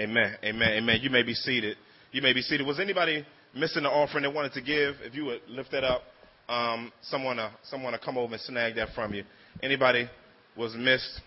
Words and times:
Amen. 0.00 0.34
Amen. 0.42 0.68
Amen. 0.78 0.98
You 1.02 1.10
may 1.10 1.22
be 1.22 1.34
seated. 1.34 1.76
You 2.10 2.22
may 2.22 2.32
be 2.32 2.40
seated. 2.40 2.66
Was 2.66 2.80
anybody 2.80 3.24
missing 3.54 3.82
the 3.82 3.90
offering 3.90 4.22
they 4.22 4.32
wanted 4.32 4.54
to 4.54 4.62
give? 4.62 4.94
If 5.02 5.14
you 5.14 5.26
would 5.26 5.42
lift 5.46 5.70
that 5.72 5.84
up, 5.84 6.00
um, 6.48 6.90
someone, 7.02 7.38
uh, 7.38 7.50
someone 7.64 7.92
to 7.92 7.98
come 7.98 8.16
over 8.16 8.32
and 8.32 8.42
snag 8.42 8.76
that 8.76 8.88
from 8.94 9.12
you. 9.12 9.24
Anybody 9.62 10.08
was 10.56 10.74
missed? 10.74 11.20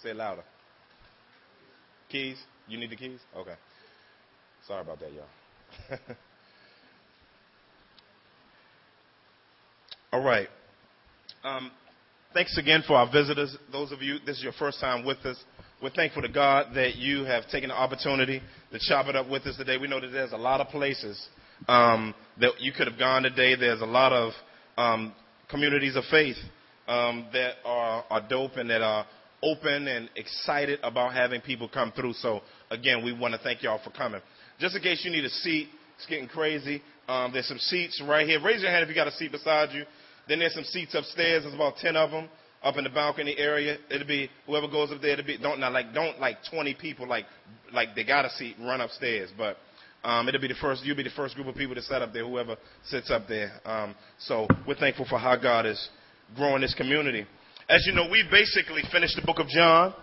Say 0.00 0.12
louder. 0.12 0.44
Keys? 2.08 2.38
You 2.68 2.78
need 2.78 2.90
the 2.90 2.96
keys? 2.96 3.18
Okay. 3.36 3.54
Sorry 4.68 4.80
about 4.80 5.00
that, 5.00 5.10
y'all. 5.12 5.98
All 10.12 10.22
right. 10.22 10.48
Um, 11.42 11.72
thanks 12.34 12.56
again 12.58 12.82
for 12.86 12.94
our 12.94 13.10
visitors. 13.10 13.56
Those 13.72 13.92
of 13.92 14.02
you, 14.02 14.18
this 14.26 14.38
is 14.38 14.42
your 14.42 14.52
first 14.52 14.80
time 14.80 15.04
with 15.04 15.18
us. 15.24 15.36
We're 15.82 15.90
thankful 15.90 16.22
to 16.22 16.28
God 16.28 16.74
that 16.74 16.96
you 16.96 17.24
have 17.24 17.48
taken 17.48 17.68
the 17.68 17.74
opportunity 17.74 18.42
to 18.72 18.78
chop 18.80 19.06
it 19.06 19.16
up 19.16 19.28
with 19.28 19.46
us 19.46 19.56
today. 19.56 19.76
We 19.76 19.88
know 19.88 20.00
that 20.00 20.08
there's 20.08 20.32
a 20.32 20.36
lot 20.36 20.60
of 20.60 20.68
places 20.68 21.28
um, 21.68 22.14
that 22.40 22.52
you 22.58 22.72
could 22.72 22.88
have 22.88 22.98
gone 22.98 23.22
today. 23.22 23.54
There's 23.54 23.80
a 23.80 23.86
lot 23.86 24.12
of 24.12 24.32
um, 24.76 25.12
communities 25.48 25.96
of 25.96 26.04
faith 26.10 26.36
um, 26.86 27.26
that 27.32 27.54
are, 27.64 28.04
are 28.10 28.28
dope 28.28 28.56
and 28.56 28.68
that 28.70 28.82
are 28.82 29.06
open 29.42 29.86
and 29.86 30.10
excited 30.16 30.80
about 30.82 31.14
having 31.14 31.40
people 31.40 31.68
come 31.68 31.92
through. 31.92 32.14
So 32.14 32.40
again, 32.70 33.04
we 33.04 33.12
want 33.12 33.34
to 33.34 33.40
thank 33.40 33.62
y'all 33.62 33.80
for 33.82 33.90
coming. 33.90 34.20
Just 34.58 34.74
in 34.74 34.82
case 34.82 35.04
you 35.04 35.12
need 35.12 35.24
a 35.24 35.30
seat, 35.30 35.68
it's 35.96 36.06
getting 36.06 36.28
crazy. 36.28 36.82
Um, 37.08 37.32
there's 37.32 37.46
some 37.46 37.58
seats 37.58 38.02
right 38.06 38.26
here. 38.26 38.42
Raise 38.42 38.62
your 38.62 38.70
hand 38.70 38.82
if 38.82 38.88
you 38.88 38.94
got 38.94 39.06
a 39.06 39.12
seat 39.12 39.30
beside 39.30 39.72
you. 39.72 39.84
Then 40.28 40.40
there's 40.40 40.54
some 40.54 40.64
seats 40.64 40.94
upstairs. 40.94 41.42
There's 41.42 41.54
about 41.54 41.76
ten 41.76 41.96
of 41.96 42.10
them 42.10 42.28
up 42.62 42.76
in 42.76 42.84
the 42.84 42.90
balcony 42.90 43.34
area. 43.38 43.78
It'll 43.90 44.06
be 44.06 44.30
whoever 44.46 44.68
goes 44.68 44.90
up 44.90 45.00
there. 45.00 45.12
It'll 45.12 45.24
be 45.24 45.38
don't 45.38 45.60
not 45.60 45.72
like 45.72 45.92
don't 45.94 46.18
like 46.20 46.38
20 46.50 46.74
people 46.74 47.08
like 47.08 47.26
like 47.72 47.94
they 47.94 48.04
got 48.04 48.24
a 48.24 48.30
seat 48.30 48.56
run 48.60 48.80
upstairs, 48.80 49.30
but 49.36 49.56
um, 50.04 50.28
it'll 50.28 50.40
be 50.40 50.48
the 50.48 50.54
first. 50.54 50.84
You'll 50.84 50.96
be 50.96 51.02
the 51.02 51.10
first 51.10 51.34
group 51.34 51.46
of 51.46 51.54
people 51.54 51.74
to 51.74 51.82
set 51.82 52.02
up 52.02 52.12
there. 52.12 52.26
Whoever 52.26 52.56
sits 52.84 53.10
up 53.10 53.26
there. 53.28 53.52
Um, 53.64 53.94
so 54.18 54.46
we're 54.66 54.76
thankful 54.76 55.06
for 55.08 55.18
how 55.18 55.36
God 55.36 55.66
is 55.66 55.88
growing 56.36 56.60
this 56.60 56.74
community. 56.74 57.26
As 57.68 57.84
you 57.86 57.92
know, 57.92 58.08
we 58.10 58.24
basically 58.30 58.82
finished 58.92 59.16
the 59.16 59.26
book 59.26 59.38
of 59.38 59.48
John, 59.48 59.94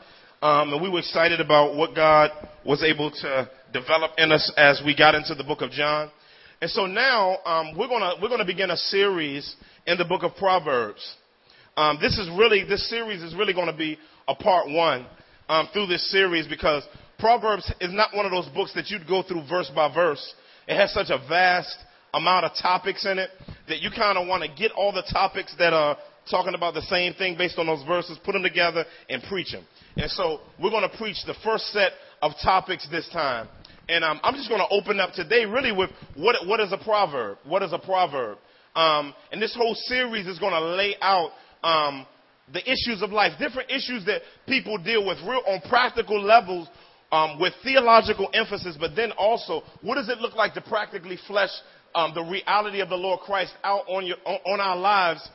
um, 0.41 0.73
and 0.73 0.81
we 0.81 0.89
were 0.89 0.99
excited 0.99 1.39
about 1.39 1.75
what 1.75 1.95
God 1.95 2.31
was 2.65 2.83
able 2.83 3.09
to 3.09 3.49
develop 3.73 4.11
in 4.17 4.31
us 4.31 4.51
as 4.57 4.81
we 4.85 4.95
got 4.95 5.15
into 5.15 5.33
the 5.33 5.43
book 5.43 5.61
of 5.61 5.71
John. 5.71 6.11
And 6.61 6.69
so 6.69 6.85
now 6.85 7.37
um, 7.45 7.77
we're 7.77 7.87
gonna 7.87 8.13
we're 8.21 8.29
gonna 8.29 8.45
begin 8.45 8.71
a 8.71 8.77
series 8.77 9.55
in 9.85 9.97
the 9.97 10.05
book 10.05 10.23
of 10.23 10.35
Proverbs. 10.35 11.15
Um, 11.77 11.97
this 12.01 12.17
is 12.17 12.29
really 12.37 12.63
this 12.63 12.89
series 12.89 13.21
is 13.21 13.35
really 13.35 13.53
going 13.53 13.67
to 13.67 13.77
be 13.77 13.97
a 14.27 14.35
part 14.35 14.69
one 14.69 15.05
um, 15.49 15.67
through 15.73 15.87
this 15.87 16.09
series 16.09 16.47
because 16.47 16.83
Proverbs 17.19 17.71
is 17.81 17.93
not 17.93 18.09
one 18.13 18.25
of 18.25 18.31
those 18.31 18.47
books 18.49 18.73
that 18.75 18.89
you'd 18.89 19.07
go 19.07 19.23
through 19.23 19.47
verse 19.47 19.71
by 19.73 19.93
verse. 19.93 20.33
It 20.67 20.75
has 20.77 20.93
such 20.93 21.09
a 21.09 21.17
vast 21.27 21.77
amount 22.13 22.45
of 22.45 22.51
topics 22.61 23.05
in 23.05 23.19
it 23.19 23.29
that 23.67 23.81
you 23.81 23.89
kind 23.91 24.17
of 24.17 24.27
want 24.27 24.43
to 24.43 24.49
get 24.49 24.71
all 24.71 24.91
the 24.91 25.03
topics 25.11 25.53
that 25.59 25.73
are 25.73 25.97
talking 26.29 26.55
about 26.55 26.73
the 26.73 26.81
same 26.83 27.13
thing 27.13 27.37
based 27.37 27.59
on 27.59 27.67
those 27.67 27.83
verses, 27.85 28.17
put 28.23 28.33
them 28.33 28.43
together, 28.43 28.85
and 29.09 29.21
preach 29.23 29.51
them. 29.51 29.65
And 29.95 30.09
so 30.09 30.39
we're 30.61 30.71
going 30.71 30.89
to 30.89 30.97
preach 30.97 31.17
the 31.25 31.35
first 31.43 31.65
set 31.67 31.91
of 32.21 32.31
topics 32.43 32.87
this 32.89 33.07
time. 33.09 33.47
And 33.87 34.03
um, 34.03 34.19
I'm 34.23 34.33
just 34.33 34.49
going 34.49 34.61
to 34.61 34.73
open 34.73 34.99
up 34.99 35.13
today 35.13 35.45
really 35.45 35.71
with 35.71 35.91
what, 36.15 36.47
what 36.47 36.59
is 36.59 36.71
a 36.71 36.77
proverb? 36.77 37.37
What 37.45 37.61
is 37.61 37.71
a 37.73 37.79
proverb? 37.79 38.39
Um, 38.75 39.13
and 39.31 39.41
this 39.41 39.55
whole 39.55 39.75
series 39.75 40.27
is 40.27 40.39
going 40.39 40.53
to 40.53 40.75
lay 40.75 40.95
out 41.01 41.31
um, 41.63 42.05
the 42.53 42.61
issues 42.61 43.01
of 43.01 43.11
life, 43.11 43.33
different 43.39 43.71
issues 43.71 44.05
that 44.05 44.21
people 44.47 44.77
deal 44.77 45.05
with 45.05 45.17
real 45.21 45.41
on 45.47 45.61
practical 45.69 46.21
levels 46.21 46.67
um, 47.11 47.39
with 47.39 47.53
theological 47.63 48.29
emphasis, 48.33 48.77
but 48.79 48.95
then 48.95 49.11
also 49.13 49.63
what 49.81 49.95
does 49.95 50.09
it 50.09 50.19
look 50.19 50.35
like 50.35 50.53
to 50.53 50.61
practically 50.61 51.17
flesh 51.27 51.49
um, 51.95 52.11
the 52.13 52.23
reality 52.23 52.81
of 52.81 52.89
the 52.89 52.95
Lord 52.95 53.21
Christ 53.21 53.53
out 53.63 53.85
on, 53.87 54.05
your, 54.05 54.17
on, 54.25 54.39
on 54.45 54.59
our 54.59 54.75
lives 54.75 55.27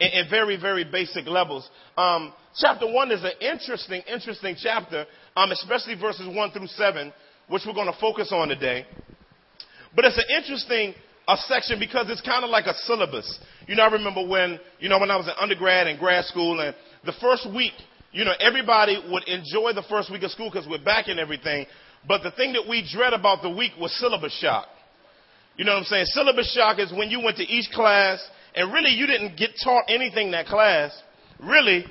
in, 0.00 0.08
in, 0.08 0.28
very, 0.28 0.60
very 0.60 0.84
basic 0.84 1.26
levels. 1.26 1.68
Um, 1.96 2.32
chapter 2.56 2.92
1 2.92 3.12
is 3.12 3.22
an 3.22 3.32
interesting, 3.40 4.02
interesting 4.12 4.56
chapter, 4.60 5.06
um, 5.36 5.52
especially 5.52 5.94
verses 5.94 6.28
1 6.28 6.50
through 6.50 6.66
7, 6.66 7.12
which 7.48 7.62
we're 7.66 7.74
going 7.74 7.90
to 7.92 8.00
focus 8.00 8.32
on 8.32 8.48
today. 8.48 8.84
But 9.94 10.06
it's 10.06 10.18
an 10.18 10.36
interesting 10.36 10.94
a 11.28 11.36
section 11.36 11.78
because 11.78 12.06
it's 12.08 12.22
kind 12.22 12.42
of 12.42 12.50
like 12.50 12.64
a 12.64 12.74
syllabus. 12.86 13.38
You 13.66 13.76
know, 13.76 13.82
I 13.82 13.92
remember 13.92 14.26
when, 14.26 14.58
you 14.80 14.88
know, 14.88 14.98
when 14.98 15.10
I 15.10 15.16
was 15.16 15.26
in 15.26 15.34
undergrad 15.38 15.86
and 15.86 15.98
grad 15.98 16.24
school 16.24 16.58
and 16.60 16.74
the 17.04 17.12
first 17.20 17.46
week, 17.54 17.74
you 18.12 18.24
know, 18.24 18.32
everybody 18.40 18.98
would 19.10 19.28
enjoy 19.28 19.74
the 19.74 19.84
first 19.90 20.10
week 20.10 20.22
of 20.22 20.30
school 20.30 20.50
because 20.50 20.66
we're 20.66 20.82
back 20.82 21.08
and 21.08 21.20
everything. 21.20 21.66
But 22.06 22.22
the 22.22 22.30
thing 22.30 22.54
that 22.54 22.66
we 22.66 22.88
dread 22.90 23.12
about 23.12 23.42
the 23.42 23.50
week 23.50 23.72
was 23.78 23.92
syllabus 24.00 24.32
shock. 24.40 24.66
You 25.56 25.66
know 25.66 25.72
what 25.72 25.80
I'm 25.80 25.84
saying? 25.84 26.06
Syllabus 26.06 26.50
shock 26.54 26.78
is 26.78 26.92
when 26.92 27.10
you 27.10 27.20
went 27.22 27.36
to 27.36 27.44
each 27.44 27.70
class 27.72 28.26
and 28.54 28.72
really 28.72 28.90
you 28.90 29.06
didn't 29.06 29.36
get 29.36 29.50
taught 29.62 29.84
anything 29.88 30.28
in 30.28 30.32
that 30.32 30.46
class. 30.46 30.98
Really, 31.38 31.84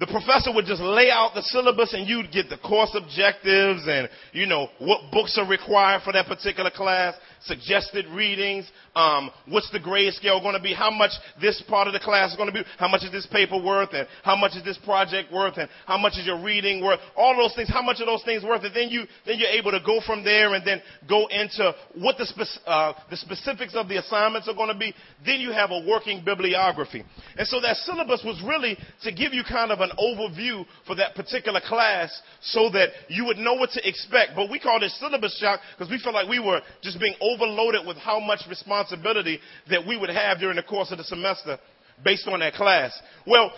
the 0.00 0.06
professor 0.06 0.52
would 0.52 0.64
just 0.64 0.82
lay 0.82 1.10
out 1.10 1.32
the 1.34 1.42
syllabus 1.42 1.94
and 1.94 2.08
you'd 2.08 2.32
get 2.32 2.48
the 2.48 2.58
course 2.58 2.90
objectives 2.94 3.86
and, 3.86 4.08
you 4.32 4.46
know, 4.46 4.68
what 4.78 5.12
books 5.12 5.38
are 5.38 5.48
required 5.48 6.02
for 6.02 6.12
that 6.12 6.26
particular 6.26 6.70
class 6.70 7.14
suggested 7.42 8.06
readings, 8.08 8.70
um, 8.94 9.30
what's 9.48 9.70
the 9.70 9.80
grade 9.80 10.12
scale 10.14 10.40
going 10.40 10.56
to 10.56 10.62
be, 10.62 10.74
how 10.74 10.90
much 10.90 11.12
this 11.40 11.62
part 11.68 11.86
of 11.86 11.92
the 11.92 12.00
class 12.00 12.30
is 12.30 12.36
going 12.36 12.48
to 12.48 12.52
be, 12.52 12.62
how 12.78 12.88
much 12.88 13.02
is 13.04 13.12
this 13.12 13.26
paper 13.26 13.62
worth, 13.62 13.90
and 13.92 14.08
how 14.22 14.36
much 14.36 14.56
is 14.56 14.64
this 14.64 14.78
project 14.78 15.32
worth, 15.32 15.56
and 15.56 15.68
how 15.86 15.98
much 15.98 16.14
is 16.18 16.26
your 16.26 16.42
reading 16.42 16.82
worth, 16.82 17.00
all 17.16 17.36
those 17.36 17.54
things, 17.54 17.68
how 17.68 17.82
much 17.82 18.00
are 18.00 18.06
those 18.06 18.22
things 18.24 18.42
worth, 18.42 18.64
and 18.64 18.74
then 18.74 18.88
you, 18.88 19.04
then 19.26 19.38
you're 19.38 19.50
able 19.50 19.70
to 19.70 19.80
go 19.84 20.00
from 20.04 20.24
there 20.24 20.54
and 20.54 20.66
then 20.66 20.80
go 21.08 21.26
into 21.28 21.74
what 21.94 22.16
the, 22.18 22.26
spe- 22.26 22.62
uh, 22.66 22.92
the 23.10 23.16
specifics 23.16 23.74
of 23.74 23.88
the 23.88 23.98
assignments 23.98 24.48
are 24.48 24.54
going 24.54 24.72
to 24.72 24.78
be. 24.78 24.94
Then 25.24 25.40
you 25.40 25.52
have 25.52 25.70
a 25.70 25.84
working 25.86 26.24
bibliography. 26.24 27.04
And 27.36 27.46
so 27.46 27.60
that 27.60 27.76
syllabus 27.76 28.22
was 28.24 28.42
really 28.46 28.76
to 29.02 29.12
give 29.12 29.32
you 29.32 29.42
kind 29.48 29.70
of 29.70 29.80
an 29.80 29.90
overview 29.98 30.64
for 30.86 30.94
that 30.96 31.14
particular 31.14 31.60
class 31.60 32.10
so 32.40 32.70
that 32.70 32.90
you 33.08 33.24
would 33.26 33.38
know 33.38 33.54
what 33.54 33.70
to 33.70 33.88
expect. 33.88 34.32
But 34.34 34.50
we 34.50 34.58
called 34.58 34.82
it 34.82 34.90
syllabus 34.92 35.38
shock 35.38 35.60
because 35.76 35.90
we 35.90 35.98
felt 35.98 36.14
like 36.14 36.28
we 36.28 36.40
were 36.40 36.60
just 36.82 37.00
being 37.00 37.14
overloaded 37.34 37.86
with 37.86 37.96
how 37.96 38.20
much 38.20 38.40
responsibility 38.48 39.38
that 39.70 39.86
we 39.86 39.96
would 39.96 40.10
have 40.10 40.38
during 40.38 40.56
the 40.56 40.62
course 40.62 40.90
of 40.90 40.98
the 40.98 41.04
semester 41.04 41.58
based 42.04 42.28
on 42.28 42.40
that 42.40 42.54
class. 42.54 42.92
Well, 43.26 43.52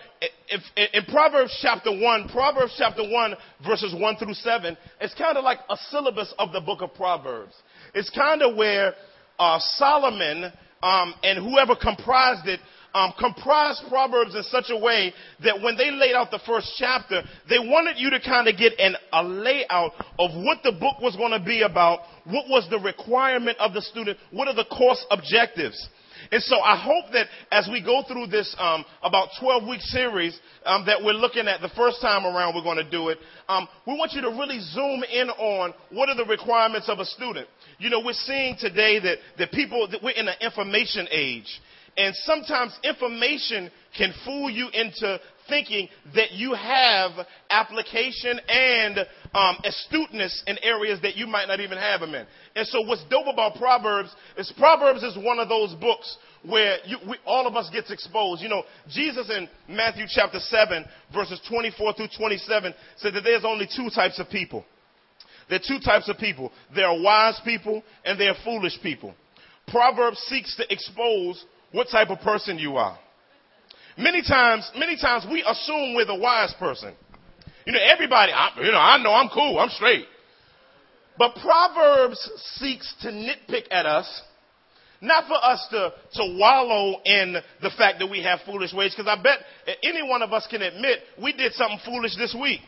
if, 0.49 0.63
in 0.95 1.05
Proverbs 1.07 1.57
chapter 1.61 1.91
1, 1.91 2.29
Proverbs 2.31 2.75
chapter 2.79 3.03
1 3.09 3.35
verses 3.67 3.95
1 3.95 4.17
through 4.17 4.35
7, 4.35 4.77
it's 5.01 5.15
kind 5.15 5.37
of 5.37 5.45
like 5.45 5.59
a 5.69 5.77
syllabus 5.91 6.33
of 6.39 6.53
the 6.53 6.61
book 6.61 6.81
of 6.83 6.95
Proverbs. 6.95 7.55
It's 7.95 8.11
kind 8.11 8.43
of 8.43 8.57
where 8.57 8.95
uh, 9.39 9.59
Solomon 9.77 10.53
um, 10.83 11.15
and 11.23 11.39
whoever 11.39 11.77
comprised 11.77 12.47
it 12.49 12.61
um, 12.95 13.13
comprised 13.19 13.83
Proverbs 13.89 14.35
in 14.35 14.43
such 14.45 14.67
a 14.71 14.77
way 14.77 15.13
that 15.45 15.61
when 15.63 15.77
they 15.77 15.91
laid 15.91 16.15
out 16.15 16.31
the 16.31 16.41
first 16.47 16.73
chapter, 16.79 17.23
they 17.49 17.59
wanted 17.59 17.97
you 17.99 18.11
to 18.11 18.21
kind 18.21 18.49
of 18.49 18.57
get 18.57 18.79
an, 18.79 18.97
a 19.13 19.23
layout 19.23 19.93
of 20.19 20.31
what 20.35 20.59
the 20.63 20.73
book 20.73 21.01
was 21.01 21.17
going 21.17 21.33
to 21.33 21.45
be 21.45 21.63
about, 21.63 22.01
what 22.25 22.49
was 22.49 22.67
the 22.71 22.79
requirement 22.79 23.57
of 23.59 23.73
the 23.73 23.83
student, 23.83 24.19
what 24.31 24.49
are 24.49 24.55
the 24.55 24.65
course 24.65 25.05
objectives. 25.11 25.89
And 26.31 26.43
so 26.43 26.61
I 26.61 26.77
hope 26.77 27.13
that 27.13 27.27
as 27.51 27.69
we 27.71 27.83
go 27.83 28.03
through 28.07 28.27
this 28.27 28.55
um, 28.59 28.85
about 29.03 29.29
12 29.41 29.69
week 29.69 29.81
series 29.81 30.39
um, 30.65 30.85
that 30.87 31.03
we're 31.03 31.15
looking 31.15 31.49
at 31.49 31.61
the 31.61 31.71
first 31.71 32.01
time 32.01 32.25
around, 32.25 32.55
we're 32.55 32.63
going 32.63 32.85
to 32.85 32.91
do 32.91 33.09
it. 33.09 33.19
Um, 33.49 33.67
we 33.87 33.95
want 33.95 34.13
you 34.13 34.21
to 34.23 34.29
really 34.29 34.61
zoom 34.61 35.03
in 35.05 35.31
on 35.31 35.75
what 35.91 36.09
are 36.09 36.17
the 36.17 36.27
requirements 36.27 36.89
of 36.89 36.99
a 36.99 37.05
student. 37.05 37.49
You 37.79 37.91
know, 37.91 38.01
we're 38.05 38.13
seeing 38.13 38.57
today 38.59 39.01
that, 39.01 39.19
that 39.39 39.53
people 39.53 39.89
that 39.91 40.03
we're 40.03 40.11
in 40.11 40.29
an 40.29 40.35
information 40.41 41.09
age. 41.11 41.61
And 42.01 42.17
sometimes 42.17 42.73
information 42.83 43.71
can 43.95 44.15
fool 44.25 44.49
you 44.49 44.71
into 44.73 45.21
thinking 45.51 45.87
that 46.15 46.33
you 46.33 46.55
have 46.55 47.11
application 47.51 48.41
and 48.49 49.01
um, 49.35 49.59
astuteness 49.63 50.43
in 50.47 50.57
areas 50.63 50.99
that 51.03 51.17
you 51.17 51.27
might 51.27 51.47
not 51.47 51.61
even 51.61 51.77
have 51.77 52.01
them 52.01 52.15
in. 52.15 52.27
And 52.57 52.67
so, 52.69 52.81
what's 52.87 53.05
dope 53.11 53.27
about 53.31 53.57
Proverbs 53.57 54.17
is 54.39 54.51
Proverbs 54.57 55.03
is 55.03 55.15
one 55.19 55.39
of 55.41 55.51
those 55.51 55.75
books 55.75 56.17
where 56.43 56.79
you, 56.87 56.97
we, 57.07 57.19
all 57.27 57.47
of 57.47 57.55
us 57.55 57.69
gets 57.71 57.91
exposed. 57.91 58.41
You 58.41 58.49
know, 58.49 58.63
Jesus 58.89 59.29
in 59.29 59.47
Matthew 59.69 60.07
chapter 60.09 60.39
7, 60.39 60.87
verses 61.13 61.39
24 61.51 61.93
through 61.93 62.09
27, 62.17 62.73
said 62.97 63.13
that 63.13 63.25
there's 63.25 63.45
only 63.45 63.69
two 63.77 63.91
types 63.95 64.19
of 64.19 64.31
people. 64.31 64.65
There 65.51 65.59
are 65.59 65.69
two 65.69 65.81
types 65.85 66.09
of 66.09 66.17
people. 66.17 66.51
There 66.75 66.87
are 66.87 66.99
wise 66.99 67.39
people 67.45 67.83
and 68.07 68.19
there 68.19 68.31
are 68.31 68.43
foolish 68.43 68.81
people. 68.83 69.15
Proverbs 69.69 70.19
seeks 70.29 70.57
to 70.57 70.73
expose 70.73 71.45
what 71.73 71.89
type 71.91 72.11
of 72.11 72.21
person 72.21 72.59
you 72.59 72.77
are. 72.77 72.99
Many 73.97 74.23
times, 74.23 74.71
many 74.77 74.97
times 74.97 75.27
we 75.31 75.45
assume 75.47 75.95
we're 75.95 76.07
the 76.07 76.15
wise 76.15 76.55
person. 76.59 76.95
You 77.67 77.73
know, 77.73 77.81
everybody, 77.93 78.33
I, 78.33 78.51
you 78.57 78.73
know, 78.73 78.79
I 78.79 79.03
know 79.03 79.13
I'm 79.13 79.29
cool, 79.29 79.59
I'm 79.59 79.69
straight. 79.71 80.07
But 81.19 81.35
Proverbs 81.37 82.19
seeks 82.57 82.95
to 83.03 83.09
nitpick 83.09 83.65
at 83.71 83.85
us 83.85 84.23
not 85.01 85.27
for 85.27 85.37
us 85.43 85.67
to, 85.71 85.93
to 86.15 86.37
wallow 86.39 87.01
in 87.05 87.37
the 87.63 87.71
fact 87.71 87.99
that 88.01 88.11
we 88.11 88.23
have 88.23 88.41
foolish 88.45 88.73
ways, 88.73 88.95
because 88.95 89.11
I 89.11 89.21
bet 89.21 89.39
any 89.83 90.07
one 90.07 90.23
of 90.23 90.33
us 90.33 90.47
can 90.51 90.63
admit 90.63 91.01
we 91.21 91.33
did 91.33 91.53
something 91.55 91.81
foolish 91.85 92.17
this 92.17 92.37
week. 92.39 92.61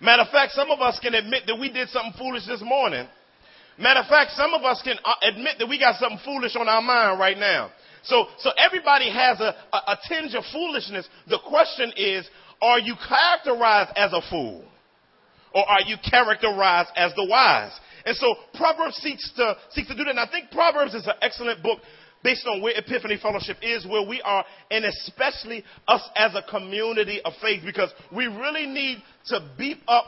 Matter 0.00 0.22
of 0.22 0.30
fact, 0.30 0.52
some 0.52 0.70
of 0.70 0.80
us 0.80 0.98
can 1.00 1.14
admit 1.14 1.44
that 1.46 1.56
we 1.58 1.72
did 1.72 1.88
something 1.88 2.14
foolish 2.18 2.46
this 2.46 2.60
morning. 2.62 3.06
Matter 3.78 4.00
of 4.00 4.06
fact, 4.06 4.32
some 4.32 4.52
of 4.54 4.62
us 4.62 4.82
can 4.82 4.96
uh, 5.04 5.14
admit 5.22 5.56
that 5.58 5.68
we 5.68 5.78
got 5.78 5.96
something 5.96 6.18
foolish 6.24 6.56
on 6.56 6.68
our 6.68 6.82
mind 6.82 7.18
right 7.18 7.38
now. 7.38 7.70
So, 8.04 8.26
so 8.38 8.50
everybody 8.58 9.10
has 9.10 9.40
a, 9.40 9.54
a, 9.72 9.76
a 9.76 9.98
tinge 10.08 10.34
of 10.34 10.44
foolishness. 10.52 11.08
The 11.28 11.38
question 11.46 11.92
is, 11.96 12.28
are 12.60 12.78
you 12.78 12.94
characterized 13.08 13.92
as 13.96 14.12
a 14.12 14.20
fool? 14.30 14.64
Or 15.54 15.68
are 15.68 15.82
you 15.82 15.96
characterized 16.08 16.90
as 16.96 17.12
the 17.14 17.26
wise? 17.28 17.72
And 18.04 18.16
so 18.16 18.34
Proverbs 18.54 18.96
seeks 18.96 19.32
to, 19.36 19.56
seeks 19.70 19.88
to 19.88 19.94
do 19.94 20.04
that. 20.04 20.10
And 20.10 20.20
I 20.20 20.26
think 20.30 20.50
Proverbs 20.50 20.94
is 20.94 21.06
an 21.06 21.14
excellent 21.22 21.62
book 21.62 21.78
based 22.22 22.46
on 22.46 22.62
where 22.62 22.72
Epiphany 22.76 23.18
Fellowship 23.20 23.58
is, 23.62 23.86
where 23.86 24.06
we 24.06 24.20
are, 24.22 24.44
and 24.70 24.84
especially 24.84 25.62
us 25.86 26.02
as 26.16 26.32
a 26.34 26.42
community 26.50 27.20
of 27.22 27.34
faith, 27.40 27.62
because 27.64 27.90
we 28.14 28.26
really 28.26 28.66
need 28.66 28.98
to 29.26 29.46
beef 29.58 29.76
up 29.86 30.06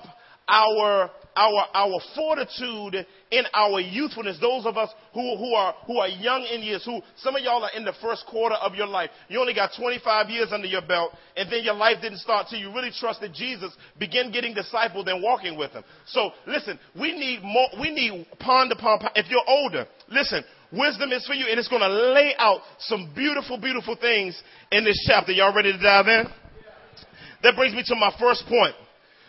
our 0.49 1.11
our, 1.37 1.67
our 1.75 2.01
fortitude 2.15 3.07
in 3.31 3.45
our 3.55 3.79
youthfulness, 3.79 4.39
those 4.41 4.65
of 4.65 4.77
us 4.77 4.89
who, 5.13 5.37
who, 5.37 5.53
are, 5.55 5.75
who 5.87 5.99
are 5.99 6.09
young 6.09 6.49
in 6.51 6.63
years, 6.63 6.85
who 6.85 7.01
some 7.17 7.37
of 7.37 7.43
y'all 7.43 7.63
are 7.63 7.71
in 7.77 7.85
the 7.85 7.93
first 8.01 8.25
quarter 8.27 8.55
of 8.57 8.75
your 8.75 8.87
life. 8.87 9.11
You 9.29 9.39
only 9.39 9.55
got 9.55 9.71
25 9.79 10.31
years 10.31 10.49
under 10.51 10.67
your 10.67 10.81
belt, 10.81 11.13
and 11.37 11.53
then 11.53 11.63
your 11.63 11.75
life 11.75 11.99
didn't 12.01 12.19
start 12.19 12.47
till 12.49 12.59
you 12.59 12.73
really 12.73 12.91
trusted 12.99 13.35
Jesus, 13.35 13.71
begin 13.99 14.33
getting 14.33 14.55
discipled 14.55 15.07
and 15.09 15.23
walking 15.23 15.59
with 15.59 15.73
him. 15.73 15.85
So 16.07 16.31
listen, 16.47 16.79
we 16.99 17.13
need 17.13 17.43
more, 17.43 17.69
we 17.79 17.91
need 17.91 18.27
pond 18.41 18.73
upon 18.73 18.99
pond. 19.01 19.13
If 19.15 19.31
you're 19.31 19.45
older, 19.47 19.87
listen, 20.09 20.43
wisdom 20.73 21.13
is 21.13 21.27
for 21.27 21.35
you, 21.35 21.47
and 21.51 21.59
it's 21.59 21.69
to 21.69 21.89
lay 21.89 22.35
out 22.39 22.61
some 22.79 23.13
beautiful, 23.15 23.61
beautiful 23.61 23.97
things 23.97 24.41
in 24.73 24.85
this 24.85 25.05
chapter. 25.07 25.33
Y'all 25.33 25.55
ready 25.55 25.73
to 25.73 25.79
dive 25.79 26.07
in? 26.07 26.27
That 27.43 27.55
brings 27.55 27.75
me 27.75 27.83
to 27.87 27.95
my 27.95 28.15
first 28.19 28.45
point. 28.49 28.75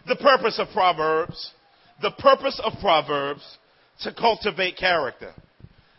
The 0.08 0.16
purpose 0.16 0.60
of 0.60 0.70
Proverbs 0.74 1.54
the 2.02 2.12
purpose 2.12 2.60
of 2.64 2.74
Proverbs 2.80 3.42
to 4.02 4.14
cultivate 4.14 4.78
character. 4.78 5.34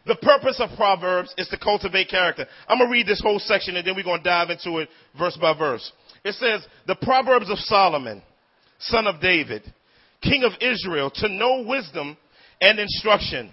The 0.07 0.17
purpose 0.17 0.61
of 0.61 0.71
Proverbs 0.77 1.35
is 1.37 1.49
to 1.49 1.59
cultivate 1.59 2.09
character. 2.09 2.47
I'm 2.67 2.79
going 2.79 2.89
to 2.89 2.93
read 2.93 3.07
this 3.07 3.21
whole 3.21 3.39
section 3.39 3.77
and 3.77 3.87
then 3.87 3.95
we're 3.95 4.05
going 4.05 4.23
to 4.23 4.25
dive 4.25 4.51
into 4.51 4.79
it 4.79 4.89
verse 5.19 5.37
by 5.41 5.57
verse. 5.57 5.93
It 6.25 6.35
says, 6.35 6.67
the 6.87 6.97
Proverbs 6.97 7.51
of 7.51 7.59
Solomon, 7.59 8.23
son 8.79 9.07
of 9.07 9.21
David, 9.21 9.63
king 10.23 10.45
of 10.45 10.53
Israel, 10.61 11.11
to 11.17 11.29
know 11.29 11.65
wisdom 11.67 12.17
and 12.61 12.79
instruction, 12.79 13.53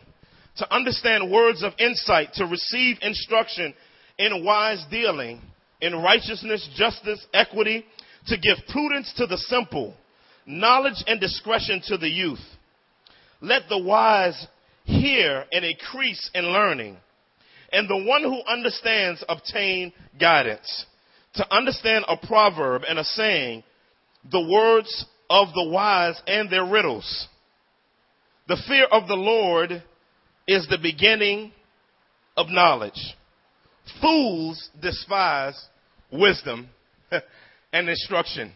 to 0.58 0.74
understand 0.74 1.30
words 1.30 1.62
of 1.64 1.74
insight, 1.78 2.34
to 2.36 2.46
receive 2.46 2.98
instruction 3.02 3.74
in 4.18 4.46
wise 4.46 4.84
dealing, 4.90 5.42
in 5.82 5.94
righteousness, 5.96 6.68
justice, 6.78 7.26
equity, 7.34 7.86
to 8.28 8.38
give 8.38 8.58
prudence 8.70 9.14
to 9.18 9.28
the 9.28 9.38
simple, 9.38 9.94
knowledge 10.46 11.04
and 11.08 11.20
discretion 11.20 11.82
to 11.88 11.98
the 11.98 12.10
youth. 12.10 12.44
Let 13.42 13.64
the 13.70 13.80
wise 13.80 14.48
hear 14.84 15.46
and 15.52 15.66
increase 15.66 16.30
in 16.34 16.46
learning, 16.46 16.98
and 17.72 17.90
the 17.90 18.06
one 18.08 18.24
who 18.24 18.42
understands 18.48 19.24
obtain 19.28 19.92
guidance. 20.20 20.86
To 21.36 21.54
understand 21.54 22.06
a 22.08 22.16
proverb 22.16 22.84
and 22.88 22.98
a 22.98 23.04
saying, 23.04 23.64
the 24.32 24.48
words 24.50 25.06
of 25.30 25.50
the 25.54 25.70
wise 25.70 26.20
and 26.28 26.50
their 26.50 26.66
riddles. 26.66 27.28
The 28.48 28.58
fear 28.68 28.86
of 28.86 29.08
the 29.08 29.16
Lord 29.16 29.84
is 30.48 30.68
the 30.70 30.78
beginning 30.82 31.52
of 32.38 32.48
knowledge. 32.50 33.16
Fools 34.02 34.70
despise 34.82 35.60
wisdom 36.12 36.70
and 37.74 37.90
instruction. 37.90 38.54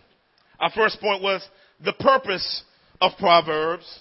Our 0.59 0.71
first 0.71 0.99
point 0.99 1.21
was 1.21 1.47
the 1.83 1.93
purpose 1.93 2.63
of 3.01 3.11
Proverbs 3.17 3.99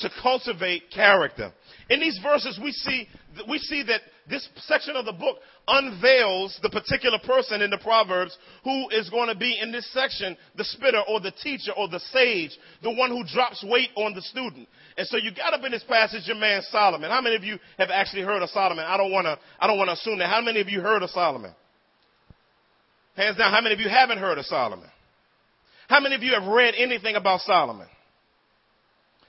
to 0.00 0.10
cultivate 0.22 0.84
character. 0.94 1.52
In 1.88 2.00
these 2.00 2.18
verses, 2.22 2.58
we 2.62 2.72
see, 2.72 3.08
we 3.48 3.58
see 3.58 3.82
that 3.82 4.00
this 4.28 4.48
section 4.58 4.94
of 4.94 5.04
the 5.04 5.12
book 5.12 5.38
unveils 5.66 6.58
the 6.62 6.70
particular 6.70 7.18
person 7.18 7.60
in 7.62 7.70
the 7.70 7.78
Proverbs 7.78 8.36
who 8.62 8.88
is 8.90 9.10
going 9.10 9.28
to 9.28 9.34
be 9.34 9.58
in 9.60 9.72
this 9.72 9.92
section 9.92 10.36
the 10.56 10.64
spitter 10.64 11.00
or 11.08 11.20
the 11.20 11.32
teacher 11.32 11.72
or 11.76 11.88
the 11.88 11.98
sage, 11.98 12.56
the 12.82 12.90
one 12.90 13.10
who 13.10 13.24
drops 13.24 13.64
weight 13.68 13.90
on 13.96 14.14
the 14.14 14.22
student. 14.22 14.68
And 14.96 15.06
so 15.08 15.16
you 15.16 15.34
got 15.34 15.54
up 15.54 15.64
in 15.64 15.72
this 15.72 15.84
passage 15.84 16.26
your 16.26 16.36
man 16.36 16.62
Solomon. 16.70 17.10
How 17.10 17.20
many 17.20 17.34
of 17.34 17.42
you 17.42 17.58
have 17.78 17.90
actually 17.90 18.22
heard 18.22 18.42
of 18.42 18.50
Solomon? 18.50 18.84
I 18.86 18.96
don't 18.96 19.10
want 19.10 19.26
to, 19.26 19.38
I 19.58 19.66
don't 19.66 19.78
want 19.78 19.88
to 19.88 19.94
assume 19.94 20.18
that. 20.20 20.28
How 20.28 20.40
many 20.40 20.60
of 20.60 20.68
you 20.68 20.80
heard 20.80 21.02
of 21.02 21.10
Solomon? 21.10 21.54
Hands 23.16 23.36
down, 23.36 23.52
how 23.52 23.60
many 23.60 23.74
of 23.74 23.80
you 23.80 23.88
haven't 23.88 24.18
heard 24.18 24.38
of 24.38 24.46
Solomon? 24.46 24.88
How 25.90 25.98
many 25.98 26.14
of 26.14 26.22
you 26.22 26.34
have 26.34 26.46
read 26.46 26.74
anything 26.78 27.16
about 27.16 27.40
Solomon? 27.40 27.88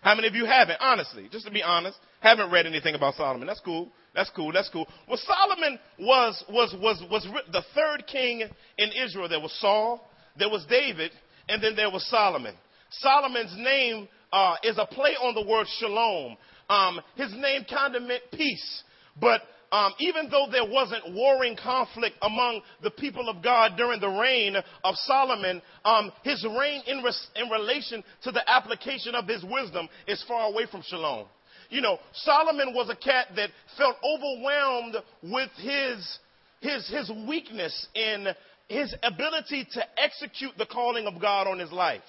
How 0.01 0.13
many 0.13 0.27
of 0.27 0.35
you 0.35 0.45
haven't? 0.45 0.77
Honestly, 0.79 1.27
just 1.31 1.47
to 1.47 1.51
be 1.51 1.63
honest, 1.63 1.97
haven't 2.19 2.51
read 2.51 2.67
anything 2.67 2.93
about 2.93 3.15
Solomon. 3.15 3.47
That's 3.47 3.59
cool. 3.61 3.89
That's 4.13 4.29
cool. 4.35 4.51
That's 4.51 4.69
cool. 4.69 4.87
Well, 5.07 5.17
Solomon 5.17 5.79
was 5.97 6.43
was 6.49 6.75
was 6.79 7.03
was 7.09 7.27
the 7.51 7.63
third 7.73 8.05
king 8.05 8.43
in 8.77 8.89
Israel. 9.03 9.27
There 9.27 9.39
was 9.39 9.59
Saul, 9.59 10.07
there 10.37 10.49
was 10.49 10.63
David, 10.69 11.09
and 11.49 11.63
then 11.63 11.75
there 11.75 11.89
was 11.89 12.07
Solomon. 12.11 12.53
Solomon's 12.91 13.55
name 13.57 14.07
uh, 14.31 14.57
is 14.61 14.77
a 14.77 14.85
play 14.85 15.15
on 15.19 15.33
the 15.33 15.49
word 15.49 15.65
shalom. 15.79 16.37
Um, 16.69 17.01
his 17.15 17.33
name 17.33 17.65
kind 17.67 17.95
of 17.95 18.03
meant 18.03 18.21
peace, 18.31 18.83
but 19.19 19.41
um, 19.71 19.94
even 20.00 20.29
though 20.29 20.47
there 20.51 20.65
wasn't 20.65 21.13
warring 21.13 21.56
conflict 21.56 22.15
among 22.21 22.62
the 22.83 22.91
people 22.91 23.29
of 23.29 23.41
God 23.41 23.73
during 23.77 24.00
the 24.01 24.09
reign 24.09 24.57
of 24.83 24.95
Solomon, 24.95 25.62
um, 25.85 26.12
his 26.23 26.45
reign 26.45 26.81
in, 26.88 27.01
res- 27.03 27.27
in 27.35 27.50
relation 27.50 28.03
to 28.23 28.31
the 28.31 28.47
application 28.50 29.15
of 29.15 29.27
his 29.27 29.44
wisdom 29.44 29.88
is 30.07 30.23
far 30.27 30.51
away 30.51 30.65
from 30.69 30.81
shalom. 30.81 31.27
You 31.69 31.79
know, 31.79 32.00
Solomon 32.13 32.73
was 32.73 32.89
a 32.89 32.95
cat 32.95 33.27
that 33.38 33.50
felt 33.77 33.95
overwhelmed 34.03 34.97
with 35.23 35.50
his, 35.57 36.19
his, 36.59 36.89
his 36.89 37.09
weakness 37.25 37.88
in 37.95 38.27
his 38.67 38.94
ability 39.03 39.67
to 39.71 39.83
execute 39.97 40.51
the 40.57 40.65
calling 40.65 41.07
of 41.07 41.21
God 41.21 41.47
on 41.47 41.59
his 41.59 41.71
life. 41.71 42.01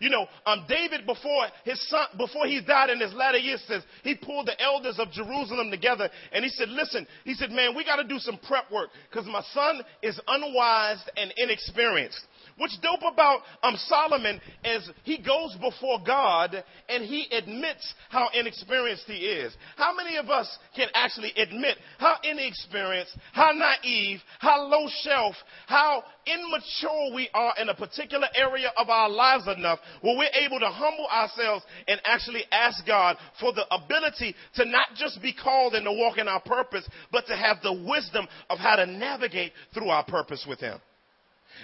You 0.00 0.08
know, 0.08 0.26
um, 0.46 0.64
David 0.66 1.04
before 1.04 1.46
his 1.64 1.80
son, 1.88 2.06
before 2.16 2.46
he 2.46 2.62
died 2.66 2.88
in 2.88 2.98
his 2.98 3.12
latter 3.12 3.36
years 3.36 3.62
says 3.68 3.82
he 4.02 4.14
pulled 4.14 4.46
the 4.46 4.60
elders 4.60 4.98
of 4.98 5.12
Jerusalem 5.12 5.70
together 5.70 6.08
and 6.32 6.42
he 6.42 6.50
said, 6.50 6.70
listen, 6.70 7.06
he 7.24 7.34
said, 7.34 7.50
man, 7.50 7.76
we 7.76 7.84
got 7.84 7.96
to 7.96 8.04
do 8.04 8.18
some 8.18 8.38
prep 8.48 8.70
work 8.72 8.88
because 9.10 9.26
my 9.26 9.42
son 9.52 9.82
is 10.02 10.18
unwise 10.26 10.98
and 11.18 11.32
inexperienced. 11.36 12.20
What's 12.60 12.76
dope 12.80 13.10
about 13.10 13.40
um, 13.62 13.74
Solomon 13.86 14.38
is 14.62 14.90
he 15.04 15.16
goes 15.16 15.56
before 15.62 15.98
God 16.06 16.62
and 16.90 17.04
he 17.04 17.26
admits 17.32 17.94
how 18.10 18.28
inexperienced 18.34 19.04
he 19.06 19.14
is. 19.14 19.56
How 19.76 19.94
many 19.96 20.18
of 20.18 20.28
us 20.28 20.58
can 20.76 20.88
actually 20.92 21.32
admit 21.38 21.78
how 21.96 22.16
inexperienced, 22.22 23.16
how 23.32 23.52
naive, 23.52 24.20
how 24.40 24.66
low 24.66 24.88
shelf, 25.00 25.36
how 25.68 26.04
immature 26.26 27.14
we 27.14 27.30
are 27.32 27.54
in 27.58 27.70
a 27.70 27.74
particular 27.74 28.28
area 28.34 28.70
of 28.76 28.90
our 28.90 29.08
lives 29.08 29.48
enough 29.48 29.78
where 30.02 30.18
we're 30.18 30.44
able 30.44 30.60
to 30.60 30.68
humble 30.68 31.06
ourselves 31.06 31.64
and 31.88 31.98
actually 32.04 32.42
ask 32.52 32.86
God 32.86 33.16
for 33.40 33.54
the 33.54 33.64
ability 33.74 34.34
to 34.56 34.66
not 34.66 34.88
just 34.96 35.22
be 35.22 35.32
called 35.32 35.74
and 35.74 35.86
to 35.86 35.92
walk 35.92 36.18
in 36.18 36.28
our 36.28 36.42
purpose, 36.42 36.86
but 37.10 37.26
to 37.26 37.34
have 37.34 37.56
the 37.62 37.72
wisdom 37.88 38.28
of 38.50 38.58
how 38.58 38.76
to 38.76 38.84
navigate 38.84 39.52
through 39.72 39.88
our 39.88 40.04
purpose 40.04 40.44
with 40.46 40.60
Him. 40.60 40.78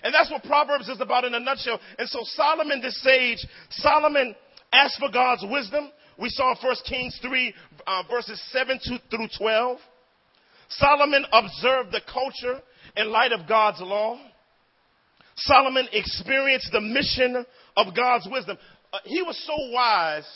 And 0.03 0.15
that's 0.15 0.31
what 0.31 0.43
Proverbs 0.45 0.89
is 0.89 1.01
about 1.01 1.25
in 1.25 1.35
a 1.35 1.41
nutshell. 1.41 1.81
And 1.99 2.09
so 2.09 2.21
Solomon, 2.23 2.81
this 2.81 3.01
sage, 3.03 3.45
Solomon 3.71 4.35
asked 4.73 4.99
for 4.99 5.11
God's 5.11 5.45
wisdom. 5.49 5.91
We 6.19 6.29
saw 6.31 6.53
in 6.53 6.57
1 6.63 6.77
Kings 6.89 7.19
3, 7.23 7.55
uh, 7.87 8.03
verses 8.11 8.43
7 8.53 8.79
to, 8.85 8.99
through 9.11 9.29
12. 9.39 9.79
Solomon 10.69 11.25
observed 11.33 11.93
the 11.93 12.01
culture 12.13 12.61
in 12.97 13.11
light 13.11 13.33
of 13.33 13.49
God's 13.49 13.81
law. 13.81 14.19
Solomon 15.37 15.87
experienced 15.93 16.71
the 16.73 16.81
mission 16.81 17.45
of 17.77 17.95
God's 17.95 18.27
wisdom. 18.31 18.57
Uh, 18.93 18.99
he 19.05 19.23
was 19.23 19.39
so 19.47 19.73
wise 19.73 20.27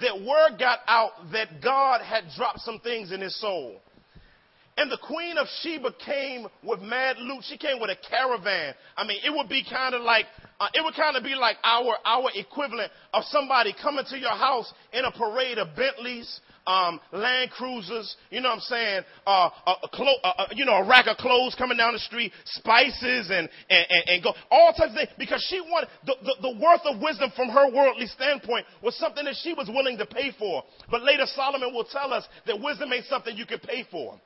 that 0.00 0.20
word 0.20 0.58
got 0.58 0.78
out 0.86 1.10
that 1.32 1.62
God 1.62 2.00
had 2.00 2.24
dropped 2.36 2.60
some 2.60 2.78
things 2.80 3.12
in 3.12 3.20
his 3.20 3.38
soul. 3.40 3.80
And 4.76 4.90
the 4.90 4.98
queen 4.98 5.38
of 5.38 5.46
Sheba 5.60 5.92
came 6.04 6.48
with 6.64 6.80
mad 6.80 7.16
loot. 7.18 7.44
She 7.44 7.56
came 7.56 7.78
with 7.80 7.90
a 7.90 7.96
caravan. 8.10 8.74
I 8.96 9.06
mean, 9.06 9.18
it 9.24 9.30
would 9.30 9.48
be 9.48 9.62
kind 9.62 9.94
of 9.94 10.02
like, 10.02 10.26
uh, 10.58 10.66
it 10.74 10.82
would 10.82 10.96
kind 10.96 11.16
of 11.16 11.22
be 11.22 11.36
like 11.36 11.56
our, 11.62 11.94
our 12.04 12.28
equivalent 12.34 12.90
of 13.12 13.22
somebody 13.26 13.72
coming 13.80 14.04
to 14.10 14.18
your 14.18 14.34
house 14.34 14.72
in 14.92 15.04
a 15.04 15.12
parade 15.12 15.58
of 15.58 15.76
Bentleys, 15.76 16.40
um, 16.66 16.98
Land 17.12 17.52
Cruisers, 17.52 18.16
you 18.30 18.40
know 18.40 18.48
what 18.48 18.54
I'm 18.56 18.60
saying, 18.62 19.02
uh, 19.26 19.50
a, 19.64 19.74
a 19.84 19.88
clo- 19.92 20.20
uh, 20.24 20.46
you 20.56 20.64
know, 20.64 20.74
a 20.74 20.88
rack 20.88 21.06
of 21.06 21.18
clothes 21.18 21.54
coming 21.54 21.76
down 21.76 21.92
the 21.92 22.00
street, 22.00 22.32
spices 22.46 23.30
and, 23.30 23.48
and, 23.70 23.86
and, 23.88 24.04
and 24.08 24.22
go, 24.24 24.34
all 24.50 24.72
types 24.72 24.90
of 24.90 24.96
things, 24.96 25.10
because 25.16 25.44
she 25.48 25.60
wanted, 25.60 25.88
the, 26.04 26.16
the, 26.24 26.50
the 26.50 26.58
worth 26.58 26.82
of 26.84 27.00
wisdom 27.00 27.30
from 27.36 27.48
her 27.48 27.70
worldly 27.70 28.06
standpoint 28.06 28.66
was 28.82 28.96
something 28.98 29.24
that 29.24 29.36
she 29.40 29.52
was 29.54 29.68
willing 29.68 29.98
to 29.98 30.06
pay 30.06 30.32
for. 30.36 30.64
But 30.90 31.04
later 31.04 31.26
Solomon 31.26 31.72
will 31.72 31.84
tell 31.84 32.12
us 32.12 32.24
that 32.46 32.60
wisdom 32.60 32.92
ain't 32.92 33.04
something 33.06 33.36
you 33.36 33.46
can 33.46 33.60
pay 33.60 33.86
for. 33.88 34.18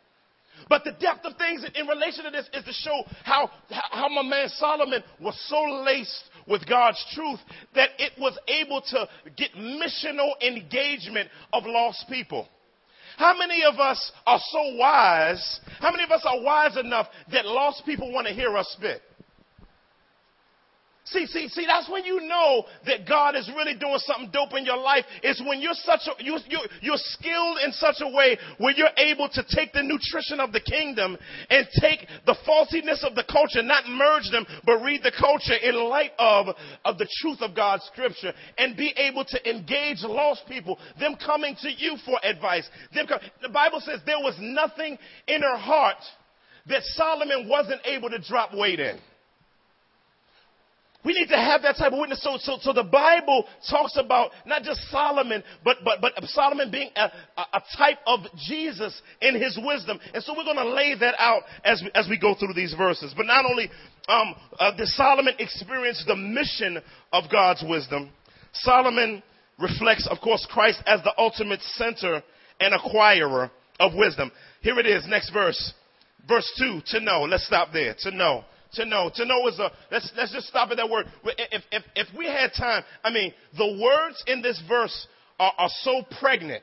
But 0.68 0.84
the 0.84 0.92
depth 0.92 1.24
of 1.24 1.36
things 1.36 1.64
in 1.74 1.86
relation 1.86 2.24
to 2.24 2.30
this 2.30 2.48
is 2.52 2.64
to 2.64 2.72
show 2.72 3.02
how, 3.24 3.50
how 3.70 4.08
my 4.08 4.22
man 4.22 4.48
Solomon 4.48 5.02
was 5.20 5.38
so 5.48 5.60
laced 5.84 6.24
with 6.46 6.66
God's 6.68 7.04
truth 7.14 7.40
that 7.74 7.90
it 7.98 8.12
was 8.18 8.38
able 8.48 8.80
to 8.80 9.08
get 9.36 9.52
missional 9.54 10.32
engagement 10.40 11.28
of 11.52 11.64
lost 11.66 12.06
people. 12.08 12.48
How 13.16 13.36
many 13.36 13.64
of 13.64 13.80
us 13.80 14.12
are 14.26 14.40
so 14.50 14.76
wise? 14.76 15.60
How 15.80 15.90
many 15.90 16.04
of 16.04 16.10
us 16.10 16.22
are 16.24 16.40
wise 16.40 16.76
enough 16.76 17.08
that 17.32 17.44
lost 17.44 17.84
people 17.84 18.12
want 18.12 18.28
to 18.28 18.32
hear 18.32 18.56
us 18.56 18.68
spit? 18.78 19.02
See, 21.10 21.26
see, 21.26 21.48
see, 21.48 21.64
that's 21.66 21.88
when 21.88 22.04
you 22.04 22.20
know 22.20 22.66
that 22.84 23.08
God 23.08 23.34
is 23.34 23.48
really 23.56 23.74
doing 23.74 23.98
something 23.98 24.30
dope 24.30 24.52
in 24.52 24.66
your 24.66 24.76
life. 24.76 25.04
It's 25.22 25.40
when 25.40 25.60
you're 25.60 25.72
such 25.72 26.00
a, 26.06 26.22
you, 26.22 26.38
you, 26.48 26.58
you're 26.82 26.98
skilled 26.98 27.58
in 27.64 27.72
such 27.72 27.96
a 28.00 28.08
way 28.08 28.36
where 28.58 28.74
you're 28.76 28.94
able 28.96 29.28
to 29.30 29.42
take 29.48 29.72
the 29.72 29.82
nutrition 29.82 30.38
of 30.38 30.52
the 30.52 30.60
kingdom 30.60 31.16
and 31.48 31.66
take 31.80 32.06
the 32.26 32.36
faultiness 32.44 33.04
of 33.04 33.14
the 33.14 33.24
culture, 33.24 33.62
not 33.62 33.88
merge 33.88 34.30
them, 34.30 34.44
but 34.66 34.82
read 34.84 35.02
the 35.02 35.12
culture 35.18 35.56
in 35.62 35.76
light 35.88 36.12
of, 36.18 36.48
of 36.84 36.98
the 36.98 37.08
truth 37.22 37.38
of 37.40 37.56
God's 37.56 37.84
scripture 37.84 38.32
and 38.58 38.76
be 38.76 38.92
able 38.96 39.24
to 39.24 39.50
engage 39.50 40.02
lost 40.02 40.42
people, 40.46 40.78
them 41.00 41.16
coming 41.24 41.56
to 41.62 41.70
you 41.70 41.96
for 42.04 42.18
advice. 42.22 42.68
Them 42.94 43.06
come, 43.06 43.20
the 43.40 43.48
Bible 43.48 43.80
says 43.80 44.00
there 44.04 44.20
was 44.20 44.36
nothing 44.40 44.98
in 45.26 45.40
her 45.40 45.56
heart 45.56 46.02
that 46.66 46.82
Solomon 46.82 47.48
wasn't 47.48 47.80
able 47.86 48.10
to 48.10 48.18
drop 48.18 48.54
weight 48.54 48.78
in. 48.78 48.98
We 51.04 51.14
need 51.14 51.28
to 51.28 51.36
have 51.36 51.62
that 51.62 51.76
type 51.76 51.92
of 51.92 51.98
witness. 52.00 52.22
So, 52.22 52.38
so, 52.40 52.58
so 52.60 52.72
the 52.72 52.82
Bible 52.82 53.44
talks 53.70 53.96
about 53.96 54.32
not 54.46 54.62
just 54.62 54.80
Solomon, 54.90 55.44
but, 55.64 55.76
but, 55.84 56.00
but 56.00 56.12
Solomon 56.24 56.72
being 56.72 56.90
a, 56.96 57.10
a 57.36 57.62
type 57.76 57.98
of 58.04 58.20
Jesus 58.36 59.00
in 59.22 59.40
his 59.40 59.58
wisdom. 59.62 60.00
And 60.12 60.22
so 60.24 60.34
we're 60.36 60.44
going 60.44 60.56
to 60.56 60.68
lay 60.68 60.96
that 60.98 61.14
out 61.18 61.42
as 61.64 61.82
we, 61.82 61.90
as 61.94 62.08
we 62.08 62.18
go 62.18 62.34
through 62.34 62.54
these 62.54 62.74
verses. 62.74 63.14
But 63.16 63.26
not 63.26 63.44
only 63.48 63.70
um, 64.08 64.34
uh, 64.58 64.76
did 64.76 64.88
Solomon 64.88 65.34
experience 65.38 66.02
the 66.06 66.16
mission 66.16 66.82
of 67.12 67.24
God's 67.30 67.64
wisdom, 67.66 68.10
Solomon 68.52 69.22
reflects, 69.60 70.08
of 70.10 70.18
course, 70.20 70.46
Christ 70.50 70.82
as 70.84 71.00
the 71.04 71.12
ultimate 71.16 71.62
center 71.62 72.22
and 72.60 72.74
acquirer 72.74 73.52
of 73.78 73.94
wisdom. 73.94 74.32
Here 74.62 74.78
it 74.80 74.86
is, 74.86 75.06
next 75.06 75.30
verse. 75.30 75.74
Verse 76.26 76.50
2, 76.58 76.80
to 76.86 77.00
know. 77.00 77.22
Let's 77.22 77.46
stop 77.46 77.68
there. 77.72 77.94
To 78.00 78.10
know 78.10 78.44
to 78.74 78.84
know. 78.84 79.10
To 79.14 79.24
know 79.24 79.46
is 79.48 79.58
a, 79.58 79.70
let's, 79.90 80.10
let's 80.16 80.32
just 80.32 80.48
stop 80.48 80.70
at 80.70 80.76
that 80.76 80.88
word. 80.88 81.06
If, 81.24 81.62
if, 81.72 81.82
if 81.94 82.18
we 82.18 82.26
had 82.26 82.52
time, 82.56 82.84
I 83.02 83.10
mean, 83.10 83.32
the 83.56 83.80
words 83.82 84.22
in 84.26 84.42
this 84.42 84.60
verse 84.68 85.06
are, 85.38 85.52
are 85.58 85.70
so 85.82 86.02
pregnant 86.20 86.62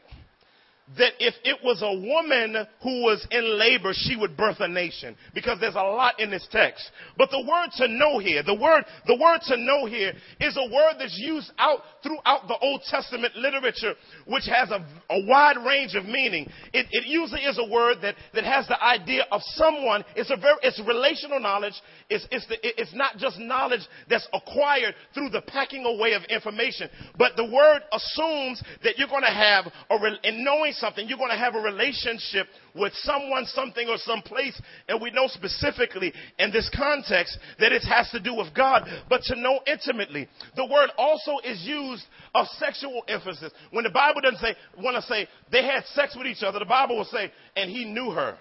that 0.97 1.13
if 1.19 1.33
it 1.43 1.57
was 1.63 1.81
a 1.81 1.91
woman 1.91 2.67
who 2.83 3.01
was 3.01 3.25
in 3.31 3.57
labor, 3.57 3.91
she 3.91 4.15
would 4.15 4.37
birth 4.37 4.57
a 4.59 4.67
nation. 4.67 5.15
Because 5.33 5.59
there's 5.59 5.75
a 5.75 5.81
lot 5.81 6.19
in 6.19 6.29
this 6.29 6.47
text. 6.51 6.91
But 7.17 7.31
the 7.31 7.41
word 7.41 7.69
to 7.77 7.87
know 7.87 8.19
here, 8.19 8.43
the 8.43 8.53
word, 8.53 8.85
the 9.07 9.17
word 9.19 9.41
to 9.47 9.57
know 9.57 9.87
here 9.87 10.13
is 10.39 10.55
a 10.55 10.71
word 10.71 10.95
that's 10.99 11.17
used 11.17 11.51
out 11.57 11.79
throughout 12.03 12.47
the 12.47 12.57
Old 12.61 12.81
Testament 12.87 13.35
literature, 13.35 13.95
which 14.27 14.45
has 14.45 14.69
a, 14.69 14.85
a 15.09 15.25
wide 15.25 15.57
range 15.65 15.95
of 15.95 16.05
meaning. 16.05 16.47
It, 16.71 16.85
it, 16.91 17.07
usually 17.07 17.41
is 17.41 17.57
a 17.57 17.69
word 17.69 17.97
that, 18.03 18.15
that 18.35 18.43
has 18.43 18.67
the 18.67 18.81
idea 18.81 19.25
of 19.31 19.41
someone. 19.55 20.05
It's 20.15 20.29
a 20.29 20.37
very, 20.37 20.57
it's 20.61 20.79
relational 20.85 21.39
knowledge. 21.39 21.73
It's, 22.09 22.27
it's, 22.29 22.45
the, 22.47 22.57
it's 22.61 22.93
not 22.93 23.17
just 23.17 23.39
knowledge 23.39 23.81
that's 24.07 24.27
acquired 24.33 24.93
through 25.15 25.29
the 25.29 25.41
packing 25.41 25.83
away 25.85 26.13
of 26.13 26.21
information. 26.29 26.89
But 27.17 27.35
the 27.35 27.45
word 27.45 27.81
assumes 27.91 28.61
that 28.83 28.99
you're 28.99 29.07
going 29.07 29.23
to 29.23 29.33
have 29.33 29.65
a, 29.89 30.27
in 30.27 30.43
knowing 30.43 30.74
something, 30.75 31.07
you're 31.07 31.17
going 31.17 31.31
to 31.31 31.37
have 31.37 31.55
a 31.55 31.59
relationship 31.59 32.47
with 32.73 32.93
someone, 32.95 33.45
something, 33.45 33.87
or 33.87 33.97
some 33.97 34.21
place. 34.21 34.59
And 34.87 35.01
we 35.01 35.11
know 35.11 35.27
specifically 35.27 36.13
in 36.39 36.51
this 36.51 36.69
context 36.75 37.37
that 37.59 37.71
it 37.71 37.83
has 37.83 38.09
to 38.11 38.19
do 38.19 38.33
with 38.33 38.53
God, 38.53 38.87
but 39.09 39.21
to 39.23 39.39
know 39.39 39.59
intimately. 39.67 40.27
The 40.55 40.65
word 40.65 40.89
also 40.97 41.39
is 41.43 41.61
used 41.63 42.03
of 42.33 42.47
sexual 42.57 43.03
emphasis. 43.07 43.51
When 43.71 43.83
the 43.83 43.89
Bible 43.89 44.21
doesn't 44.21 44.39
say, 44.39 44.55
want 44.77 44.95
to 44.95 45.01
say 45.01 45.27
they 45.51 45.63
had 45.63 45.85
sex 45.93 46.15
with 46.17 46.27
each 46.27 46.43
other, 46.43 46.59
the 46.59 46.65
Bible 46.65 46.97
will 46.97 47.05
say, 47.05 47.31
and 47.55 47.69
he 47.69 47.85
knew 47.85 48.11
her. 48.11 48.37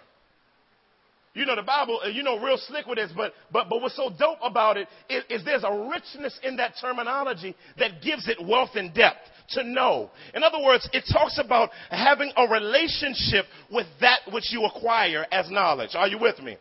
You 1.34 1.46
know 1.46 1.56
the 1.56 1.62
Bible, 1.62 2.00
uh, 2.04 2.08
you 2.08 2.22
know, 2.22 2.38
real 2.38 2.56
slick 2.56 2.86
with 2.86 2.96
this, 2.96 3.10
but 3.16 3.32
but 3.52 3.68
but 3.68 3.82
what's 3.82 3.96
so 3.96 4.08
dope 4.16 4.38
about 4.40 4.76
it 4.76 4.86
is, 5.10 5.24
is 5.28 5.44
there's 5.44 5.64
a 5.64 5.88
richness 5.90 6.38
in 6.44 6.56
that 6.56 6.74
terminology 6.80 7.56
that 7.76 8.00
gives 8.02 8.28
it 8.28 8.38
wealth 8.46 8.70
and 8.76 8.94
depth 8.94 9.18
to 9.50 9.64
know. 9.64 10.10
In 10.32 10.44
other 10.44 10.62
words, 10.62 10.88
it 10.92 11.04
talks 11.12 11.40
about 11.44 11.70
having 11.90 12.32
a 12.36 12.48
relationship 12.48 13.46
with 13.70 13.86
that 14.00 14.20
which 14.32 14.52
you 14.52 14.64
acquire 14.64 15.26
as 15.32 15.50
knowledge. 15.50 15.90
Are 15.94 16.06
you 16.06 16.18
with 16.20 16.38
me? 16.38 16.56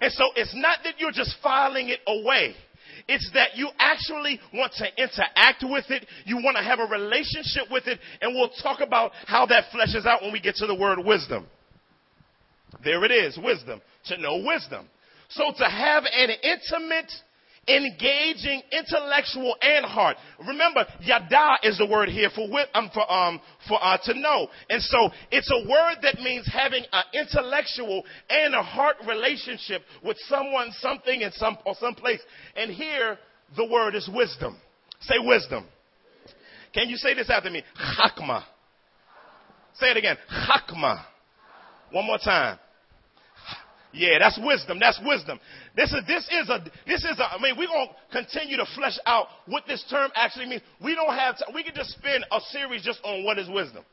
And 0.00 0.10
so 0.12 0.24
it's 0.34 0.54
not 0.54 0.78
that 0.84 0.94
you're 0.98 1.12
just 1.12 1.36
filing 1.42 1.90
it 1.90 2.00
away. 2.06 2.54
It's 3.08 3.30
that 3.34 3.56
you 3.56 3.68
actually 3.78 4.40
want 4.52 4.72
to 4.78 4.86
interact 4.96 5.62
with 5.62 5.84
it. 5.90 6.06
You 6.24 6.36
want 6.36 6.56
to 6.56 6.62
have 6.62 6.80
a 6.80 6.86
relationship 6.86 7.64
with 7.70 7.86
it. 7.86 7.98
And 8.20 8.34
we'll 8.34 8.50
talk 8.62 8.80
about 8.80 9.12
how 9.26 9.46
that 9.46 9.64
fleshes 9.72 10.06
out 10.06 10.22
when 10.22 10.32
we 10.32 10.40
get 10.40 10.56
to 10.56 10.66
the 10.66 10.74
word 10.74 10.98
wisdom. 11.04 11.46
There 12.84 13.04
it 13.04 13.10
is, 13.10 13.38
wisdom. 13.42 13.80
To 14.06 14.18
know 14.18 14.42
wisdom. 14.44 14.88
So 15.28 15.52
to 15.56 15.64
have 15.64 16.04
an 16.04 16.30
intimate 16.42 17.10
engaging, 17.68 18.62
intellectual, 18.70 19.56
and 19.60 19.84
heart. 19.84 20.16
Remember, 20.46 20.86
yada 21.00 21.56
is 21.62 21.78
the 21.78 21.86
word 21.86 22.08
here 22.08 22.30
for 22.34 22.48
um, 22.74 22.90
for 22.92 23.12
um 23.12 23.40
for 23.68 23.82
uh, 23.82 23.98
to 24.04 24.14
know, 24.18 24.48
and 24.70 24.82
so 24.82 25.10
it's 25.30 25.50
a 25.50 25.68
word 25.68 25.96
that 26.02 26.20
means 26.20 26.48
having 26.52 26.84
an 26.92 27.04
intellectual 27.12 28.04
and 28.30 28.54
a 28.54 28.62
heart 28.62 28.96
relationship 29.06 29.82
with 30.04 30.16
someone, 30.28 30.70
something, 30.78 31.22
in 31.22 31.32
some 31.32 31.58
or 31.64 31.74
some 31.80 31.94
place. 31.94 32.20
And 32.54 32.70
here, 32.70 33.18
the 33.56 33.66
word 33.66 33.94
is 33.94 34.08
wisdom. 34.12 34.56
Say 35.00 35.16
wisdom. 35.20 35.66
Can 36.72 36.88
you 36.88 36.96
say 36.96 37.14
this 37.14 37.30
after 37.30 37.50
me? 37.50 37.62
Hakma. 37.76 38.44
Say 39.74 39.90
it 39.90 39.96
again. 39.96 40.16
Hakma. 40.30 41.04
One 41.90 42.06
more 42.06 42.18
time. 42.18 42.58
Yeah, 43.92 44.18
that's 44.18 44.38
wisdom. 44.42 44.78
That's 44.80 45.00
wisdom. 45.04 45.40
This 45.74 45.92
is, 45.92 46.00
this 46.06 46.28
is 46.30 46.48
a, 46.48 46.64
this 46.86 47.04
is 47.04 47.18
a, 47.18 47.24
I 47.24 47.40
mean, 47.40 47.56
we're 47.58 47.66
to 47.66 47.86
continue 48.12 48.56
to 48.56 48.66
flesh 48.74 48.98
out 49.06 49.26
what 49.46 49.64
this 49.66 49.84
term 49.88 50.10
actually 50.14 50.46
means. 50.46 50.62
We 50.82 50.94
don't 50.94 51.14
have, 51.14 51.38
to, 51.38 51.46
we 51.54 51.62
can 51.62 51.74
just 51.74 51.90
spend 51.90 52.24
a 52.30 52.40
series 52.50 52.82
just 52.82 53.00
on 53.04 53.24
what 53.24 53.38
is 53.38 53.48
wisdom. 53.48 53.84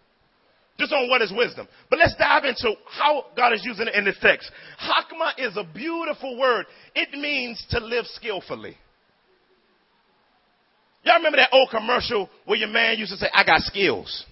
Just 0.78 0.92
on 0.92 1.08
what 1.08 1.22
is 1.22 1.32
wisdom. 1.32 1.68
But 1.90 2.00
let's 2.00 2.16
dive 2.16 2.46
into 2.46 2.74
how 2.90 3.26
God 3.38 3.54
is 3.54 3.64
using 3.64 3.88
it 3.88 3.96
in 3.96 4.06
this 4.06 4.18
text. 4.22 4.52
Hakma 4.82 5.34
is 5.38 5.56
a 5.56 5.64
beautiful 5.64 6.38
word. 6.38 6.66
It 6.96 7.12
means 7.18 7.64
to 7.70 7.80
live 7.80 8.06
skillfully. 8.08 8.76
Y'all 11.04 11.18
remember 11.18 11.38
that 11.38 11.50
old 11.52 11.70
commercial 11.70 12.30
where 12.46 12.58
your 12.58 12.70
man 12.70 12.98
used 12.98 13.12
to 13.12 13.18
say, 13.18 13.28
I 13.34 13.44
got 13.44 13.60
skills? 13.62 14.26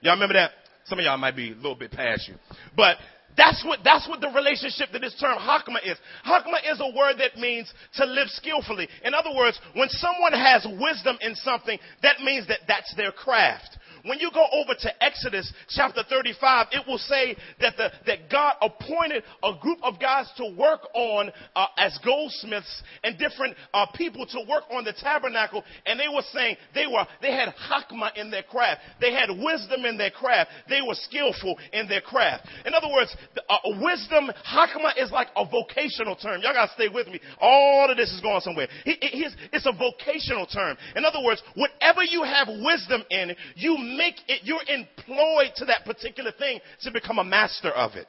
Y'all 0.00 0.14
remember 0.14 0.34
that? 0.34 0.52
Some 0.86 0.98
of 0.98 1.04
y'all 1.04 1.18
might 1.18 1.36
be 1.36 1.52
a 1.52 1.54
little 1.56 1.74
bit 1.74 1.90
past 1.90 2.28
you. 2.28 2.34
But 2.76 2.96
that's 3.36 3.64
what, 3.64 3.80
that's 3.84 4.08
what 4.08 4.20
the 4.20 4.28
relationship 4.28 4.90
that 4.92 5.00
this 5.00 5.16
term 5.20 5.38
hakma 5.38 5.78
is. 5.84 5.98
Hakma 6.26 6.70
is 6.70 6.80
a 6.80 6.96
word 6.96 7.16
that 7.18 7.36
means 7.38 7.72
to 7.96 8.04
live 8.04 8.28
skillfully. 8.28 8.88
In 9.04 9.14
other 9.14 9.34
words, 9.34 9.60
when 9.74 9.88
someone 9.88 10.32
has 10.32 10.66
wisdom 10.80 11.18
in 11.20 11.34
something, 11.34 11.78
that 12.02 12.20
means 12.20 12.46
that 12.48 12.60
that's 12.68 12.94
their 12.96 13.12
craft. 13.12 13.78
When 14.04 14.18
you 14.18 14.30
go 14.32 14.46
over 14.52 14.74
to 14.74 15.04
Exodus 15.04 15.50
chapter 15.68 16.02
35, 16.08 16.66
it 16.72 16.86
will 16.86 16.98
say 16.98 17.36
that 17.60 17.76
the, 17.76 17.90
that 18.06 18.30
God 18.30 18.54
appointed 18.60 19.22
a 19.42 19.52
group 19.60 19.78
of 19.82 19.98
guys 19.98 20.30
to 20.36 20.54
work 20.58 20.80
on 20.94 21.30
uh, 21.56 21.66
as 21.78 21.98
goldsmiths 22.04 22.82
and 23.02 23.18
different 23.18 23.56
uh, 23.72 23.86
people 23.94 24.26
to 24.26 24.38
work 24.48 24.64
on 24.70 24.84
the 24.84 24.92
tabernacle, 24.92 25.64
and 25.86 25.98
they 25.98 26.08
were 26.08 26.22
saying 26.32 26.56
they 26.74 26.86
were 26.86 27.06
they 27.22 27.32
had 27.32 27.48
hakma 27.56 28.14
in 28.16 28.30
their 28.30 28.42
craft, 28.42 28.82
they 29.00 29.12
had 29.12 29.30
wisdom 29.30 29.86
in 29.86 29.96
their 29.96 30.10
craft, 30.10 30.50
they 30.68 30.80
were 30.86 30.94
skillful 30.94 31.56
in 31.72 31.88
their 31.88 32.02
craft. 32.02 32.46
In 32.66 32.74
other 32.74 32.88
words, 32.92 33.14
the, 33.34 33.42
uh, 33.48 33.58
wisdom 33.80 34.30
hakma 34.46 34.92
is 34.98 35.10
like 35.10 35.28
a 35.36 35.46
vocational 35.46 36.16
term. 36.16 36.42
Y'all 36.42 36.52
gotta 36.52 36.72
stay 36.74 36.88
with 36.92 37.06
me. 37.08 37.20
All 37.40 37.90
of 37.90 37.96
this 37.96 38.12
is 38.12 38.20
going 38.20 38.40
somewhere. 38.42 38.68
it's 38.84 39.66
a 39.66 39.72
vocational 39.72 40.44
term. 40.46 40.76
In 40.94 41.06
other 41.06 41.24
words, 41.24 41.42
whatever 41.54 42.02
you 42.02 42.22
have 42.22 42.48
wisdom 42.48 43.02
in, 43.10 43.34
you 43.56 43.93
make 43.96 44.16
it, 44.28 44.42
you're 44.44 44.60
employed 44.68 45.52
to 45.56 45.64
that 45.66 45.84
particular 45.84 46.32
thing 46.32 46.60
to 46.82 46.90
become 46.90 47.18
a 47.18 47.24
master 47.24 47.70
of 47.70 47.94
it. 47.94 48.08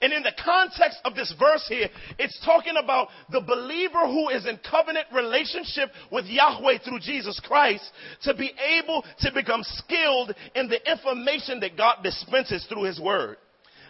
And 0.00 0.12
in 0.12 0.22
the 0.22 0.32
context 0.42 0.98
of 1.04 1.14
this 1.14 1.32
verse 1.38 1.66
here, 1.68 1.88
it's 2.18 2.38
talking 2.44 2.74
about 2.82 3.08
the 3.30 3.40
believer 3.40 4.06
who 4.06 4.28
is 4.30 4.46
in 4.46 4.58
covenant 4.68 5.06
relationship 5.14 5.90
with 6.10 6.24
Yahweh 6.26 6.78
through 6.84 7.00
Jesus 7.00 7.40
Christ 7.44 7.84
to 8.22 8.34
be 8.34 8.52
able 8.80 9.04
to 9.20 9.32
become 9.32 9.62
skilled 9.62 10.34
in 10.54 10.68
the 10.68 10.90
information 10.90 11.60
that 11.60 11.76
God 11.76 11.98
dispenses 12.02 12.66
through 12.66 12.84
His 12.84 13.00
Word. 13.00 13.36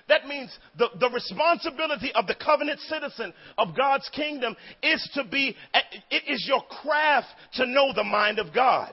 That 0.08 0.26
means 0.26 0.56
the, 0.78 0.88
the 1.00 1.08
responsibility 1.08 2.12
of 2.14 2.26
the 2.26 2.34
covenant 2.34 2.80
citizen 2.80 3.32
of 3.56 3.74
God's 3.74 4.08
kingdom 4.10 4.54
is 4.82 5.08
to 5.14 5.24
be, 5.24 5.56
it 6.10 6.22
is 6.28 6.44
your 6.46 6.62
craft 6.62 7.28
to 7.54 7.66
know 7.66 7.92
the 7.94 8.04
mind 8.04 8.38
of 8.38 8.52
God. 8.52 8.92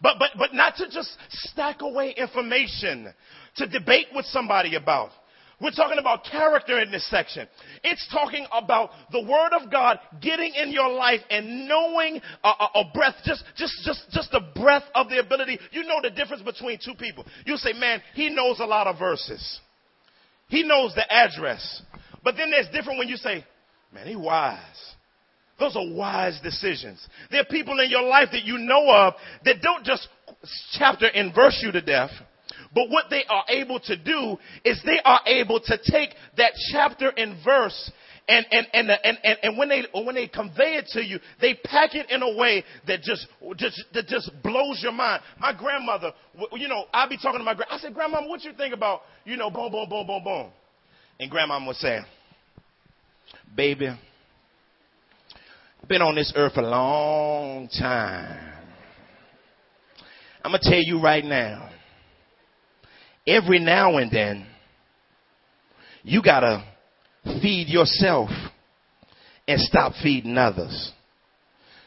But, 0.00 0.16
but, 0.18 0.30
but 0.38 0.54
not 0.54 0.76
to 0.76 0.88
just 0.90 1.16
stack 1.30 1.82
away 1.82 2.14
information 2.16 3.12
to 3.56 3.66
debate 3.66 4.08
with 4.14 4.26
somebody 4.26 4.76
about. 4.76 5.10
We're 5.60 5.70
talking 5.70 5.98
about 5.98 6.24
character 6.24 6.80
in 6.80 6.90
this 6.90 7.08
section. 7.08 7.46
It's 7.84 8.06
talking 8.12 8.44
about 8.52 8.90
the 9.12 9.22
Word 9.22 9.52
of 9.52 9.70
God 9.70 9.98
getting 10.20 10.52
in 10.54 10.72
your 10.72 10.90
life 10.90 11.20
and 11.30 11.68
knowing 11.68 12.20
a, 12.42 12.48
a, 12.48 12.68
a, 12.74 12.90
breath, 12.92 13.14
just, 13.24 13.44
just, 13.56 13.74
just, 13.84 14.04
just 14.10 14.32
the 14.32 14.40
breath 14.60 14.82
of 14.94 15.08
the 15.08 15.20
ability. 15.20 15.58
You 15.70 15.84
know 15.84 16.00
the 16.02 16.10
difference 16.10 16.42
between 16.42 16.78
two 16.84 16.94
people. 16.98 17.24
You 17.46 17.56
say, 17.56 17.72
man, 17.72 18.02
he 18.14 18.30
knows 18.30 18.58
a 18.58 18.66
lot 18.66 18.88
of 18.88 18.98
verses. 18.98 19.60
He 20.48 20.64
knows 20.64 20.94
the 20.94 21.10
address. 21.10 21.82
But 22.22 22.36
then 22.36 22.50
there's 22.50 22.68
different 22.68 22.98
when 22.98 23.08
you 23.08 23.16
say, 23.16 23.44
man, 23.92 24.06
he 24.06 24.16
wise. 24.16 24.93
Those 25.58 25.76
are 25.76 25.86
wise 25.86 26.40
decisions. 26.42 27.06
There 27.30 27.40
are 27.40 27.44
people 27.44 27.78
in 27.80 27.90
your 27.90 28.02
life 28.02 28.28
that 28.32 28.44
you 28.44 28.58
know 28.58 28.90
of 28.90 29.14
that 29.44 29.62
don't 29.62 29.84
just 29.84 30.08
chapter 30.72 31.06
and 31.06 31.34
verse 31.34 31.60
you 31.62 31.72
to 31.72 31.80
death 31.80 32.10
but 32.74 32.90
what 32.90 33.06
they 33.08 33.24
are 33.28 33.44
able 33.48 33.78
to 33.80 33.96
do 33.96 34.36
is 34.64 34.80
they 34.84 34.98
are 35.04 35.20
able 35.26 35.60
to 35.60 35.78
take 35.90 36.10
that 36.36 36.52
chapter 36.72 37.12
and 37.16 37.42
verse 37.44 37.90
and, 38.26 38.46
and, 38.50 38.66
and, 38.72 38.90
and, 38.90 39.18
and, 39.22 39.38
and 39.42 39.58
when 39.58 39.68
they, 39.68 39.84
when 39.92 40.14
they 40.14 40.26
convey 40.26 40.76
it 40.76 40.86
to 40.92 41.04
you, 41.04 41.18
they 41.40 41.54
pack 41.62 41.94
it 41.94 42.10
in 42.10 42.22
a 42.22 42.36
way 42.36 42.64
that 42.86 43.02
just, 43.02 43.26
just, 43.56 43.84
that 43.92 44.06
just 44.06 44.30
blows 44.42 44.80
your 44.82 44.92
mind. 44.92 45.22
My 45.38 45.52
grandmother, 45.52 46.12
you 46.54 46.66
know, 46.66 46.84
I'd 46.92 47.10
be 47.10 47.18
talking 47.18 47.38
to 47.38 47.44
my 47.44 47.54
grand, 47.54 47.70
I 47.70 47.78
said, 47.78 47.92
grandma, 47.92 48.26
what 48.26 48.42
you 48.42 48.52
think 48.54 48.72
about, 48.72 49.02
you 49.24 49.36
know, 49.36 49.50
boom, 49.50 49.70
boom, 49.70 49.88
boom, 49.88 50.06
boom, 50.06 50.24
boom. 50.24 50.50
And 51.20 51.30
grandma 51.30 51.64
would 51.66 51.76
say, 51.76 52.00
baby, 53.54 53.90
been 55.88 56.02
on 56.02 56.14
this 56.14 56.32
earth 56.36 56.56
a 56.56 56.62
long 56.62 57.68
time. 57.68 58.52
I'm 60.42 60.50
going 60.50 60.60
to 60.62 60.70
tell 60.70 60.82
you 60.82 61.00
right 61.00 61.24
now, 61.24 61.70
every 63.26 63.58
now 63.58 63.96
and 63.96 64.10
then, 64.10 64.46
you 66.02 66.22
gotta 66.22 66.62
feed 67.24 67.68
yourself 67.68 68.28
and 69.48 69.60
stop 69.60 69.94
feeding 70.02 70.36
others. 70.36 70.92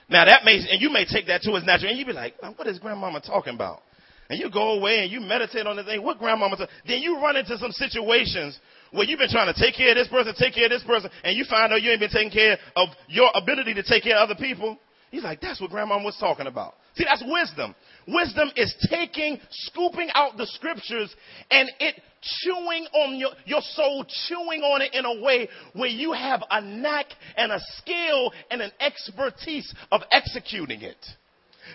Now 0.10 0.26
that 0.26 0.44
may, 0.44 0.56
and 0.56 0.82
you 0.82 0.90
may 0.90 1.06
take 1.06 1.28
that 1.28 1.44
too 1.44 1.56
as 1.56 1.64
natural, 1.64 1.92
and 1.92 2.00
you 2.00 2.06
be 2.06 2.14
like, 2.14 2.34
what 2.56 2.68
is 2.68 2.80
grandmama 2.80 3.22
talking 3.22 3.54
about? 3.54 3.82
And 4.30 4.40
you 4.40 4.50
go 4.52 4.78
away 4.78 5.04
and 5.04 5.12
you 5.12 5.22
meditate 5.22 5.66
on 5.66 5.78
the 5.78 5.84
thing, 5.84 6.04
what 6.04 6.20
grandmama, 6.20 6.58
talk? 6.58 6.70
then 6.86 7.02
you 7.02 7.22
run 7.22 7.38
into 7.38 7.58
some 7.58 7.72
situations 7.72 8.60
where 8.92 9.06
you've 9.06 9.20
been 9.20 9.30
trying 9.30 9.54
to 9.54 9.60
take 9.60 9.76
care 9.76 9.92
of 9.92 9.96
this 9.96 10.08
person, 10.08 10.34
take 10.38 10.54
care 10.54 10.66
of 10.66 10.72
this 10.72 10.84
person, 10.84 11.10
and 11.24 11.38
you 11.38 11.46
find 11.50 11.72
out 11.72 11.82
you 11.82 11.92
ain't 11.92 12.00
been 12.00 12.10
taking 12.10 12.32
care 12.32 12.58
of 12.76 12.90
your 13.08 13.30
ability 13.36 13.74
to 13.76 13.84
take 13.84 14.04
care 14.04 14.18
of 14.18 14.30
other 14.30 14.40
people. 14.40 14.78
He's 15.12 15.24
like, 15.24 15.40
that's 15.40 15.62
what 15.62 15.70
grandma 15.70 16.04
was 16.04 16.18
talking 16.20 16.48
about. 16.48 16.76
See, 16.96 17.06
that's 17.06 17.24
wisdom. 17.26 17.76
Wisdom 18.08 18.52
is 18.56 18.76
taking, 18.90 19.40
scooping 19.50 20.10
out 20.14 20.36
the 20.36 20.46
scriptures 20.48 21.16
and 21.50 21.70
it 21.80 21.96
chewing 22.22 22.86
on 22.94 23.16
your, 23.18 23.30
your 23.46 23.62
soul, 23.62 24.06
chewing 24.28 24.62
on 24.62 24.82
it 24.82 24.94
in 24.94 25.06
a 25.06 25.22
way 25.22 25.48
where 25.74 25.90
you 25.90 26.12
have 26.12 26.44
a 26.50 26.62
knack 26.62 27.06
and 27.38 27.52
a 27.52 27.60
skill 27.78 28.34
and 28.52 28.62
an 28.62 28.72
expertise 28.80 29.74
of 29.92 30.02
executing 30.12 30.82
it. 30.82 30.98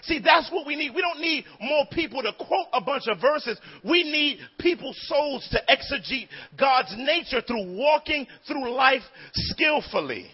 See, 0.02 0.20
that's 0.25 0.50
what 0.50 0.66
we 0.66 0.76
need. 0.76 0.94
We 0.94 1.00
don't 1.00 1.20
need 1.20 1.44
more 1.61 1.84
people 1.92 2.22
to 2.22 2.32
quote 2.32 2.66
a 2.72 2.80
bunch 2.80 3.04
of 3.08 3.20
verses. 3.20 3.58
We 3.84 4.02
need 4.02 4.38
people's 4.58 4.99
souls 5.08 5.49
to 5.52 5.61
exegete 5.68 6.28
God's 6.58 6.94
nature 6.96 7.42
through 7.46 7.76
walking 7.76 8.26
through 8.46 8.70
life 8.72 9.02
skillfully. 9.34 10.30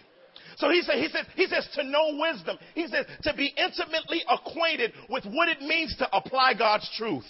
So 0.57 0.69
he 0.69 0.81
said, 0.81 0.95
he 0.95 1.07
says, 1.07 1.25
he 1.35 1.47
says 1.47 1.69
to 1.75 1.83
know 1.83 2.17
wisdom. 2.19 2.57
He 2.75 2.87
says 2.87 3.05
to 3.23 3.33
be 3.33 3.53
intimately 3.57 4.21
acquainted 4.29 4.91
with 5.09 5.23
what 5.25 5.47
it 5.47 5.61
means 5.61 5.95
to 5.97 6.15
apply 6.15 6.53
God's 6.55 6.89
truth. 6.97 7.25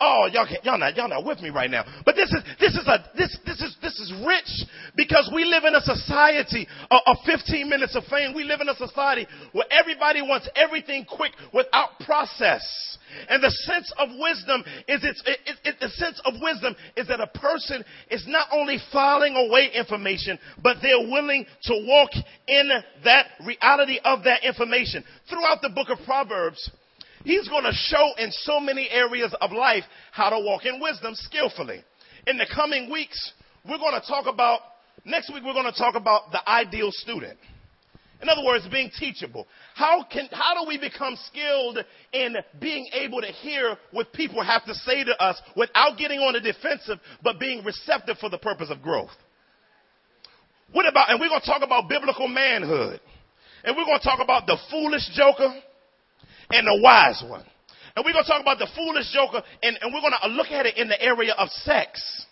Oh, 0.00 0.28
y'all 0.32 0.46
can't, 0.46 0.64
y'all 0.64 0.78
not, 0.78 0.96
y'all 0.96 1.08
not 1.08 1.24
with 1.24 1.40
me 1.40 1.50
right 1.50 1.70
now. 1.70 1.84
But 2.04 2.16
this 2.16 2.30
is, 2.32 2.42
this 2.58 2.74
is 2.74 2.86
a, 2.86 3.04
this, 3.16 3.38
this 3.46 3.60
is, 3.60 3.76
this 3.80 3.98
is 4.00 4.12
rich 4.26 4.68
because 4.96 5.30
we 5.34 5.44
live 5.44 5.64
in 5.64 5.74
a 5.74 5.80
society 5.80 6.66
of, 6.90 7.00
of 7.06 7.16
15 7.24 7.68
minutes 7.68 7.94
of 7.94 8.04
fame. 8.04 8.34
We 8.34 8.44
live 8.44 8.60
in 8.60 8.68
a 8.68 8.74
society 8.74 9.26
where 9.52 9.66
everybody 9.70 10.20
wants 10.22 10.48
everything 10.56 11.04
quick 11.04 11.32
without 11.52 11.98
process. 12.04 12.98
And 13.28 13.42
the 13.42 13.50
sense 13.50 13.92
of 13.98 14.08
wisdom 14.18 14.64
is 14.88 15.04
it's, 15.04 15.22
it, 15.26 15.38
it, 15.64 15.76
the 15.80 15.88
sense 15.90 16.20
of 16.24 16.34
wisdom 16.42 16.74
is 16.96 17.06
that 17.08 17.20
a 17.20 17.28
person 17.28 17.84
is 18.10 18.24
not 18.26 18.48
only 18.52 18.78
filing 18.92 19.36
away 19.36 19.70
information, 19.72 20.38
but 20.62 20.78
they're 20.82 21.08
willing 21.08 21.46
to 21.62 21.84
walk 21.86 22.10
in 22.48 22.68
that 23.04 23.26
reality 23.46 24.00
of 24.04 24.24
that 24.24 24.44
information. 24.44 25.04
Throughout 25.28 25.62
the 25.62 25.70
book 25.70 25.88
of 25.90 25.98
Proverbs, 26.04 26.70
He's 27.24 27.48
going 27.48 27.64
to 27.64 27.72
show 27.72 28.12
in 28.18 28.30
so 28.30 28.60
many 28.60 28.88
areas 28.90 29.34
of 29.40 29.50
life 29.50 29.84
how 30.12 30.30
to 30.30 30.38
walk 30.38 30.66
in 30.66 30.78
wisdom 30.78 31.14
skillfully. 31.14 31.82
In 32.26 32.36
the 32.36 32.46
coming 32.54 32.90
weeks, 32.92 33.32
we're 33.68 33.78
going 33.78 33.98
to 33.98 34.06
talk 34.06 34.26
about, 34.26 34.60
next 35.04 35.32
week 35.32 35.42
we're 35.44 35.54
going 35.54 35.70
to 35.70 35.78
talk 35.78 35.94
about 35.94 36.30
the 36.32 36.48
ideal 36.48 36.90
student. 36.92 37.38
In 38.20 38.28
other 38.28 38.44
words, 38.44 38.66
being 38.70 38.90
teachable. 38.98 39.46
How 39.74 40.04
can, 40.10 40.28
how 40.32 40.54
do 40.62 40.68
we 40.68 40.78
become 40.78 41.16
skilled 41.26 41.78
in 42.12 42.36
being 42.60 42.88
able 42.92 43.20
to 43.20 43.26
hear 43.26 43.76
what 43.90 44.12
people 44.12 44.42
have 44.42 44.64
to 44.66 44.74
say 44.74 45.04
to 45.04 45.22
us 45.22 45.40
without 45.56 45.98
getting 45.98 46.20
on 46.20 46.34
the 46.34 46.40
defensive, 46.40 46.98
but 47.22 47.40
being 47.40 47.64
receptive 47.64 48.18
for 48.18 48.30
the 48.30 48.38
purpose 48.38 48.70
of 48.70 48.82
growth? 48.82 49.10
What 50.72 50.88
about, 50.88 51.10
and 51.10 51.20
we're 51.20 51.28
going 51.28 51.40
to 51.40 51.46
talk 51.46 51.62
about 51.62 51.88
biblical 51.88 52.28
manhood. 52.28 53.00
And 53.64 53.76
we're 53.76 53.84
going 53.84 53.98
to 53.98 54.04
talk 54.04 54.20
about 54.22 54.46
the 54.46 54.58
foolish 54.70 55.08
joker 55.14 55.54
and 56.50 56.66
the 56.66 56.80
wise 56.82 57.22
one. 57.26 57.44
And 57.96 58.04
we're 58.04 58.12
going 58.12 58.24
to 58.24 58.30
talk 58.30 58.42
about 58.42 58.58
the 58.58 58.68
foolish 58.74 59.12
joker, 59.12 59.42
and, 59.62 59.78
and 59.80 59.94
we're 59.94 60.00
going 60.00 60.14
to 60.20 60.28
look 60.28 60.50
at 60.50 60.66
it 60.66 60.76
in 60.76 60.88
the 60.88 61.00
area 61.00 61.32
of 61.32 61.48
sex. 61.50 62.26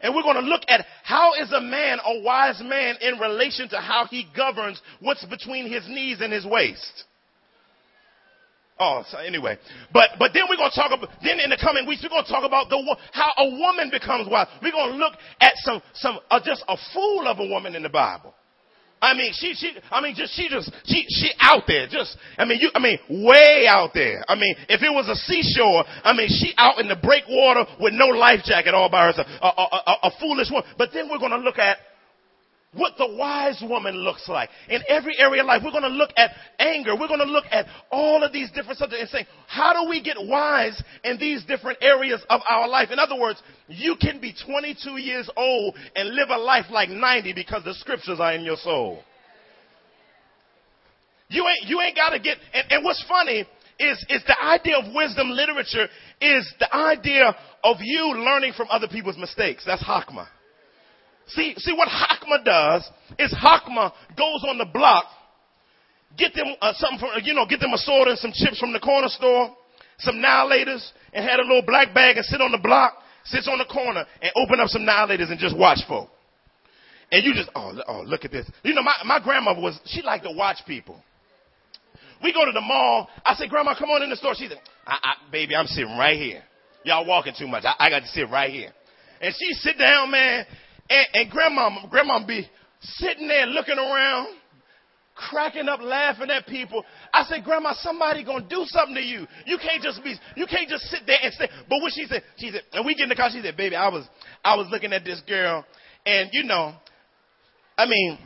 And 0.00 0.14
we're 0.14 0.22
going 0.22 0.42
to 0.42 0.48
look 0.48 0.62
at 0.68 0.86
how 1.02 1.34
is 1.34 1.52
a 1.52 1.60
man 1.60 1.98
a 2.04 2.22
wise 2.22 2.60
man 2.64 2.96
in 3.02 3.18
relation 3.18 3.68
to 3.68 3.76
how 3.76 4.06
he 4.06 4.26
governs 4.34 4.80
what's 5.00 5.24
between 5.26 5.70
his 5.70 5.86
knees 5.88 6.22
and 6.22 6.32
his 6.32 6.46
waist. 6.46 7.04
Oh, 8.82 9.04
so 9.10 9.18
anyway, 9.18 9.58
but 9.92 10.08
but 10.18 10.32
then 10.32 10.44
we're 10.48 10.56
going 10.56 10.70
to 10.70 10.76
talk 10.76 10.90
about 10.90 11.10
then 11.22 11.38
in 11.38 11.50
the 11.50 11.58
coming 11.60 11.86
weeks 11.86 12.02
we're 12.02 12.08
going 12.08 12.24
to 12.24 12.32
talk 12.32 12.44
about 12.44 12.70
the 12.70 12.96
how 13.12 13.30
a 13.36 13.50
woman 13.58 13.90
becomes 13.90 14.26
wise. 14.26 14.46
We're 14.62 14.72
going 14.72 14.92
to 14.92 14.96
look 14.96 15.12
at 15.38 15.52
some 15.56 15.82
some 15.92 16.18
uh, 16.30 16.40
just 16.42 16.64
a 16.66 16.78
fool 16.94 17.28
of 17.28 17.38
a 17.40 17.46
woman 17.46 17.76
in 17.76 17.82
the 17.82 17.90
Bible. 17.90 18.34
I 19.02 19.14
mean, 19.14 19.32
she, 19.32 19.54
she, 19.54 19.72
I 19.90 20.02
mean, 20.02 20.14
just, 20.14 20.34
she 20.34 20.48
just, 20.50 20.70
she, 20.84 21.06
she 21.08 21.30
out 21.40 21.62
there, 21.66 21.86
just, 21.88 22.16
I 22.36 22.44
mean, 22.44 22.60
you, 22.60 22.70
I 22.74 22.80
mean, 22.80 22.98
way 23.24 23.66
out 23.66 23.90
there. 23.94 24.22
I 24.28 24.34
mean, 24.34 24.54
if 24.68 24.82
it 24.82 24.92
was 24.92 25.08
a 25.08 25.16
seashore, 25.16 25.84
I 26.04 26.12
mean, 26.12 26.28
she 26.28 26.52
out 26.58 26.78
in 26.78 26.88
the 26.88 26.96
breakwater 26.96 27.64
with 27.80 27.94
no 27.94 28.08
life 28.08 28.40
jacket 28.44 28.74
all 28.74 28.90
by 28.90 29.06
herself, 29.06 29.26
a, 29.40 29.46
a, 29.46 29.80
a, 29.86 29.94
a 30.08 30.10
foolish 30.20 30.50
one. 30.50 30.64
But 30.76 30.90
then 30.92 31.08
we're 31.10 31.18
going 31.18 31.32
to 31.32 31.38
look 31.38 31.58
at 31.58 31.78
what 32.72 32.92
the 32.98 33.16
wise 33.16 33.62
woman 33.68 33.96
looks 33.96 34.28
like. 34.28 34.48
In 34.68 34.80
every 34.88 35.18
area 35.18 35.42
of 35.42 35.48
life, 35.48 35.62
we're 35.64 35.72
going 35.72 35.82
to 35.82 35.88
look 35.88 36.10
at 36.16 36.30
anger. 36.58 36.94
We're 36.94 37.08
going 37.08 37.20
to 37.20 37.26
look 37.26 37.46
at 37.50 37.66
all 37.90 38.22
of 38.22 38.32
these 38.32 38.50
different 38.52 38.78
subjects 38.78 39.12
and 39.12 39.22
say, 39.22 39.28
how 39.48 39.72
do 39.72 39.90
we 39.90 40.00
get 40.00 40.16
wise 40.18 40.80
in 41.02 41.18
these 41.18 41.44
different 41.46 41.78
areas 41.82 42.24
of 42.30 42.40
our 42.48 42.68
life? 42.68 42.90
In 42.92 43.00
other 43.00 43.18
words, 43.18 43.42
you 43.66 43.96
can 44.00 44.20
be 44.20 44.32
22 44.46 44.98
years 44.98 45.28
old 45.36 45.74
and 45.96 46.10
live 46.10 46.28
a 46.30 46.38
life 46.38 46.66
like 46.70 46.90
90 46.90 47.32
because 47.32 47.64
the 47.64 47.74
scriptures 47.74 48.20
are 48.20 48.34
in 48.34 48.44
your 48.44 48.56
soul. 48.56 49.02
You 51.28 51.46
ain't, 51.46 51.68
you 51.68 51.80
ain't 51.80 51.96
got 51.96 52.10
to 52.10 52.20
get, 52.20 52.38
and, 52.54 52.64
and 52.70 52.84
what's 52.84 53.04
funny 53.08 53.46
is, 53.80 54.06
is 54.08 54.22
the 54.26 54.44
idea 54.44 54.78
of 54.78 54.94
wisdom 54.94 55.30
literature 55.30 55.86
is 56.20 56.54
the 56.60 56.72
idea 56.72 57.34
of 57.64 57.76
you 57.80 58.14
learning 58.14 58.52
from 58.56 58.68
other 58.70 58.86
people's 58.86 59.16
mistakes. 59.16 59.64
That's 59.66 59.82
Hakma. 59.82 60.28
See, 61.28 61.54
see 61.58 61.72
what 61.72 61.88
Does 62.44 62.88
is 63.18 63.34
Hakma 63.34 63.92
goes 64.16 64.44
on 64.48 64.58
the 64.58 64.66
block, 64.72 65.04
get 66.16 66.34
them 66.34 66.54
uh, 66.60 66.72
something 66.74 66.98
from, 66.98 67.10
you 67.24 67.34
know, 67.34 67.46
get 67.46 67.60
them 67.60 67.72
a 67.72 67.78
sword 67.78 68.08
and 68.08 68.18
some 68.18 68.32
chips 68.32 68.58
from 68.58 68.72
the 68.72 68.80
corner 68.80 69.08
store, 69.08 69.56
some 69.98 70.16
annihilators, 70.16 70.86
and 71.12 71.24
had 71.24 71.40
a 71.40 71.42
little 71.42 71.64
black 71.66 71.94
bag 71.94 72.16
and 72.16 72.24
sit 72.24 72.40
on 72.40 72.52
the 72.52 72.58
block, 72.62 72.94
sits 73.24 73.48
on 73.48 73.58
the 73.58 73.64
corner 73.64 74.04
and 74.22 74.32
open 74.36 74.60
up 74.60 74.68
some 74.68 74.82
annihilators 74.82 75.30
and 75.30 75.38
just 75.38 75.56
watch 75.56 75.80
folk. 75.88 76.08
And 77.12 77.24
you 77.24 77.34
just, 77.34 77.50
oh, 77.54 77.72
oh, 77.88 78.02
look 78.02 78.24
at 78.24 78.30
this. 78.30 78.48
You 78.62 78.74
know, 78.74 78.82
my, 78.82 78.94
my 79.04 79.20
grandmother 79.22 79.60
was, 79.60 79.78
she 79.84 80.00
liked 80.02 80.24
to 80.24 80.32
watch 80.32 80.58
people. 80.66 81.02
We 82.22 82.32
go 82.32 82.44
to 82.44 82.52
the 82.52 82.60
mall. 82.60 83.08
I 83.24 83.34
say, 83.34 83.48
Grandma, 83.48 83.74
come 83.76 83.90
on 83.90 84.02
in 84.02 84.10
the 84.10 84.16
store. 84.16 84.34
She 84.36 84.46
said, 84.46 84.58
I, 84.86 84.98
I, 85.02 85.32
baby, 85.32 85.56
I'm 85.56 85.66
sitting 85.66 85.96
right 85.96 86.16
here. 86.16 86.42
Y'all 86.84 87.06
walking 87.06 87.34
too 87.36 87.48
much. 87.48 87.64
I, 87.64 87.74
I 87.86 87.90
got 87.90 88.00
to 88.00 88.08
sit 88.08 88.28
right 88.30 88.50
here. 88.50 88.72
And 89.20 89.34
she 89.34 89.52
sit 89.54 89.78
down, 89.78 90.10
man, 90.10 90.44
and, 90.90 91.06
and 91.14 91.30
grandma, 91.30 91.86
grandma 91.88 92.26
be 92.26 92.48
sitting 92.80 93.28
there 93.28 93.46
looking 93.46 93.78
around, 93.78 94.34
cracking 95.14 95.68
up, 95.68 95.80
laughing 95.80 96.30
at 96.30 96.46
people. 96.46 96.84
I 97.14 97.24
said, 97.24 97.44
Grandma, 97.44 97.74
somebody 97.80 98.24
gonna 98.24 98.46
do 98.48 98.64
something 98.66 98.94
to 98.96 99.02
you. 99.02 99.26
You 99.46 99.58
can't 99.58 99.82
just 99.82 100.02
be, 100.02 100.14
you 100.36 100.46
can't 100.46 100.68
just 100.68 100.84
sit 100.84 101.00
there 101.06 101.18
and 101.22 101.32
say. 101.34 101.48
But 101.68 101.80
what 101.80 101.92
she 101.94 102.06
said, 102.06 102.22
she 102.36 102.50
said, 102.50 102.62
and 102.72 102.84
we 102.84 102.94
get 102.94 103.04
in 103.04 103.08
the 103.10 103.14
car. 103.14 103.30
She 103.30 103.40
said, 103.40 103.56
Baby, 103.56 103.76
I 103.76 103.88
was, 103.88 104.06
I 104.44 104.56
was 104.56 104.66
looking 104.70 104.92
at 104.92 105.04
this 105.04 105.22
girl, 105.28 105.64
and 106.04 106.30
you 106.32 106.44
know, 106.44 106.74
I 107.78 107.86
mean, 107.86 108.18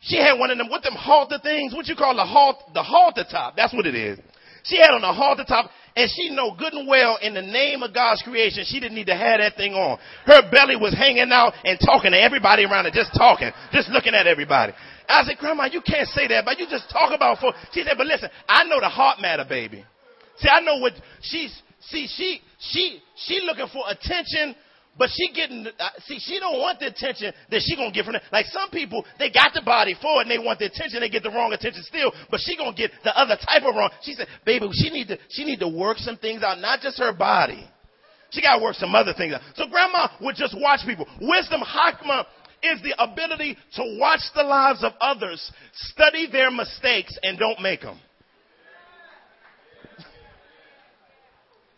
she 0.00 0.16
had 0.16 0.38
one 0.38 0.50
of 0.50 0.58
them, 0.58 0.68
what 0.68 0.82
them 0.82 0.94
halter 0.94 1.38
things, 1.42 1.74
what 1.74 1.86
you 1.86 1.96
call 1.96 2.14
the 2.16 2.24
halt, 2.24 2.56
the 2.74 2.82
halter 2.82 3.24
top. 3.30 3.56
That's 3.56 3.72
what 3.72 3.86
it 3.86 3.94
is. 3.94 4.18
She 4.64 4.76
had 4.76 4.90
on 4.90 5.02
a 5.02 5.12
halter 5.12 5.44
top, 5.46 5.70
And 5.94 6.10
she 6.10 6.30
know 6.30 6.54
good 6.56 6.72
and 6.72 6.88
well 6.88 7.18
in 7.20 7.34
the 7.34 7.42
name 7.42 7.82
of 7.82 7.92
God's 7.92 8.22
creation, 8.22 8.64
she 8.66 8.80
didn't 8.80 8.94
need 8.94 9.08
to 9.08 9.16
have 9.16 9.40
that 9.40 9.56
thing 9.56 9.74
on. 9.74 9.98
Her 10.24 10.50
belly 10.50 10.76
was 10.76 10.94
hanging 10.94 11.30
out 11.30 11.52
and 11.64 11.78
talking 11.78 12.12
to 12.12 12.20
everybody 12.20 12.64
around 12.64 12.86
her, 12.86 12.90
just 12.90 13.12
talking, 13.16 13.50
just 13.72 13.90
looking 13.90 14.14
at 14.14 14.26
everybody. 14.26 14.72
I 15.08 15.24
said, 15.24 15.36
Grandma, 15.38 15.68
you 15.70 15.82
can't 15.82 16.08
say 16.08 16.28
that, 16.28 16.44
but 16.44 16.58
you 16.58 16.66
just 16.68 16.88
talk 16.90 17.12
about 17.14 17.38
for. 17.38 17.52
She 17.72 17.82
said, 17.82 17.94
but 17.98 18.06
listen, 18.06 18.30
I 18.48 18.64
know 18.64 18.80
the 18.80 18.88
heart 18.88 19.20
matter, 19.20 19.44
baby. 19.46 19.84
See, 20.38 20.48
I 20.48 20.60
know 20.60 20.78
what 20.78 20.92
she's, 21.20 21.52
see, 21.80 22.08
she, 22.08 22.40
she, 22.58 23.02
she 23.16 23.40
looking 23.44 23.68
for 23.72 23.84
attention 23.88 24.56
but 24.98 25.08
she 25.10 25.32
getting, 25.32 25.66
uh, 25.66 25.88
see, 26.04 26.18
she 26.18 26.38
don't 26.38 26.60
want 26.60 26.78
the 26.78 26.86
attention 26.86 27.32
that 27.50 27.62
she 27.64 27.76
gonna 27.76 27.92
get 27.92 28.04
from 28.04 28.16
it. 28.16 28.22
Like 28.30 28.46
some 28.46 28.70
people, 28.70 29.04
they 29.18 29.30
got 29.30 29.52
the 29.54 29.62
body 29.62 29.96
for 30.00 30.20
it 30.20 30.28
and 30.28 30.30
they 30.30 30.38
want 30.38 30.58
the 30.58 30.66
attention, 30.66 31.00
they 31.00 31.08
get 31.08 31.22
the 31.22 31.30
wrong 31.30 31.52
attention 31.52 31.82
still, 31.82 32.12
but 32.30 32.40
she 32.40 32.56
gonna 32.56 32.76
get 32.76 32.90
the 33.02 33.16
other 33.16 33.36
type 33.36 33.62
of 33.64 33.74
wrong. 33.74 33.90
She 34.02 34.14
said, 34.14 34.28
baby, 34.44 34.68
she 34.72 34.90
need 34.90 35.08
to, 35.08 35.18
she 35.30 35.44
need 35.44 35.60
to 35.60 35.68
work 35.68 35.98
some 35.98 36.16
things 36.18 36.42
out, 36.42 36.58
not 36.58 36.80
just 36.80 36.98
her 36.98 37.12
body. 37.12 37.66
She 38.30 38.42
gotta 38.42 38.62
work 38.62 38.74
some 38.76 38.94
other 38.94 39.12
things 39.12 39.34
out. 39.34 39.40
So 39.54 39.66
grandma 39.68 40.08
would 40.20 40.36
just 40.36 40.56
watch 40.58 40.80
people. 40.86 41.06
Wisdom, 41.20 41.60
hakma, 41.60 42.24
is 42.62 42.80
the 42.82 42.94
ability 43.02 43.56
to 43.74 43.98
watch 43.98 44.20
the 44.34 44.42
lives 44.42 44.84
of 44.84 44.92
others, 45.00 45.52
study 45.72 46.28
their 46.30 46.50
mistakes, 46.50 47.16
and 47.22 47.38
don't 47.38 47.60
make 47.60 47.80
them. 47.80 47.98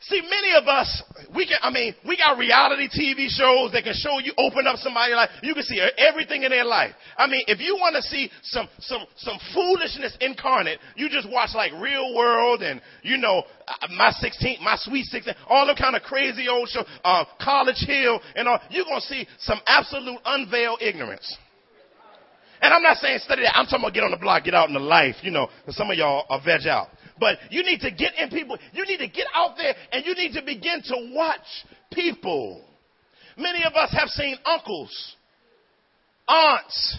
See, 0.08 0.20
many 0.20 0.52
of 0.54 0.68
us, 0.68 1.02
we 1.34 1.46
can, 1.46 1.56
I 1.62 1.70
mean, 1.70 1.94
we 2.06 2.18
got 2.18 2.36
reality 2.36 2.88
TV 2.88 3.28
shows 3.28 3.72
that 3.72 3.84
can 3.84 3.94
show 3.94 4.18
you, 4.18 4.34
open 4.36 4.66
up 4.66 4.76
somebody's 4.76 5.16
life. 5.16 5.30
You 5.42 5.54
can 5.54 5.62
see 5.62 5.80
everything 5.96 6.42
in 6.42 6.50
their 6.50 6.64
life. 6.64 6.92
I 7.16 7.26
mean, 7.26 7.42
if 7.46 7.58
you 7.58 7.76
want 7.80 7.96
to 7.96 8.02
see 8.02 8.30
some, 8.42 8.68
some, 8.80 9.06
some 9.16 9.38
foolishness 9.54 10.14
incarnate, 10.20 10.78
you 10.94 11.08
just 11.08 11.30
watch 11.30 11.50
like 11.54 11.72
Real 11.80 12.14
World 12.14 12.62
and, 12.62 12.82
you 13.02 13.16
know, 13.16 13.44
uh, 13.66 13.86
My 13.96 14.10
16, 14.10 14.58
My 14.62 14.76
Sweet 14.76 15.06
16, 15.06 15.32
all 15.48 15.66
the 15.66 15.74
kind 15.74 15.96
of 15.96 16.02
crazy 16.02 16.48
old 16.48 16.68
show, 16.68 16.84
uh, 17.02 17.24
College 17.42 17.82
Hill 17.86 18.20
and 18.36 18.46
all. 18.46 18.60
You're 18.68 18.84
going 18.84 19.00
to 19.00 19.06
see 19.06 19.26
some 19.38 19.60
absolute 19.66 20.18
unveiled 20.26 20.82
ignorance. 20.82 21.34
And 22.60 22.72
I'm 22.72 22.82
not 22.82 22.98
saying 22.98 23.20
study 23.20 23.42
that. 23.42 23.56
I'm 23.56 23.64
talking 23.64 23.80
about 23.80 23.94
get 23.94 24.04
on 24.04 24.10
the 24.10 24.16
block, 24.18 24.44
get 24.44 24.54
out 24.54 24.68
in 24.68 24.74
the 24.74 24.80
life, 24.80 25.16
you 25.22 25.30
know, 25.30 25.48
some 25.68 25.90
of 25.90 25.96
y'all 25.96 26.26
are 26.28 26.40
veg 26.44 26.66
out. 26.66 26.88
But 27.18 27.38
you 27.50 27.62
need 27.62 27.80
to 27.80 27.90
get 27.90 28.14
in 28.18 28.30
people. 28.30 28.58
You 28.72 28.84
need 28.86 28.98
to 28.98 29.08
get 29.08 29.26
out 29.34 29.56
there 29.56 29.74
and 29.92 30.04
you 30.04 30.14
need 30.14 30.32
to 30.32 30.42
begin 30.42 30.82
to 30.84 31.10
watch 31.12 31.46
people. 31.92 32.64
Many 33.36 33.64
of 33.64 33.74
us 33.74 33.92
have 33.92 34.08
seen 34.08 34.36
uncles, 34.44 35.16
aunts, 36.28 36.98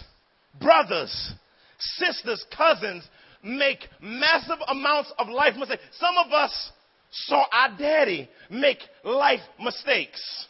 brothers, 0.60 1.32
sisters, 1.78 2.44
cousins 2.56 3.04
make 3.42 3.78
massive 4.00 4.58
amounts 4.68 5.12
of 5.18 5.28
life 5.28 5.54
mistakes. 5.56 5.82
Some 5.98 6.16
of 6.24 6.32
us 6.32 6.70
saw 7.10 7.44
our 7.52 7.76
daddy 7.78 8.28
make 8.50 8.78
life 9.04 9.40
mistakes. 9.60 10.46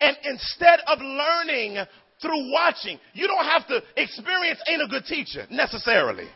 And 0.00 0.16
instead 0.24 0.80
of 0.86 0.98
learning 1.00 1.76
through 2.20 2.52
watching, 2.52 2.98
you 3.12 3.26
don't 3.26 3.44
have 3.44 3.66
to 3.68 3.82
experience 3.96 4.60
ain't 4.68 4.82
a 4.82 4.88
good 4.88 5.04
teacher 5.04 5.46
necessarily. 5.50 6.28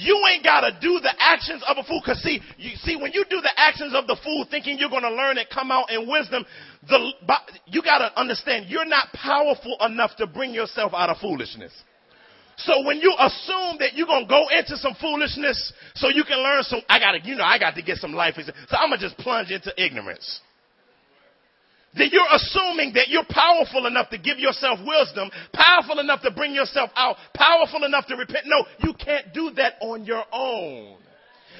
You 0.00 0.16
ain't 0.32 0.42
got 0.42 0.62
to 0.62 0.72
do 0.80 0.98
the 1.00 1.12
actions 1.18 1.62
of 1.68 1.76
a 1.76 1.84
fool. 1.84 2.00
Cause 2.00 2.22
see, 2.22 2.40
you 2.56 2.70
see, 2.76 2.96
when 2.96 3.12
you 3.12 3.22
do 3.28 3.42
the 3.42 3.52
actions 3.56 3.92
of 3.94 4.06
the 4.06 4.16
fool 4.24 4.46
thinking 4.50 4.78
you're 4.78 4.88
to 5.02 5.12
learn 5.12 5.36
it, 5.36 5.48
come 5.52 5.70
out 5.70 5.90
in 5.90 6.08
wisdom, 6.08 6.46
the, 6.88 7.12
you 7.66 7.82
got 7.82 7.98
to 7.98 8.18
understand 8.18 8.66
you're 8.70 8.86
not 8.86 9.12
powerful 9.12 9.76
enough 9.82 10.16
to 10.16 10.26
bring 10.26 10.54
yourself 10.54 10.92
out 10.94 11.10
of 11.10 11.18
foolishness. 11.18 11.72
So 12.56 12.82
when 12.84 12.98
you 13.00 13.14
assume 13.18 13.76
that 13.80 13.92
you're 13.94 14.06
to 14.24 14.28
go 14.28 14.46
into 14.48 14.76
some 14.78 14.94
foolishness 15.00 15.72
so 15.94 16.08
you 16.08 16.24
can 16.24 16.38
learn 16.38 16.62
some, 16.62 16.80
I 16.88 16.98
got 16.98 17.12
to, 17.12 17.20
you 17.22 17.34
know, 17.34 17.44
I 17.44 17.58
got 17.58 17.74
to 17.74 17.82
get 17.82 17.98
some 17.98 18.14
life. 18.14 18.36
So 18.36 18.76
I'm 18.76 18.90
to 18.90 18.98
just 18.98 19.18
plunge 19.18 19.50
into 19.50 19.72
ignorance 19.76 20.40
then 21.94 22.08
you're 22.12 22.22
assuming 22.32 22.92
that 22.94 23.08
you're 23.08 23.26
powerful 23.28 23.86
enough 23.86 24.10
to 24.10 24.18
give 24.18 24.38
yourself 24.38 24.78
wisdom, 24.86 25.30
powerful 25.52 25.98
enough 25.98 26.22
to 26.22 26.30
bring 26.30 26.54
yourself 26.54 26.90
out, 26.94 27.16
powerful 27.34 27.84
enough 27.84 28.06
to 28.06 28.16
repent. 28.16 28.46
No, 28.46 28.64
you 28.78 28.94
can't 28.94 29.32
do 29.34 29.50
that 29.56 29.74
on 29.80 30.04
your 30.04 30.24
own. 30.32 30.96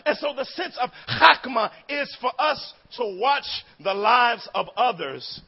And 0.07 0.17
so 0.19 0.33
the 0.35 0.45
sense 0.45 0.79
of 0.81 0.91
hakma 1.09 1.71
is 1.89 2.17
for 2.21 2.33
us 2.39 2.75
to 2.97 3.19
watch 3.21 3.47
the 3.83 3.93
lives 3.93 4.49
of 4.55 4.69
others 4.77 5.41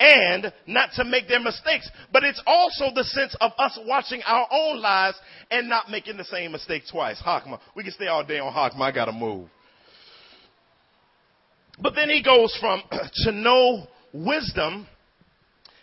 and 0.00 0.52
not 0.66 0.90
to 0.96 1.04
make 1.04 1.28
their 1.28 1.40
mistakes. 1.40 1.88
But 2.12 2.24
it's 2.24 2.42
also 2.46 2.86
the 2.94 3.04
sense 3.04 3.36
of 3.40 3.52
us 3.58 3.78
watching 3.86 4.20
our 4.26 4.46
own 4.50 4.80
lives 4.80 5.16
and 5.50 5.68
not 5.68 5.90
making 5.90 6.16
the 6.16 6.24
same 6.24 6.52
mistake 6.52 6.82
twice. 6.90 7.22
Hakma. 7.24 7.60
We 7.76 7.84
can 7.84 7.92
stay 7.92 8.08
all 8.08 8.24
day 8.24 8.40
on 8.40 8.52
Hakma. 8.52 8.80
I 8.82 8.92
gotta 8.92 9.12
move. 9.12 9.48
But 11.80 11.94
then 11.94 12.08
he 12.08 12.22
goes 12.22 12.56
from 12.60 12.82
to 13.24 13.32
know 13.32 13.86
wisdom. 14.14 14.86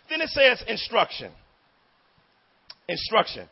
Then 0.08 0.22
it 0.22 0.30
says 0.30 0.64
instruction. 0.66 1.30
Instruction. 2.88 3.48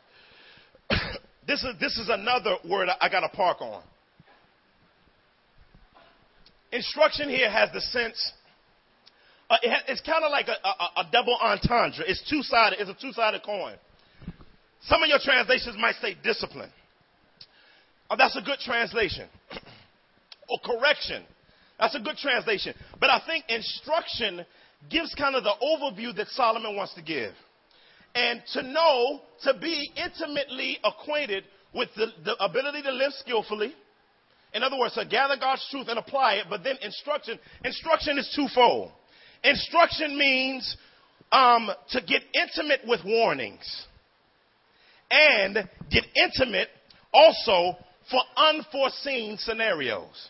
this 1.47 1.63
is 1.63 1.75
this 1.79 1.97
is 1.99 2.09
another 2.09 2.57
word 2.69 2.89
I, 3.01 3.09
got 3.09 3.21
to 3.21 3.29
park 3.29 3.61
on. 3.61 3.83
Instruction 6.73 7.29
here 7.29 7.51
has 7.51 7.71
the 7.73 7.81
sense. 7.81 8.33
Uh, 9.49 9.57
it 9.63 9.83
it's 9.89 10.01
kind 10.01 10.25
of 10.25 10.31
like 10.31 10.47
a, 10.49 10.53
a, 10.67 11.03
a, 11.03 11.09
double 11.13 11.37
entendre. 11.41 12.05
It's 12.07 12.23
two 12.29 12.43
sided. 12.43 12.81
It's 12.81 12.91
a 12.91 13.01
two 13.01 13.13
sided 13.13 13.43
coin. 13.43 13.77
Some 14.83 15.03
of 15.03 15.09
your 15.09 15.19
translations 15.23 15.77
might 15.79 15.97
say 16.01 16.17
discipline. 16.23 16.71
Oh, 18.09 18.17
that's 18.17 18.37
a 18.37 18.43
good 18.43 18.59
translation. 18.59 19.29
or 20.49 20.59
correction. 20.65 21.25
That's 21.79 21.95
a 21.95 22.01
good 22.01 22.17
translation. 22.17 22.75
But 23.01 23.11
I 23.11 23.23
think 23.27 23.45
instruction 23.49 24.45
gives 24.89 25.15
kind 25.15 25.35
of 25.35 25.45
the 25.45 25.53
overview 25.63 26.15
that 26.17 26.29
Solomon 26.29 26.77
wants 26.77 26.95
to 26.95 27.03
give. 27.03 27.33
And 28.15 28.43
to 28.55 28.63
know, 28.63 29.21
to 29.43 29.55
be 29.55 29.91
intimately 29.97 30.79
acquainted 30.83 31.45
with 31.75 31.89
the, 31.97 32.07
the 32.25 32.43
ability 32.43 32.83
to 32.83 32.93
live 32.93 33.13
skillfully. 33.19 33.75
In 34.53 34.63
other 34.63 34.77
words, 34.79 34.95
to 34.95 35.05
gather 35.05 35.37
God's 35.39 35.65
truth 35.71 35.87
and 35.89 35.99
apply 35.99 36.35
it. 36.35 36.47
But 36.49 36.65
then 36.65 36.77
instruction, 36.83 37.39
instruction 37.65 38.19
is 38.19 38.33
twofold. 38.35 38.91
Instruction 39.45 40.19
means 40.19 40.77
um, 41.31 41.71
to 41.91 42.01
get 42.01 42.23
intimate 42.35 42.81
with 42.87 43.01
warnings 43.05 43.87
and 45.11 45.57
get 45.91 46.05
intimate 46.17 46.69
also 47.13 47.77
for 48.11 48.21
unforeseen 48.37 49.37
scenarios. 49.39 50.29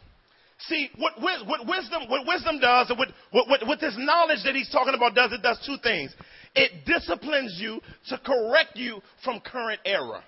See, 0.68 0.90
what, 0.98 1.14
what, 1.20 1.66
wisdom, 1.66 2.02
what 2.08 2.26
wisdom 2.26 2.60
does, 2.60 2.92
what, 2.96 3.08
what, 3.30 3.66
what 3.66 3.80
this 3.80 3.94
knowledge 3.96 4.40
that 4.44 4.54
he's 4.54 4.70
talking 4.70 4.94
about 4.94 5.14
does, 5.14 5.32
it 5.32 5.42
does 5.42 5.58
two 5.64 5.76
things. 5.82 6.14
It 6.54 6.84
disciplines 6.84 7.56
you 7.58 7.80
to 8.08 8.18
correct 8.18 8.76
you 8.76 9.00
from 9.24 9.40
current 9.40 9.80
error. 9.84 10.20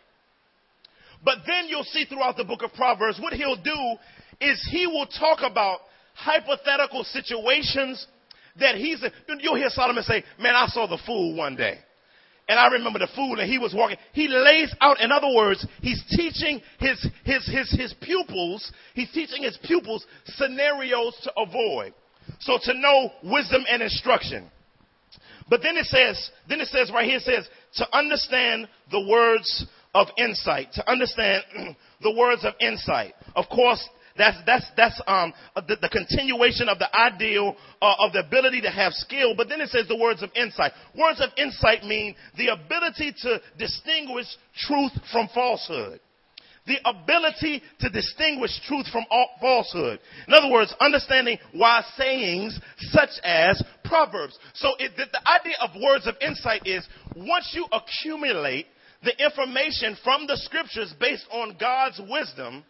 But 1.24 1.38
then 1.46 1.66
you'll 1.68 1.84
see 1.84 2.04
throughout 2.06 2.36
the 2.36 2.44
book 2.44 2.62
of 2.62 2.72
Proverbs, 2.72 3.20
what 3.20 3.34
he'll 3.34 3.62
do 3.62 3.96
is 4.40 4.66
he 4.70 4.86
will 4.86 5.06
talk 5.06 5.40
about 5.42 5.80
hypothetical 6.14 7.04
situations 7.04 8.06
that 8.58 8.76
he's, 8.76 9.04
you'll 9.40 9.56
hear 9.56 9.68
Solomon 9.68 10.02
say, 10.02 10.24
man, 10.38 10.54
I 10.54 10.66
saw 10.68 10.86
the 10.86 10.98
fool 11.06 11.36
one 11.36 11.56
day. 11.56 11.78
And 12.48 12.58
I 12.58 12.66
remember 12.68 12.98
the 12.98 13.08
fool 13.14 13.38
and 13.38 13.50
he 13.50 13.58
was 13.58 13.72
walking. 13.74 13.96
He 14.12 14.28
lays 14.28 14.74
out, 14.80 15.00
in 15.00 15.12
other 15.12 15.32
words, 15.34 15.66
he's 15.80 16.02
teaching 16.10 16.60
his, 16.78 17.06
his, 17.24 17.46
his, 17.46 17.70
his 17.72 17.94
pupils, 18.00 18.72
he's 18.94 19.10
teaching 19.12 19.42
his 19.42 19.58
pupils 19.62 20.04
scenarios 20.24 21.16
to 21.22 21.32
avoid. 21.36 21.94
So 22.40 22.58
to 22.62 22.74
know 22.74 23.10
wisdom 23.22 23.64
and 23.68 23.82
instruction. 23.82 24.50
But 25.48 25.62
then 25.62 25.76
it 25.76 25.86
says, 25.86 26.30
then 26.48 26.60
it 26.60 26.68
says 26.68 26.90
right 26.92 27.06
here, 27.06 27.18
it 27.18 27.22
says, 27.22 27.48
to 27.76 27.96
understand 27.96 28.68
the 28.90 29.06
words 29.06 29.66
of 29.94 30.08
insight, 30.16 30.72
to 30.74 30.90
understand 30.90 31.44
the 32.02 32.14
words 32.16 32.44
of 32.44 32.54
insight. 32.60 33.14
Of 33.34 33.48
course, 33.48 33.86
that's, 34.16 34.36
that's, 34.46 34.66
that's 34.76 35.00
um, 35.06 35.32
the, 35.54 35.76
the 35.80 35.88
continuation 35.88 36.68
of 36.68 36.78
the 36.78 36.88
ideal 36.96 37.56
uh, 37.80 37.94
of 37.98 38.12
the 38.12 38.20
ability 38.20 38.60
to 38.62 38.70
have 38.70 38.92
skill. 38.92 39.34
But 39.36 39.48
then 39.48 39.60
it 39.60 39.70
says 39.70 39.88
the 39.88 39.96
words 39.96 40.22
of 40.22 40.30
insight. 40.34 40.72
Words 40.96 41.20
of 41.20 41.30
insight 41.36 41.84
mean 41.84 42.14
the 42.36 42.48
ability 42.48 43.14
to 43.22 43.40
distinguish 43.58 44.26
truth 44.56 44.92
from 45.10 45.28
falsehood. 45.34 46.00
The 46.64 46.78
ability 46.84 47.60
to 47.80 47.90
distinguish 47.90 48.52
truth 48.68 48.86
from 48.92 49.04
falsehood. 49.40 49.98
In 50.28 50.34
other 50.34 50.50
words, 50.50 50.72
understanding 50.78 51.38
why 51.52 51.82
sayings 51.96 52.58
such 52.90 53.10
as 53.24 53.60
Proverbs. 53.84 54.38
So 54.54 54.68
it, 54.78 54.92
the, 54.96 55.06
the 55.10 55.28
idea 55.28 55.56
of 55.60 55.70
words 55.82 56.06
of 56.06 56.14
insight 56.20 56.62
is 56.66 56.86
once 57.16 57.50
you 57.52 57.66
accumulate 57.72 58.66
the 59.02 59.24
information 59.24 59.96
from 60.04 60.28
the 60.28 60.36
scriptures 60.36 60.94
based 61.00 61.26
on 61.32 61.56
God's 61.58 62.00
wisdom, 62.08 62.62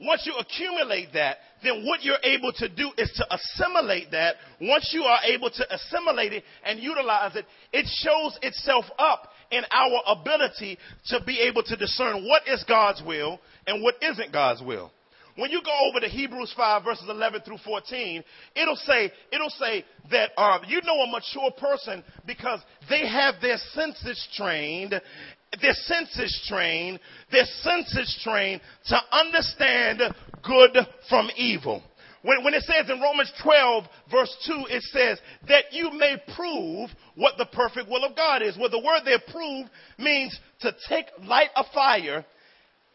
once 0.00 0.26
you 0.26 0.34
accumulate 0.38 1.08
that, 1.14 1.38
then 1.62 1.84
what 1.86 2.02
you're 2.02 2.22
able 2.22 2.52
to 2.52 2.68
do 2.68 2.90
is 2.98 3.10
to 3.16 3.26
assimilate 3.34 4.10
that. 4.10 4.36
Once 4.60 4.90
you 4.92 5.02
are 5.02 5.20
able 5.24 5.50
to 5.50 5.74
assimilate 5.74 6.32
it 6.32 6.44
and 6.64 6.78
utilize 6.80 7.34
it, 7.34 7.46
it 7.72 7.86
shows 8.02 8.38
itself 8.42 8.84
up 8.98 9.28
in 9.50 9.62
our 9.70 10.00
ability 10.06 10.78
to 11.06 11.20
be 11.24 11.40
able 11.40 11.62
to 11.62 11.76
discern 11.76 12.26
what 12.26 12.42
is 12.46 12.64
God's 12.68 13.02
will 13.06 13.40
and 13.66 13.82
what 13.82 13.94
isn't 14.02 14.32
God's 14.32 14.62
will. 14.62 14.92
when 15.36 15.50
you 15.50 15.60
go 15.62 15.88
over 15.88 16.00
to 16.00 16.08
Hebrews 16.08 16.52
5 16.56 16.84
verses 16.84 17.06
11 17.08 17.42
through 17.42 17.58
14, 17.64 18.24
it'll 18.54 18.76
say, 18.76 19.12
it'll 19.30 19.50
say 19.50 19.84
that, 20.10 20.30
um, 20.40 20.62
you 20.66 20.80
know 20.82 20.98
a 21.00 21.10
mature 21.10 21.50
person 21.58 22.02
because 22.26 22.60
they 22.88 23.06
have 23.06 23.34
their 23.40 23.58
senses 23.74 24.26
trained, 24.34 25.00
their 25.60 25.74
senses 25.74 26.44
trained, 26.48 27.00
their 27.30 27.46
senses 27.62 28.20
trained 28.22 28.60
to 28.86 28.98
understand 29.12 30.00
good 30.42 30.76
from 31.08 31.30
evil. 31.36 31.82
When, 32.22 32.42
when, 32.42 32.54
it 32.54 32.64
says 32.64 32.90
in 32.90 33.00
Romans 33.00 33.32
12, 33.42 33.84
verse 34.10 34.36
2, 34.46 34.64
it 34.68 34.82
says 34.92 35.18
that 35.48 35.72
you 35.72 35.92
may 35.92 36.16
prove 36.34 36.90
what 37.14 37.34
the 37.38 37.46
perfect 37.46 37.88
will 37.88 38.04
of 38.04 38.16
God 38.16 38.42
is. 38.42 38.56
Well, 38.58 38.70
the 38.70 38.80
word 38.80 39.02
there, 39.04 39.20
prove, 39.30 39.68
means 39.98 40.38
to 40.60 40.72
take, 40.88 41.06
light 41.22 41.50
a 41.54 41.62
fire, 41.72 42.24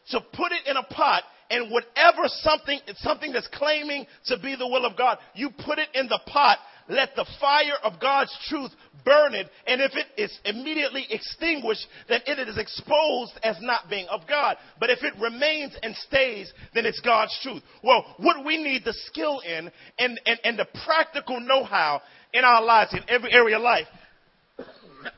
to 0.09 0.19
put 0.33 0.51
it 0.51 0.67
in 0.67 0.75
a 0.75 0.83
pot, 0.83 1.23
and 1.49 1.71
whatever 1.71 2.23
something, 2.25 2.79
something 2.95 3.31
that's 3.31 3.47
claiming 3.53 4.05
to 4.25 4.37
be 4.39 4.55
the 4.55 4.67
will 4.67 4.85
of 4.85 4.97
God, 4.97 5.17
you 5.33 5.49
put 5.65 5.79
it 5.79 5.89
in 5.93 6.07
the 6.07 6.19
pot, 6.25 6.57
let 6.91 7.15
the 7.15 7.25
fire 7.39 7.77
of 7.83 7.99
God's 7.99 8.35
truth 8.47 8.71
burn 9.03 9.33
it, 9.33 9.47
and 9.65 9.81
if 9.81 9.93
it 9.95 10.07
is 10.21 10.37
immediately 10.45 11.07
extinguished, 11.09 11.87
then 12.07 12.21
it 12.27 12.47
is 12.47 12.57
exposed 12.57 13.33
as 13.43 13.57
not 13.61 13.89
being 13.89 14.07
of 14.09 14.21
God. 14.27 14.57
But 14.79 14.89
if 14.89 15.01
it 15.01 15.13
remains 15.19 15.75
and 15.81 15.95
stays, 15.95 16.51
then 16.75 16.85
it's 16.85 16.99
God's 16.99 17.37
truth. 17.41 17.63
Well, 17.83 18.15
what 18.17 18.45
we 18.45 18.61
need 18.61 18.83
the 18.83 18.93
skill 18.93 19.39
in 19.39 19.71
and, 19.97 20.21
and, 20.25 20.39
and 20.43 20.59
the 20.59 20.67
practical 20.85 21.39
know-how 21.39 22.01
in 22.33 22.43
our 22.43 22.63
lives, 22.63 22.93
in 22.93 23.01
every 23.07 23.31
area 23.33 23.55
of 23.55 23.63
life, 23.63 23.87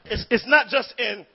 it's, 0.05 0.25
it's 0.29 0.47
not 0.47 0.67
just 0.67 0.93
in 0.97 1.25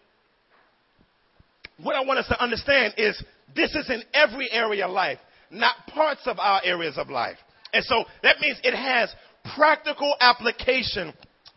what 1.83 1.95
I 1.95 2.05
want 2.05 2.19
us 2.19 2.29
to 2.29 2.43
understand 2.43 2.95
is 2.97 3.23
this 3.55 3.75
is 3.75 3.89
in 3.91 4.03
every 4.15 4.51
area 4.51 4.87
of 4.87 4.93
life, 4.93 5.19
not 5.51 5.75
parts 5.89 6.23
of 6.27 6.39
our 6.39 6.61
areas 6.65 6.97
of 6.97 7.09
life. 7.09 7.37
And 7.73 7.85
so 7.85 8.05
that 8.23 8.41
means 8.41 8.59
it 8.63 8.75
has 8.75 9.15
practical 9.57 10.15
application 10.21 11.13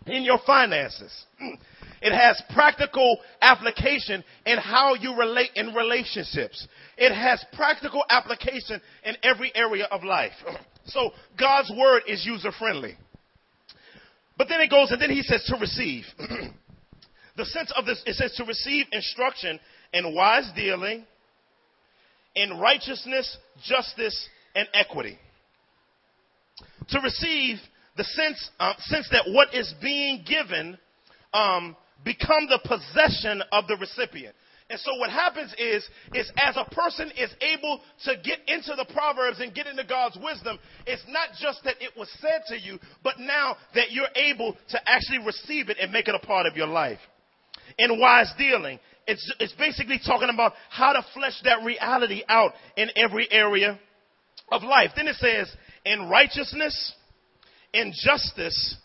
in 0.08 0.23
your 0.23 0.39
finances. 0.45 1.25
It 2.04 2.13
has 2.17 2.41
practical 2.56 3.19
application 3.41 4.23
in 4.47 4.58
how 4.58 4.95
you 4.95 5.15
relate 5.15 5.51
in 5.54 5.75
relationships. 5.75 6.67
It 6.97 7.13
has 7.13 7.45
practical 7.54 8.04
application 8.10 8.82
in 9.06 9.15
every 9.21 9.51
area 9.56 9.86
of 9.86 10.04
life. 10.04 10.34
So 10.84 11.12
God's 11.39 11.71
word 11.77 12.01
is 12.08 12.25
user 12.25 12.51
friendly. 12.51 12.97
But 14.36 14.49
then 14.49 14.62
it 14.62 14.71
goes 14.71 14.89
and 14.89 14.99
then 14.99 15.12
he 15.12 15.21
says 15.21 15.43
to 15.45 15.58
receive. 15.62 16.06
the 17.38 17.45
sense 17.45 17.71
of 17.77 17.86
this, 17.86 18.01
it 18.08 18.15
says 18.15 18.34
to 18.38 18.45
receive 18.45 18.88
instruction 18.91 19.60
in 19.93 20.15
wise 20.15 20.49
dealing, 20.56 21.06
in 22.34 22.60
righteousness, 22.60 23.38
justice, 23.63 24.27
and 24.56 24.67
equity. 24.73 25.19
To 26.89 26.99
receive 27.01 27.60
the 28.02 28.06
sense, 28.06 28.50
uh, 28.60 28.74
sense 28.80 29.08
that 29.12 29.26
what 29.28 29.54
is 29.54 29.74
being 29.80 30.26
given 30.26 30.76
um, 31.34 31.76
become 32.04 32.48
the 32.50 32.60
possession 32.66 33.44
of 33.52 33.68
the 33.68 33.78
recipient. 33.80 34.36
And 34.72 34.80
so 34.80 34.96
what 34.98 35.12
happens 35.12 35.54
is, 35.60 35.88
is 36.16 36.32
as 36.38 36.56
a 36.58 36.66
person 36.74 37.12
is 37.16 37.30
able 37.42 37.82
to 38.06 38.16
get 38.24 38.40
into 38.48 38.74
the 38.76 38.92
Proverbs 38.92 39.40
and 39.40 39.54
get 39.54 39.68
into 39.68 39.84
God's 39.84 40.18
wisdom, 40.24 40.58
it's 40.88 41.04
not 41.10 41.30
just 41.40 41.64
that 41.66 41.76
it 41.80 41.92
was 41.96 42.10
said 42.20 42.42
to 42.48 42.58
you, 42.58 42.80
but 43.04 43.20
now 43.20 43.58
that 43.76 43.92
you're 43.92 44.08
able 44.16 44.58
to 44.70 44.80
actually 44.90 45.20
receive 45.24 45.70
it 45.70 45.78
and 45.80 45.92
make 45.92 46.08
it 46.08 46.16
a 46.16 46.26
part 46.26 46.48
of 46.48 46.56
your 46.56 46.68
life. 46.68 47.00
In 47.78 48.00
wise 48.00 48.34
dealing, 48.38 48.80
it's, 49.06 49.32
it's 49.40 49.54
basically 49.54 50.00
talking 50.04 50.30
about 50.34 50.54
how 50.72 50.94
to 50.94 51.06
flesh 51.14 51.40
that 51.44 51.64
reality 51.64 52.24
out 52.28 52.54
in 52.78 52.90
every 52.96 53.28
area 53.30 53.80
of 54.52 54.64
life. 54.64 54.92
Then 54.96 55.08
it 55.08 55.18
says, 55.18 55.54
in 55.86 56.10
righteousness, 56.10 56.96
in 57.74 57.94
justice, 58.04 58.78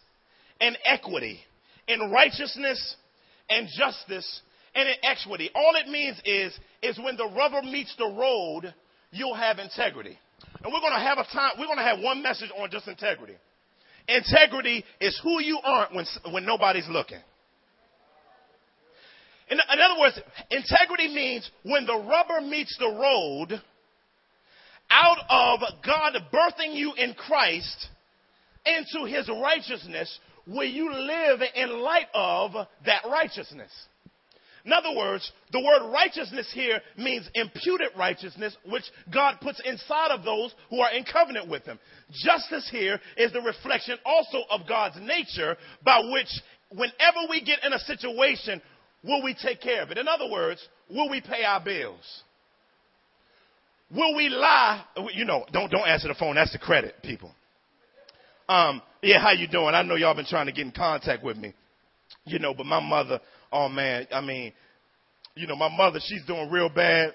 and 0.60 0.76
equity. 0.84 1.40
In 1.88 2.10
righteousness 2.10 2.96
and 3.48 3.68
justice 3.76 4.40
and 4.74 4.88
in 4.88 4.94
equity. 5.02 5.50
All 5.54 5.74
it 5.76 5.88
means 5.88 6.20
is, 6.24 6.58
is 6.82 6.98
when 6.98 7.16
the 7.16 7.30
rubber 7.36 7.62
meets 7.62 7.94
the 7.96 8.06
road, 8.06 8.74
you'll 9.10 9.34
have 9.34 9.58
integrity. 9.58 10.18
And 10.62 10.72
we're 10.72 10.80
going 10.80 10.92
to 10.92 11.00
have 11.00 11.18
a 11.18 11.24
time, 11.24 11.52
we're 11.58 11.66
going 11.66 11.78
to 11.78 11.84
have 11.84 12.00
one 12.00 12.22
message 12.22 12.50
on 12.58 12.70
just 12.70 12.88
integrity. 12.88 13.34
Integrity 14.08 14.84
is 15.00 15.18
who 15.22 15.40
you 15.40 15.58
aren't 15.62 15.94
when, 15.94 16.06
when 16.30 16.44
nobody's 16.44 16.88
looking. 16.88 17.20
In, 19.48 19.58
in 19.58 19.80
other 19.80 20.00
words, 20.00 20.18
integrity 20.50 21.14
means 21.14 21.48
when 21.62 21.86
the 21.86 21.94
rubber 21.94 22.40
meets 22.40 22.76
the 22.78 22.88
road, 22.88 23.62
out 24.90 25.18
of 25.28 25.60
God 25.84 26.14
birthing 26.32 26.74
you 26.74 26.94
in 26.96 27.14
Christ 27.14 27.88
into 28.66 29.06
his 29.06 29.28
righteousness, 29.28 30.18
will 30.46 30.68
you 30.68 30.92
live 30.92 31.40
in 31.54 31.80
light 31.80 32.06
of 32.14 32.52
that 32.84 33.02
righteousness? 33.10 33.70
In 34.64 34.72
other 34.72 34.96
words, 34.96 35.30
the 35.52 35.60
word 35.60 35.92
righteousness 35.92 36.50
here 36.52 36.80
means 36.98 37.28
imputed 37.34 37.90
righteousness, 37.96 38.56
which 38.68 38.82
God 39.12 39.36
puts 39.40 39.60
inside 39.64 40.10
of 40.10 40.24
those 40.24 40.52
who 40.70 40.80
are 40.80 40.90
in 40.90 41.04
covenant 41.04 41.48
with 41.48 41.64
Him. 41.64 41.78
Justice 42.24 42.68
here 42.70 43.00
is 43.16 43.32
the 43.32 43.40
reflection 43.40 43.96
also 44.04 44.38
of 44.50 44.68
God's 44.68 44.96
nature 45.00 45.56
by 45.84 46.00
which 46.12 46.28
whenever 46.70 47.30
we 47.30 47.42
get 47.42 47.64
in 47.64 47.72
a 47.72 47.78
situation 47.78 48.60
Will 49.06 49.22
we 49.22 49.34
take 49.34 49.60
care 49.60 49.82
of 49.82 49.90
it? 49.90 49.98
In 49.98 50.08
other 50.08 50.28
words, 50.28 50.66
will 50.90 51.08
we 51.08 51.20
pay 51.20 51.44
our 51.44 51.60
bills? 51.60 52.22
Will 53.94 54.16
we 54.16 54.28
lie? 54.28 54.84
You 55.14 55.24
know, 55.24 55.46
don't 55.52 55.70
don't 55.70 55.86
answer 55.86 56.08
the 56.08 56.14
phone. 56.14 56.34
That's 56.34 56.52
the 56.52 56.58
credit, 56.58 56.96
people. 57.02 57.32
Um, 58.48 58.82
yeah, 59.02 59.20
how 59.20 59.32
you 59.32 59.48
doing? 59.48 59.74
I 59.74 59.82
know 59.82 59.96
y'all 59.96 60.14
been 60.14 60.26
trying 60.26 60.46
to 60.46 60.52
get 60.52 60.66
in 60.66 60.72
contact 60.72 61.24
with 61.24 61.36
me. 61.36 61.54
You 62.24 62.38
know, 62.38 62.54
but 62.54 62.66
my 62.66 62.80
mother, 62.80 63.20
oh 63.52 63.68
man, 63.68 64.06
I 64.12 64.20
mean, 64.20 64.52
you 65.34 65.46
know, 65.46 65.56
my 65.56 65.74
mother, 65.74 66.00
she's 66.02 66.24
doing 66.24 66.50
real 66.50 66.68
bad 66.68 67.12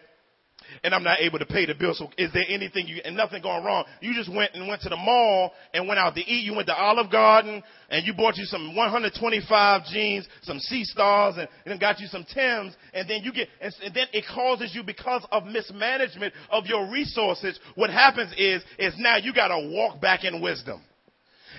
and 0.83 0.93
I'm 0.93 1.03
not 1.03 1.19
able 1.19 1.39
to 1.39 1.45
pay 1.45 1.65
the 1.65 1.73
bill. 1.73 1.93
So 1.93 2.09
is 2.17 2.31
there 2.33 2.45
anything 2.47 2.87
you, 2.87 3.01
and 3.03 3.15
nothing 3.15 3.41
going 3.41 3.63
wrong? 3.63 3.85
You 3.99 4.13
just 4.13 4.33
went 4.33 4.53
and 4.53 4.67
went 4.67 4.81
to 4.81 4.89
the 4.89 4.95
mall 4.95 5.51
and 5.73 5.87
went 5.87 5.99
out 5.99 6.15
to 6.15 6.21
eat. 6.21 6.43
You 6.43 6.55
went 6.55 6.67
to 6.67 6.75
Olive 6.75 7.11
Garden 7.11 7.63
and 7.89 8.05
you 8.05 8.13
bought 8.13 8.37
you 8.37 8.45
some 8.45 8.75
125 8.75 9.85
jeans, 9.91 10.27
some 10.43 10.59
G-Stars 10.69 11.35
and, 11.37 11.47
and 11.65 11.79
got 11.79 11.99
you 11.99 12.07
some 12.07 12.25
Tims. 12.33 12.75
And 12.93 13.09
then 13.09 13.23
you 13.23 13.33
get, 13.33 13.49
and, 13.59 13.73
and 13.83 13.93
then 13.93 14.07
it 14.13 14.25
causes 14.33 14.73
you 14.73 14.83
because 14.83 15.25
of 15.31 15.45
mismanagement 15.45 16.33
of 16.49 16.65
your 16.65 16.89
resources. 16.91 17.59
What 17.75 17.89
happens 17.89 18.33
is, 18.37 18.63
is 18.77 18.93
now 18.97 19.17
you 19.17 19.33
got 19.33 19.49
to 19.49 19.69
walk 19.69 20.01
back 20.01 20.23
in 20.23 20.41
wisdom. 20.41 20.81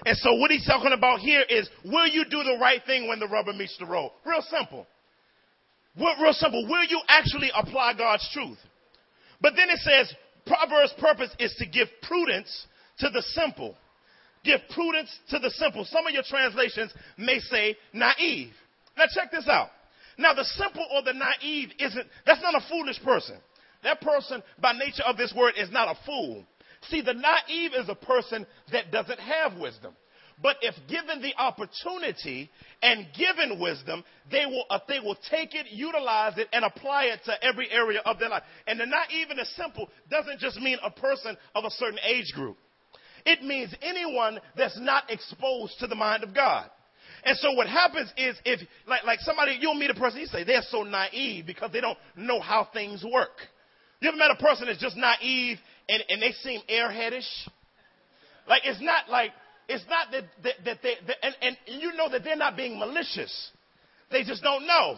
And 0.04 0.16
so 0.16 0.34
what 0.34 0.50
he's 0.50 0.66
talking 0.66 0.92
about 0.92 1.20
here 1.20 1.42
is, 1.48 1.68
will 1.84 2.06
you 2.06 2.24
do 2.24 2.42
the 2.42 2.58
right 2.60 2.80
thing 2.84 3.08
when 3.08 3.20
the 3.20 3.28
rubber 3.28 3.52
meets 3.52 3.76
the 3.78 3.86
road? 3.86 4.12
Real 4.24 4.42
simple. 4.42 4.86
Real 5.96 6.32
simple. 6.32 6.66
Will 6.68 6.84
you 6.84 7.00
actually 7.08 7.50
apply 7.54 7.94
God's 7.94 8.28
truth? 8.32 8.58
But 9.40 9.54
then 9.56 9.68
it 9.70 9.78
says, 9.78 10.14
Proverbs' 10.46 10.94
purpose 10.98 11.30
is 11.38 11.54
to 11.58 11.66
give 11.66 11.88
prudence 12.02 12.66
to 12.98 13.10
the 13.10 13.22
simple. 13.22 13.76
Give 14.44 14.60
prudence 14.74 15.16
to 15.30 15.38
the 15.38 15.50
simple. 15.50 15.84
Some 15.84 16.06
of 16.06 16.12
your 16.12 16.24
translations 16.28 16.92
may 17.16 17.38
say 17.38 17.76
naive. 17.92 18.52
Now 18.96 19.04
check 19.12 19.30
this 19.30 19.46
out. 19.48 19.68
Now 20.18 20.34
the 20.34 20.44
simple 20.44 20.86
or 20.94 21.02
the 21.02 21.14
naive 21.14 21.70
isn't, 21.78 22.06
that's 22.26 22.42
not 22.42 22.54
a 22.54 22.66
foolish 22.68 23.02
person. 23.02 23.36
That 23.82 24.00
person, 24.00 24.42
by 24.60 24.72
nature 24.72 25.02
of 25.06 25.16
this 25.16 25.32
word, 25.36 25.54
is 25.56 25.70
not 25.70 25.88
a 25.88 25.98
fool. 26.06 26.44
See, 26.90 27.00
the 27.00 27.14
naive 27.14 27.72
is 27.74 27.88
a 27.88 27.94
person 27.94 28.46
that 28.72 28.90
doesn't 28.90 29.20
have 29.20 29.58
wisdom. 29.58 29.94
But 30.42 30.56
if 30.60 30.74
given 30.88 31.22
the 31.22 31.34
opportunity 31.36 32.50
and 32.82 33.06
given 33.16 33.60
wisdom, 33.60 34.02
they 34.30 34.44
will, 34.46 34.64
uh, 34.70 34.80
they 34.88 34.98
will 34.98 35.16
take 35.30 35.54
it, 35.54 35.66
utilize 35.70 36.36
it, 36.36 36.48
and 36.52 36.64
apply 36.64 37.04
it 37.04 37.20
to 37.26 37.44
every 37.44 37.70
area 37.70 38.00
of 38.04 38.18
their 38.18 38.28
life. 38.28 38.42
And 38.66 38.80
the 38.80 38.86
not 38.86 39.12
even 39.12 39.38
as 39.38 39.48
simple 39.50 39.88
doesn't 40.10 40.40
just 40.40 40.58
mean 40.58 40.78
a 40.82 40.90
person 40.90 41.36
of 41.54 41.64
a 41.64 41.70
certain 41.70 42.00
age 42.04 42.32
group. 42.34 42.56
It 43.24 43.44
means 43.44 43.72
anyone 43.82 44.40
that's 44.56 44.78
not 44.80 45.10
exposed 45.10 45.78
to 45.78 45.86
the 45.86 45.94
mind 45.94 46.24
of 46.24 46.34
God. 46.34 46.68
And 47.24 47.38
so 47.38 47.52
what 47.52 47.68
happens 47.68 48.12
is 48.16 48.36
if, 48.44 48.60
like, 48.86 49.04
like 49.04 49.20
somebody, 49.20 49.56
you'll 49.60 49.74
meet 49.74 49.90
a 49.90 49.94
person, 49.94 50.20
you 50.20 50.26
say, 50.26 50.42
they're 50.42 50.62
so 50.70 50.82
naive 50.82 51.46
because 51.46 51.70
they 51.72 51.80
don't 51.80 51.98
know 52.16 52.40
how 52.40 52.68
things 52.72 53.04
work. 53.04 53.38
You 54.00 54.08
ever 54.08 54.18
met 54.18 54.32
a 54.32 54.42
person 54.42 54.66
that's 54.66 54.80
just 54.80 54.96
naive 54.96 55.58
and, 55.88 56.02
and 56.08 56.22
they 56.22 56.32
seem 56.42 56.60
airheadish? 56.70 57.28
Like, 58.48 58.62
it's 58.64 58.80
not 58.80 59.08
like, 59.08 59.30
it's 59.68 59.84
not 59.88 60.10
that, 60.12 60.24
that, 60.42 60.54
that 60.64 60.78
they, 60.82 60.94
that, 61.06 61.16
and, 61.22 61.56
and 61.66 61.82
you 61.82 61.92
know 61.94 62.08
that 62.10 62.24
they're 62.24 62.36
not 62.36 62.56
being 62.56 62.78
malicious. 62.78 63.50
They 64.10 64.24
just 64.24 64.42
don't 64.42 64.66
know. 64.66 64.96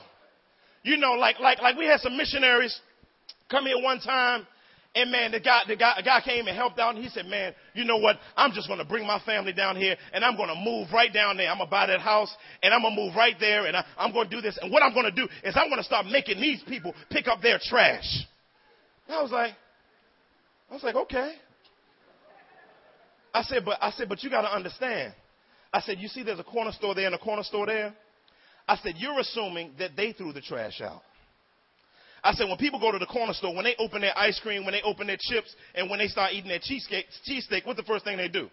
You 0.82 0.96
know, 0.96 1.12
like, 1.12 1.40
like, 1.40 1.60
like 1.60 1.76
we 1.76 1.86
had 1.86 2.00
some 2.00 2.16
missionaries 2.16 2.78
come 3.50 3.64
here 3.66 3.82
one 3.82 4.00
time 4.00 4.46
and 4.96 5.10
man, 5.10 5.32
the 5.32 5.40
guy, 5.40 5.62
the 5.66 5.74
guy, 5.74 5.94
a 5.98 6.02
guy 6.02 6.20
came 6.24 6.46
and 6.46 6.56
helped 6.56 6.78
out 6.78 6.94
and 6.94 7.02
he 7.02 7.10
said, 7.10 7.26
man, 7.26 7.52
you 7.74 7.84
know 7.84 7.96
what? 7.96 8.16
I'm 8.36 8.52
just 8.52 8.68
going 8.68 8.78
to 8.78 8.84
bring 8.84 9.04
my 9.06 9.18
family 9.26 9.52
down 9.52 9.74
here 9.76 9.96
and 10.12 10.24
I'm 10.24 10.36
going 10.36 10.48
to 10.48 10.54
move 10.54 10.88
right 10.92 11.12
down 11.12 11.36
there. 11.36 11.50
I'm 11.50 11.58
going 11.58 11.66
to 11.66 11.70
buy 11.70 11.86
that 11.86 12.00
house 12.00 12.34
and 12.62 12.72
I'm 12.72 12.82
going 12.82 12.94
to 12.94 13.02
move 13.02 13.16
right 13.16 13.34
there 13.40 13.66
and 13.66 13.76
I, 13.76 13.84
I'm 13.98 14.12
going 14.12 14.30
to 14.30 14.36
do 14.36 14.40
this. 14.40 14.56
And 14.62 14.70
what 14.70 14.84
I'm 14.84 14.94
going 14.94 15.06
to 15.06 15.10
do 15.10 15.26
is 15.42 15.56
I'm 15.56 15.68
going 15.68 15.80
to 15.80 15.84
start 15.84 16.06
making 16.06 16.40
these 16.40 16.62
people 16.68 16.94
pick 17.10 17.26
up 17.26 17.42
their 17.42 17.58
trash. 17.60 18.06
And 19.08 19.16
I 19.16 19.22
was 19.22 19.32
like, 19.32 19.54
I 20.70 20.74
was 20.74 20.83
like, 20.83 20.96
okay. 20.96 21.35
I 23.33 23.42
said, 23.42 23.64
but 23.64 23.79
I 23.81 23.90
said, 23.90 24.09
but 24.09 24.22
you 24.22 24.31
got 24.31 24.42
to 24.42 24.55
understand. 24.55 25.12
I 25.72 25.81
said, 25.81 25.98
you 25.98 26.09
see, 26.09 26.22
there's 26.22 26.38
a 26.38 26.44
corner 26.44 26.72
store 26.72 26.94
there 26.94 27.07
and 27.07 27.14
a 27.14 27.18
corner 27.18 27.42
store 27.42 27.66
there. 27.66 27.92
I 28.66 28.77
said, 28.77 28.94
you're 28.96 29.18
assuming 29.18 29.72
that 29.79 29.90
they 29.96 30.12
threw 30.12 30.33
the 30.33 30.40
trash 30.40 30.81
out. 30.81 31.03
I 32.22 32.33
said, 32.33 32.48
when 32.48 32.57
people 32.57 32.81
go 32.81 32.90
to 32.90 32.98
the 32.98 33.07
corner 33.07 33.35
store, 33.35 33.55
when 33.55 33.64
they 33.64 33.77
open 33.79 34.00
their 34.00 34.16
ice 34.16 34.40
cream, 34.40 34.64
when 34.64 34.72
they 34.72 34.81
open 34.83 35.07
their 35.07 35.18
chips, 35.20 35.55
and 35.74 35.90
when 35.90 35.98
they 35.98 36.07
start 36.07 36.33
eating 36.33 36.48
their 36.48 36.61
cheesecake, 36.62 37.05
cheesesteak, 37.29 37.66
what's 37.66 37.79
the 37.79 37.85
first 37.85 38.05
thing 38.05 38.16
they 38.16 38.29
do? 38.29 38.48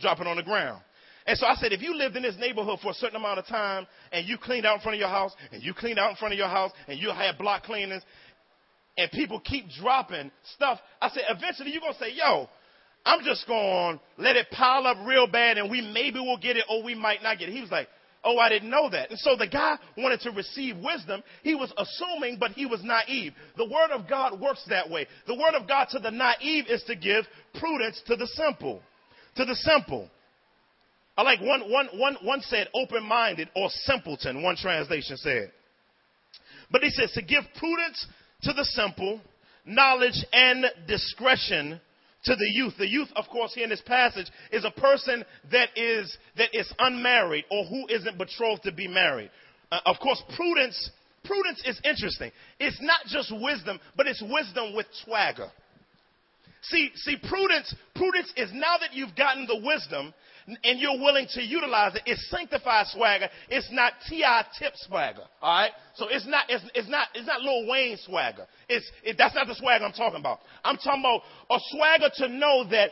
Drop 0.00 0.20
it 0.20 0.26
on 0.26 0.36
the 0.36 0.42
ground. 0.42 0.82
And 1.24 1.38
so 1.38 1.46
I 1.46 1.54
said, 1.54 1.72
if 1.72 1.80
you 1.82 1.94
lived 1.96 2.16
in 2.16 2.22
this 2.24 2.34
neighborhood 2.38 2.80
for 2.82 2.90
a 2.90 2.94
certain 2.94 3.14
amount 3.14 3.38
of 3.38 3.46
time, 3.46 3.86
and 4.10 4.26
you 4.26 4.38
cleaned 4.38 4.66
out 4.66 4.76
in 4.76 4.80
front 4.80 4.96
of 4.96 5.00
your 5.00 5.08
house, 5.08 5.32
and 5.52 5.62
you 5.62 5.72
cleaned 5.72 6.00
out 6.00 6.10
in 6.10 6.16
front 6.16 6.34
of 6.34 6.38
your 6.38 6.48
house, 6.48 6.72
and 6.88 6.98
you 6.98 7.10
had 7.10 7.38
block 7.38 7.62
cleaners, 7.62 8.02
and 8.96 9.10
people 9.10 9.40
keep 9.40 9.66
dropping 9.80 10.30
stuff, 10.54 10.78
I 11.00 11.08
said, 11.10 11.24
eventually 11.30 11.72
you're 11.72 11.80
going 11.80 11.94
to 11.94 11.98
say, 11.98 12.12
yo, 12.14 12.48
I'm 13.04 13.24
just 13.24 13.46
going 13.46 13.98
to 13.98 14.22
let 14.22 14.36
it 14.36 14.46
pile 14.50 14.86
up 14.86 14.98
real 15.06 15.26
bad, 15.26 15.58
and 15.58 15.70
we 15.70 15.80
maybe 15.80 16.20
will 16.20 16.38
get 16.38 16.56
it, 16.56 16.64
or 16.68 16.82
we 16.82 16.94
might 16.94 17.22
not 17.22 17.38
get 17.38 17.48
it. 17.48 17.52
He 17.52 17.60
was 17.60 17.70
like, 17.70 17.88
Oh, 18.24 18.38
I 18.38 18.48
didn't 18.48 18.70
know 18.70 18.88
that. 18.88 19.10
And 19.10 19.18
so 19.18 19.34
the 19.36 19.48
guy 19.48 19.76
wanted 19.96 20.20
to 20.20 20.30
receive 20.30 20.76
wisdom. 20.76 21.22
He 21.42 21.54
was 21.54 21.72
assuming, 21.76 22.38
but 22.38 22.52
he 22.52 22.66
was 22.66 22.82
naive. 22.84 23.32
The 23.56 23.64
word 23.64 23.90
of 23.90 24.08
God 24.08 24.40
works 24.40 24.64
that 24.68 24.88
way. 24.88 25.08
The 25.26 25.34
word 25.34 25.54
of 25.54 25.66
God 25.66 25.88
to 25.90 25.98
the 25.98 26.10
naive 26.10 26.66
is 26.68 26.84
to 26.84 26.94
give 26.94 27.24
prudence 27.58 28.00
to 28.06 28.16
the 28.16 28.28
simple. 28.28 28.80
To 29.36 29.44
the 29.44 29.56
simple. 29.56 30.08
I 31.16 31.22
like 31.22 31.40
one, 31.40 31.70
one, 31.70 31.88
one, 31.94 32.16
one 32.22 32.40
said 32.42 32.68
open 32.74 33.02
minded 33.02 33.48
or 33.56 33.68
simpleton, 33.84 34.42
one 34.42 34.56
translation 34.56 35.16
said. 35.16 35.50
But 36.70 36.82
he 36.82 36.90
says 36.90 37.12
to 37.12 37.22
give 37.22 37.42
prudence 37.58 38.06
to 38.42 38.52
the 38.52 38.64
simple, 38.64 39.20
knowledge 39.64 40.24
and 40.32 40.64
discretion 40.86 41.80
to 42.24 42.36
the 42.36 42.50
youth. 42.52 42.74
The 42.78 42.88
youth, 42.88 43.08
of 43.16 43.26
course, 43.28 43.54
here 43.54 43.64
in 43.64 43.70
this 43.70 43.82
passage 43.84 44.26
is 44.50 44.64
a 44.64 44.80
person 44.80 45.24
that 45.50 45.70
is, 45.76 46.16
that 46.36 46.50
is 46.52 46.72
unmarried 46.78 47.44
or 47.50 47.64
who 47.64 47.86
isn't 47.88 48.18
betrothed 48.18 48.62
to 48.64 48.72
be 48.72 48.88
married. 48.88 49.30
Uh, 49.70 49.80
of 49.86 49.96
course, 50.00 50.22
prudence, 50.36 50.90
prudence 51.24 51.62
is 51.64 51.80
interesting. 51.84 52.30
It's 52.58 52.80
not 52.80 53.00
just 53.06 53.32
wisdom, 53.32 53.80
but 53.96 54.06
it's 54.06 54.22
wisdom 54.22 54.74
with 54.74 54.86
swagger. 55.04 55.50
See, 56.62 56.90
see, 56.94 57.16
prudence, 57.28 57.74
prudence 57.96 58.32
is 58.36 58.50
now 58.52 58.78
that 58.78 58.94
you've 58.94 59.16
gotten 59.16 59.46
the 59.46 59.60
wisdom 59.64 60.14
and 60.46 60.80
you're 60.80 60.98
willing 60.98 61.26
to 61.34 61.42
utilize 61.42 61.94
it, 61.94 62.02
it's 62.06 62.30
sanctified 62.30 62.86
swagger. 62.88 63.28
It's 63.48 63.68
not 63.70 63.92
T.I. 64.08 64.44
tip 64.58 64.72
swagger. 64.76 65.22
All 65.40 65.54
right. 65.54 65.70
So 65.94 66.08
it's 66.08 66.26
not, 66.26 66.46
it's, 66.48 66.64
it's 66.74 66.88
not, 66.88 67.08
it's 67.14 67.26
not 67.26 67.42
Lil 67.42 67.68
Wayne 67.68 67.96
swagger. 68.04 68.46
It's, 68.68 68.90
it, 69.04 69.16
that's 69.18 69.34
not 69.34 69.46
the 69.46 69.54
swagger 69.54 69.84
I'm 69.84 69.92
talking 69.92 70.20
about. 70.20 70.40
I'm 70.64 70.76
talking 70.76 71.00
about 71.00 71.22
a 71.50 71.58
swagger 71.70 72.10
to 72.16 72.28
know 72.28 72.64
that 72.70 72.90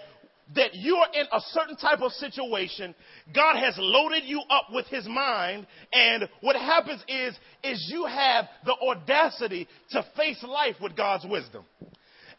that 0.55 0.71
you're 0.75 1.07
in 1.15 1.27
a 1.33 1.41
certain 1.51 1.77
type 1.77 2.01
of 2.01 2.13
situation. 2.13 2.95
God 3.35 3.57
has 3.57 3.75
loaded 3.79 4.25
you 4.25 4.41
up 4.51 4.67
with 4.73 4.87
his 4.87 5.07
mind. 5.07 5.67
And 5.93 6.29
what 6.41 6.57
happens 6.57 7.03
is, 7.09 7.37
is 7.63 7.89
you 7.93 8.07
have 8.07 8.47
the 8.65 8.75
audacity 8.83 9.69
to 9.91 10.05
face 10.17 10.43
life 10.43 10.77
with 10.81 10.97
God's 10.97 11.25
wisdom. 11.29 11.65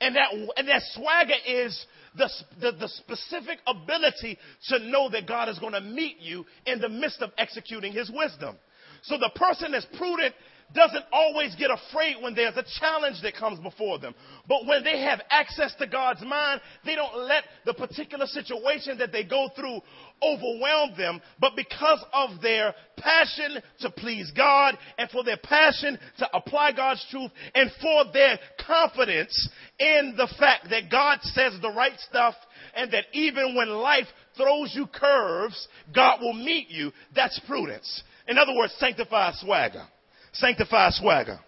And 0.02 0.16
that, 0.16 0.34
and 0.58 0.68
that 0.68 0.82
swagger 0.94 1.36
is 1.48 1.86
the, 2.18 2.30
the, 2.60 2.72
the 2.72 2.88
specific 2.88 3.60
ability 3.68 4.38
to 4.70 4.80
know 4.80 5.10
that 5.10 5.28
God 5.28 5.48
is 5.48 5.60
going 5.60 5.74
to 5.74 5.82
meet 5.82 6.18
you 6.20 6.46
in 6.66 6.82
the 6.82 6.90
midst 6.90 7.22
of 7.22 7.32
executing 7.38 7.94
his 7.94 8.12
wisdom. 8.14 8.58
So 9.04 9.18
the 9.18 9.32
person 9.36 9.72
that's 9.72 9.88
prudent 9.98 10.36
doesn't 10.74 11.04
always 11.12 11.56
get 11.56 11.70
afraid 11.70 12.16
when 12.22 12.36
there's 12.36 12.58
a 12.58 12.66
challenge 12.80 13.22
that 13.24 13.36
comes 13.36 13.60
before 13.60 14.00
them. 14.00 14.14
But 14.48 14.66
when 14.66 14.84
they 14.84 15.02
have 15.02 15.22
access 15.30 15.74
to 15.80 15.88
God's 15.88 16.22
mind, 16.22 16.62
they 16.86 16.96
don't 16.96 17.18
let 17.18 17.44
the 17.66 17.74
particular 17.74 18.26
situation 18.26 18.98
that 19.00 19.12
they 19.12 19.24
go 19.24 19.50
through 19.56 19.82
overwhelm 20.22 20.92
them. 20.98 21.22
But 21.40 21.56
because 21.56 22.04
of 22.14 22.42
their 22.42 22.74
passion 22.98 23.58
to 23.80 23.90
please 23.90 24.32
God 24.36 24.78
and 24.98 25.10
for 25.10 25.24
their 25.24 25.38
passion 25.38 25.98
to 26.20 26.30
apply 26.36 26.74
God's 26.74 27.06
truth 27.10 27.32
and 27.56 27.72
for 27.82 28.06
their 28.14 28.40
confidence 28.66 29.50
in 29.80 30.14
the 30.16 30.30
fact 30.40 30.70
that 30.70 30.92
God 30.92 31.20
says 31.24 31.54
the 31.62 31.72
right 31.72 32.00
stuff 32.00 32.36
and 32.76 32.92
that 32.92 33.06
even 33.14 33.56
when 33.56 33.70
life 33.70 34.08
throws 34.38 34.74
you 34.74 34.88
curves, 34.88 35.68
God 35.94 36.20
will 36.22 36.34
meet 36.34 36.70
you, 36.70 36.92
that's 37.16 37.40
prudence. 37.48 38.04
In 38.28 38.38
other 38.38 38.54
words, 38.56 38.74
sanctified 38.78 39.36
swagger 39.36 39.86
sanctified 40.34 40.94
swagger. 40.94 41.40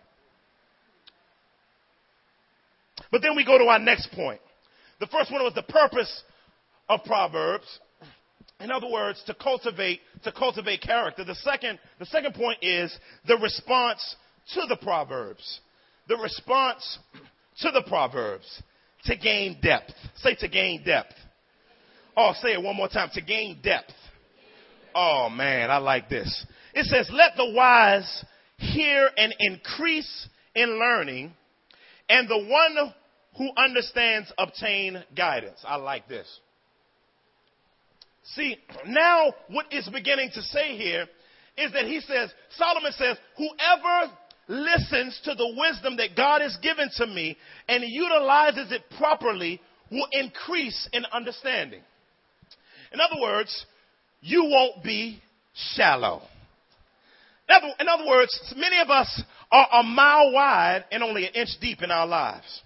But 3.12 3.22
then 3.22 3.36
we 3.36 3.46
go 3.46 3.58
to 3.58 3.66
our 3.66 3.80
next 3.80 4.12
point. 4.12 4.42
The 5.00 5.08
first 5.08 5.32
one 5.32 5.44
was 5.44 5.54
the 5.54 5.64
purpose 5.64 6.24
of 6.90 7.04
Proverbs. 7.06 7.80
In 8.60 8.72
other 8.72 8.90
words, 8.90 9.22
to 9.28 9.34
cultivate, 9.34 10.00
to 10.24 10.32
cultivate 10.32 10.82
character. 10.82 11.24
The 11.24 11.36
second, 11.36 11.80
the 12.00 12.06
second 12.06 12.34
point 12.34 12.60
is 12.62 12.98
the 13.28 13.38
response 13.38 14.16
to 14.54 14.62
the 14.68 14.78
Proverbs. 14.78 15.60
The 16.08 16.18
response 16.18 17.00
to 17.60 17.72
the 17.72 17.84
Proverbs. 17.88 18.62
To 19.06 19.18
gain 19.18 19.60
depth. 19.62 19.94
Say 20.18 20.36
to 20.36 20.48
gain 20.48 20.84
depth. 20.84 21.14
Oh, 22.16 22.34
say 22.42 22.54
it 22.54 22.62
one 22.62 22.78
more 22.78 22.88
time. 22.88 23.10
To 23.14 23.22
gain 23.22 23.60
depth. 23.62 23.92
Oh 24.96 25.30
man, 25.30 25.70
I 25.70 25.78
like 25.78 26.10
this. 26.10 26.46
It 26.74 26.86
says, 26.86 27.10
let 27.12 27.36
the 27.36 27.52
wise 27.54 28.26
hear 28.64 29.10
and 29.18 29.34
increase 29.40 30.28
in 30.56 30.80
learning, 30.80 31.34
and 32.10 32.28
the 32.28 32.38
one 32.38 32.94
who 33.38 33.50
understands 33.58 34.32
obtain 34.38 35.04
guidance. 35.16 35.60
I 35.66 35.76
like 35.78 36.08
this. 36.08 36.28
See, 38.36 38.58
now 38.86 39.34
what 39.50 39.72
is 39.72 39.90
beginning 39.90 40.32
to 40.36 40.42
say 40.42 40.78
here 40.78 41.08
is 41.58 41.72
that 41.74 41.86
he 41.86 42.00
says, 42.00 42.32
Solomon 42.58 42.92
says, 42.94 43.18
whoever 43.38 44.14
listens 44.48 45.20
to 45.24 45.36
the 45.36 45.56
wisdom 45.58 45.98
that 45.98 46.16
God 46.16 46.42
has 46.42 46.58
given 46.62 46.90
to 46.98 47.08
me 47.08 47.38
and 47.68 47.84
utilizes 47.86 48.72
it 48.72 48.84
properly 48.98 49.62
will 49.92 50.08
increase 50.12 50.88
in 50.94 51.06
understanding. 51.12 51.82
In 52.92 53.00
other 53.00 53.22
words, 53.22 53.66
you 54.22 54.46
won't 54.46 54.84
be 54.84 55.22
shallow. 55.76 56.22
In 57.54 57.70
other, 57.70 57.76
in 57.82 57.88
other 57.88 58.08
words, 58.08 58.54
many 58.56 58.80
of 58.80 58.90
us 58.90 59.22
are 59.52 59.68
a 59.72 59.84
mile 59.84 60.32
wide 60.32 60.86
and 60.92 61.04
only 61.04 61.28
an 61.28 61.34
inch 61.34 61.50
deep 61.62 61.82
in 61.84 61.92
our 61.92 62.08
lives. 62.08 62.62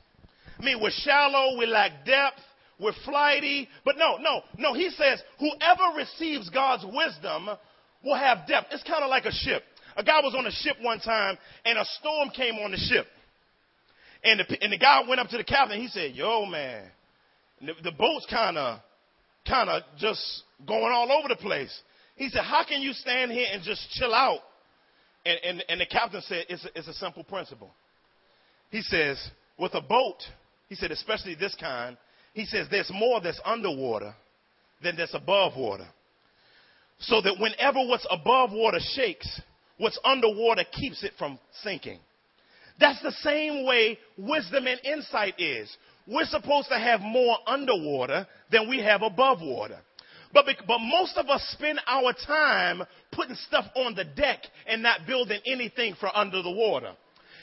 I 0.60 0.64
mean, 0.64 0.82
we're 0.82 0.92
shallow, 0.92 1.58
we 1.58 1.66
lack 1.66 2.06
depth, 2.06 2.40
we're 2.80 2.94
flighty. 3.04 3.68
But 3.84 3.98
no, 3.98 4.18
no, 4.18 4.42
no. 4.58 4.74
He 4.74 4.90
says, 4.92 5.22
whoever 5.40 5.98
receives 5.98 6.50
God's 6.50 6.86
wisdom 6.86 7.50
will 8.04 8.16
have 8.16 8.48
depth. 8.48 8.68
It's 8.72 8.84
kind 8.84 9.04
of 9.04 9.10
like 9.10 9.26
a 9.26 9.32
ship. 9.32 9.64
A 9.98 10.04
guy 10.04 10.22
was 10.22 10.36
on 10.38 10.46
a 10.46 10.52
ship 10.52 10.78
one 10.82 11.00
time 11.00 11.38
and 11.66 11.78
a 11.78 11.86
storm 12.00 12.30
came 12.30 12.56
on 12.56 12.72
the 12.72 12.78
ship. 12.78 13.08
And 14.24 14.40
the, 14.40 14.64
and 14.64 14.72
the 14.72 14.78
guy 14.78 15.02
went 15.08 15.20
up 15.20 15.28
to 15.30 15.38
the 15.38 15.44
captain. 15.44 15.82
He 15.82 15.88
said, 15.88 16.14
yo, 16.16 16.46
man, 16.46 16.86
the, 17.62 17.74
the 17.84 17.92
boat's 17.92 18.26
kind 18.30 18.58
of, 18.58 18.80
kind 19.48 19.70
of 19.70 19.84
just 19.98 20.44
going 20.66 20.92
all 20.94 21.12
over 21.12 21.28
the 21.28 21.36
place. 21.36 21.78
He 22.16 22.30
said, 22.30 22.44
how 22.44 22.64
can 22.64 22.82
you 22.82 22.94
stand 22.94 23.32
here 23.32 23.48
and 23.52 23.64
just 23.64 23.90
chill 23.92 24.14
out 24.14 24.40
and, 25.28 25.40
and, 25.44 25.64
and 25.68 25.82
the 25.82 25.86
captain 25.86 26.22
said, 26.22 26.46
it's 26.50 26.64
a, 26.64 26.70
it's 26.76 26.88
a 26.88 26.94
simple 26.94 27.24
principle. 27.24 27.72
He 28.70 28.82
says, 28.82 29.18
with 29.60 29.74
a 29.74 29.82
boat, 29.82 30.18
he 30.70 30.76
said, 30.76 30.92
especially 30.92 31.36
this 31.36 31.56
kind, 31.60 31.98
he 32.34 32.46
says, 32.46 32.68
there's 32.70 32.92
more 32.94 33.20
that's 33.22 33.42
underwater 33.44 34.14
than 34.82 34.96
that's 34.96 35.14
above 35.14 35.54
water. 35.58 35.88
So 37.00 37.22
that 37.22 37.40
whenever 37.40 37.80
what's 37.88 38.08
above 38.10 38.52
water 38.52 38.80
shakes, 38.94 39.42
what's 39.78 40.00
underwater 40.04 40.64
keeps 40.72 41.04
it 41.04 41.14
from 41.18 41.40
sinking. 41.64 42.00
That's 42.80 43.02
the 43.02 43.12
same 43.12 43.66
way 43.66 43.98
wisdom 44.18 44.68
and 44.68 44.80
insight 44.84 45.40
is. 45.40 45.76
We're 46.08 46.26
supposed 46.26 46.70
to 46.70 46.80
have 46.80 47.02
more 47.02 47.38
underwater 47.46 48.28
than 48.52 48.70
we 48.70 48.82
have 48.82 49.02
above 49.02 49.40
water. 49.42 49.80
But, 50.34 50.46
but 50.68 50.80
most 50.80 51.18
of 51.18 51.30
us 51.30 51.42
spend 51.52 51.80
our 51.88 52.14
time 52.14 52.84
putting 53.12 53.36
stuff 53.36 53.66
on 53.76 53.96
the 53.96 54.04
deck 54.04 54.40
and 54.68 54.84
not 54.84 55.08
building 55.08 55.40
anything 55.46 55.96
for 56.00 56.16
under 56.16 56.42
the 56.42 56.52
water. 56.52 56.94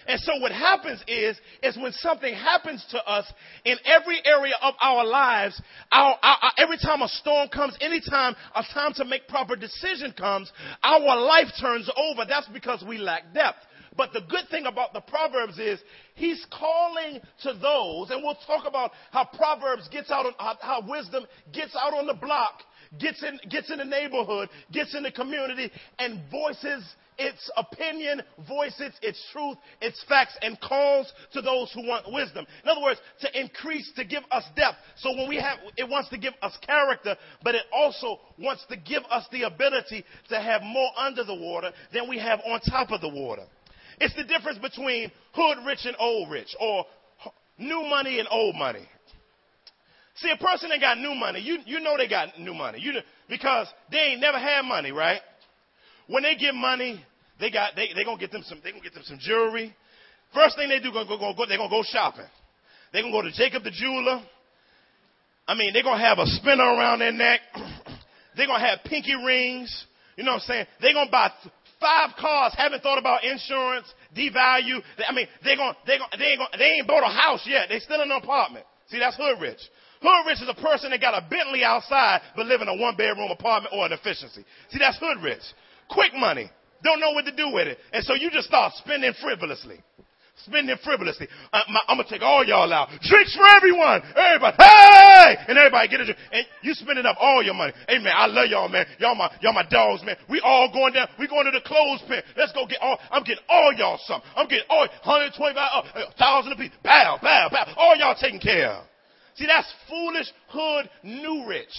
And 0.06 0.20
so 0.20 0.32
what 0.40 0.52
happens 0.52 1.02
is, 1.08 1.38
is 1.62 1.76
when 1.78 1.92
something 1.92 2.34
happens 2.34 2.84
to 2.90 2.98
us 3.04 3.30
in 3.64 3.78
every 3.86 4.20
area 4.24 4.54
of 4.60 4.74
our 4.80 5.04
lives, 5.04 5.60
our, 5.90 6.18
our, 6.22 6.36
our, 6.42 6.52
every 6.58 6.76
time 6.76 7.00
a 7.00 7.08
storm 7.08 7.48
comes, 7.48 7.76
anytime 7.80 8.36
a 8.54 8.62
time 8.74 8.92
to 8.94 9.04
make 9.04 9.26
proper 9.28 9.56
decision 9.56 10.12
comes, 10.12 10.52
our 10.82 11.16
life 11.20 11.48
turns 11.60 11.90
over. 11.96 12.24
That's 12.28 12.48
because 12.48 12.84
we 12.86 12.98
lack 12.98 13.32
depth. 13.32 13.60
But 13.96 14.12
the 14.12 14.22
good 14.28 14.48
thing 14.50 14.66
about 14.66 14.92
the 14.92 15.00
Proverbs 15.00 15.58
is 15.58 15.78
he's 16.16 16.44
calling 16.50 17.20
to 17.42 17.54
those, 17.54 18.10
and 18.10 18.22
we'll 18.22 18.36
talk 18.46 18.66
about 18.66 18.90
how 19.12 19.24
Proverbs 19.24 19.88
gets 19.88 20.10
out 20.10 20.26
on, 20.26 20.56
how 20.60 20.82
wisdom 20.86 21.24
gets 21.52 21.76
out 21.76 21.94
on 21.94 22.06
the 22.06 22.14
block 22.14 22.60
gets 22.98 23.22
in, 23.22 23.38
gets 23.48 23.70
in 23.70 23.78
the 23.78 23.84
neighborhood, 23.84 24.48
gets 24.72 24.94
in 24.94 25.02
the 25.02 25.12
community, 25.12 25.70
and 25.98 26.20
voices 26.30 26.84
its 27.18 27.50
opinion, 27.56 28.22
voices 28.48 28.92
its 29.02 29.22
truth, 29.32 29.56
its 29.80 30.02
facts, 30.08 30.36
and 30.42 30.60
calls 30.60 31.12
to 31.32 31.40
those 31.40 31.70
who 31.72 31.86
want 31.86 32.12
wisdom. 32.12 32.44
In 32.62 32.68
other 32.68 32.82
words, 32.82 33.00
to 33.20 33.40
increase, 33.40 33.90
to 33.96 34.04
give 34.04 34.24
us 34.30 34.44
depth. 34.56 34.76
So 34.96 35.10
when 35.16 35.28
we 35.28 35.36
have, 35.36 35.58
it 35.76 35.88
wants 35.88 36.08
to 36.10 36.18
give 36.18 36.34
us 36.42 36.56
character, 36.66 37.16
but 37.42 37.54
it 37.54 37.62
also 37.72 38.18
wants 38.38 38.64
to 38.68 38.76
give 38.76 39.02
us 39.10 39.26
the 39.30 39.42
ability 39.42 40.04
to 40.30 40.40
have 40.40 40.62
more 40.62 40.90
under 40.98 41.24
the 41.24 41.34
water 41.34 41.70
than 41.92 42.08
we 42.08 42.18
have 42.18 42.40
on 42.44 42.60
top 42.60 42.90
of 42.90 43.00
the 43.00 43.08
water. 43.08 43.44
It's 44.00 44.14
the 44.16 44.24
difference 44.24 44.58
between 44.58 45.12
hood 45.32 45.58
rich 45.64 45.84
and 45.84 45.96
old 46.00 46.30
rich, 46.30 46.54
or 46.58 46.84
new 47.58 47.82
money 47.88 48.18
and 48.18 48.28
old 48.30 48.56
money. 48.56 48.88
See, 50.16 50.30
a 50.30 50.36
person 50.36 50.68
that 50.68 50.80
got 50.80 50.98
new 50.98 51.14
money, 51.14 51.40
you, 51.40 51.58
you 51.66 51.80
know 51.80 51.96
they 51.96 52.06
got 52.06 52.38
new 52.38 52.54
money. 52.54 52.78
You, 52.80 52.92
because 53.28 53.66
they 53.90 53.98
ain't 53.98 54.20
never 54.20 54.38
had 54.38 54.62
money, 54.62 54.92
right? 54.92 55.20
When 56.06 56.22
they 56.22 56.36
get 56.36 56.54
money, 56.54 57.04
they 57.40 57.50
got 57.50 57.74
they 57.74 57.88
they 57.94 58.04
gonna 58.04 58.18
get 58.18 58.30
them 58.30 58.44
some 58.46 58.60
they 58.62 58.70
gonna 58.70 58.82
get 58.82 58.94
them 58.94 59.02
some 59.04 59.18
jewelry. 59.18 59.74
First 60.32 60.56
thing 60.56 60.68
they 60.68 60.78
do, 60.78 60.92
gonna 60.92 61.08
go, 61.08 61.18
go, 61.18 61.34
go 61.34 61.46
they're 61.46 61.58
gonna 61.58 61.70
go 61.70 61.82
shopping. 61.82 62.26
They're 62.92 63.02
gonna 63.02 63.12
go 63.12 63.22
to 63.22 63.32
Jacob 63.32 63.64
the 63.64 63.70
jeweler. 63.70 64.22
I 65.48 65.54
mean, 65.54 65.72
they're 65.72 65.82
gonna 65.82 66.02
have 66.02 66.18
a 66.18 66.26
spinner 66.26 66.62
around 66.62 67.00
their 67.00 67.12
neck. 67.12 67.40
they're 68.36 68.46
gonna 68.46 68.64
have 68.64 68.80
pinky 68.84 69.14
rings. 69.14 69.86
You 70.16 70.22
know 70.22 70.32
what 70.32 70.42
I'm 70.42 70.46
saying? 70.46 70.66
They're 70.80 70.94
gonna 70.94 71.10
buy 71.10 71.30
five 71.80 72.10
cars, 72.20 72.54
haven't 72.56 72.82
thought 72.82 72.98
about 72.98 73.24
insurance, 73.24 73.92
devalue. 74.16 74.80
I 75.08 75.12
mean, 75.12 75.26
they're 75.42 75.56
gonna, 75.56 75.76
they 75.86 75.98
gonna, 75.98 76.16
they 76.16 76.24
ain't 76.24 76.38
gonna, 76.38 76.56
they 76.58 76.70
ain't 76.78 76.86
bought 76.86 77.02
a 77.02 77.12
house 77.12 77.42
yet. 77.46 77.68
They 77.68 77.80
still 77.80 78.00
in 78.00 78.10
an 78.10 78.22
apartment. 78.22 78.64
See, 78.88 78.98
that's 78.98 79.16
hood 79.16 79.40
rich. 79.40 79.60
Hood 80.04 80.26
rich 80.28 80.42
is 80.42 80.48
a 80.52 80.60
person 80.60 80.90
that 80.90 81.00
got 81.00 81.16
a 81.16 81.24
Bentley 81.30 81.64
outside, 81.64 82.20
but 82.36 82.44
live 82.44 82.60
in 82.60 82.68
a 82.68 82.76
one 82.76 82.94
bedroom 82.94 83.30
apartment 83.30 83.72
or 83.72 83.86
an 83.86 83.92
efficiency. 83.92 84.44
See, 84.68 84.78
that's 84.78 84.98
hood 85.00 85.24
rich. 85.24 85.40
Quick 85.88 86.12
money. 86.14 86.50
Don't 86.84 87.00
know 87.00 87.12
what 87.12 87.24
to 87.24 87.32
do 87.32 87.48
with 87.48 87.66
it. 87.66 87.78
And 87.92 88.04
so 88.04 88.12
you 88.12 88.30
just 88.30 88.46
start 88.46 88.74
spending 88.76 89.14
frivolously. 89.22 89.80
Spending 90.44 90.76
frivolously. 90.84 91.28
Uh, 91.52 91.62
I'm 91.88 91.96
gonna 91.96 92.08
take 92.10 92.20
all 92.20 92.44
y'all 92.44 92.70
out. 92.70 92.90
Drinks 93.00 93.34
for 93.34 93.46
everyone. 93.56 94.02
Everybody. 94.14 94.56
Hey! 94.58 95.36
And 95.48 95.56
everybody 95.56 95.88
get 95.88 96.00
a 96.00 96.04
drink. 96.04 96.18
And 96.32 96.44
you 96.60 96.74
spending 96.74 97.06
up 97.06 97.16
all 97.18 97.42
your 97.42 97.54
money. 97.54 97.72
Hey 97.88 97.96
man, 97.96 98.12
I 98.14 98.26
love 98.26 98.50
y'all, 98.50 98.68
man. 98.68 98.84
Y'all 98.98 99.14
my, 99.14 99.30
y'all 99.40 99.54
my 99.54 99.64
dogs, 99.70 100.02
man. 100.04 100.16
We 100.28 100.42
all 100.44 100.70
going 100.70 100.92
down. 100.92 101.08
We 101.18 101.28
going 101.28 101.46
to 101.46 101.52
the 101.52 101.64
clothes 101.64 102.02
pen. 102.08 102.20
Let's 102.36 102.52
go 102.52 102.66
get 102.66 102.82
all, 102.82 102.98
I'm 103.10 103.22
getting 103.22 103.44
all 103.48 103.72
y'all 103.72 103.98
something. 104.04 104.28
I'm 104.36 104.48
getting 104.48 104.66
all, 104.68 104.86
125, 105.06 105.56
uh, 105.56 106.12
1,000 106.18 106.52
a 106.52 106.56
piece. 106.56 106.72
Bow, 106.82 107.18
bow, 107.22 107.48
bow. 107.50 107.72
All 107.78 107.96
y'all 107.96 108.16
taken 108.20 108.40
care 108.40 108.68
of. 108.70 108.84
See, 109.36 109.46
that's 109.46 109.72
foolish 109.88 110.32
hood 110.48 110.88
new 111.02 111.46
rich. 111.46 111.74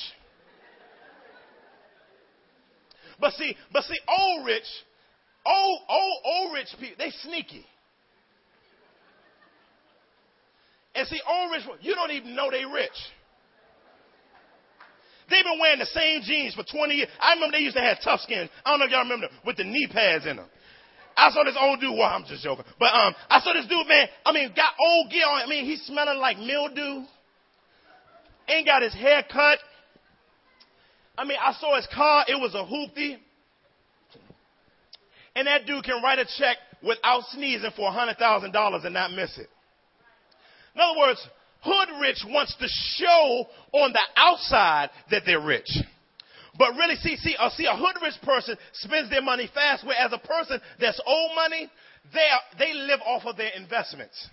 But 3.19 3.33
see, 3.33 3.55
but 3.71 3.83
see, 3.83 3.97
old 4.07 4.45
rich, 4.45 4.63
old, 5.45 5.79
old, 5.89 6.17
old 6.25 6.53
rich 6.53 6.67
people, 6.79 6.95
they 6.97 7.11
sneaky. 7.23 7.65
And 10.93 11.07
see, 11.07 11.19
old 11.27 11.51
rich, 11.51 11.63
you 11.81 11.95
don't 11.95 12.11
even 12.11 12.35
know 12.35 12.51
they 12.51 12.65
rich. 12.65 12.91
They've 15.29 15.43
been 15.43 15.59
wearing 15.59 15.79
the 15.79 15.87
same 15.87 16.21
jeans 16.21 16.53
for 16.53 16.63
20 16.63 16.93
years. 16.93 17.09
I 17.19 17.33
remember 17.33 17.57
they 17.57 17.63
used 17.63 17.75
to 17.75 17.81
have 17.81 17.97
Toughskins. 17.99 18.49
I 18.63 18.69
don't 18.69 18.79
know 18.79 18.85
if 18.85 18.91
y'all 18.91 19.03
remember 19.03 19.27
with 19.45 19.57
the 19.57 19.63
knee 19.63 19.87
pads 19.91 20.25
in 20.25 20.37
them. 20.37 20.45
I 21.17 21.31
saw 21.31 21.43
this 21.43 21.55
old 21.59 21.79
dude. 21.79 21.91
Well, 21.97 22.03
I'm 22.03 22.25
just 22.25 22.43
joking, 22.43 22.65
but 22.77 22.93
um, 22.93 23.15
I 23.29 23.39
saw 23.39 23.53
this 23.53 23.65
dude, 23.67 23.87
man. 23.87 24.07
I 24.25 24.33
mean, 24.33 24.51
got 24.55 24.73
old 24.79 25.09
gear 25.09 25.25
on. 25.25 25.41
I 25.41 25.47
mean, 25.47 25.65
he's 25.65 25.81
smelling 25.83 26.19
like 26.19 26.37
mildew. 26.37 27.05
Ain't 28.47 28.65
got 28.65 28.81
his 28.81 28.93
hair 28.93 29.23
cut. 29.31 29.59
I 31.17 31.25
mean, 31.25 31.37
I 31.41 31.53
saw 31.53 31.75
his 31.75 31.87
car. 31.93 32.25
It 32.27 32.39
was 32.39 32.53
a 32.53 32.63
hoopty. 32.63 33.17
And 35.35 35.47
that 35.47 35.65
dude 35.65 35.83
can 35.83 36.01
write 36.01 36.19
a 36.19 36.25
check 36.37 36.57
without 36.81 37.23
sneezing 37.31 37.71
for 37.75 37.91
$100,000 37.91 38.85
and 38.85 38.93
not 38.93 39.11
miss 39.11 39.37
it. 39.37 39.49
In 40.75 40.81
other 40.81 40.99
words, 40.99 41.27
hood 41.61 41.89
rich 42.01 42.23
wants 42.27 42.55
to 42.57 42.67
show 42.67 43.45
on 43.73 43.91
the 43.91 44.01
outside 44.15 44.89
that 45.11 45.23
they're 45.25 45.41
rich. 45.41 45.69
But 46.57 46.75
really, 46.75 46.95
see, 46.95 47.17
see, 47.17 47.35
uh, 47.37 47.49
see, 47.49 47.65
a 47.65 47.75
hood 47.75 47.95
rich 48.01 48.15
person 48.23 48.55
spends 48.73 49.09
their 49.09 49.21
money 49.21 49.49
fast, 49.53 49.85
whereas 49.85 50.11
a 50.13 50.25
person 50.25 50.61
that's 50.79 51.01
old 51.05 51.31
money, 51.35 51.69
they, 52.13 52.19
are, 52.19 52.57
they 52.57 52.73
live 52.73 53.01
off 53.05 53.23
of 53.25 53.35
their 53.35 53.51
investments. 53.57 54.29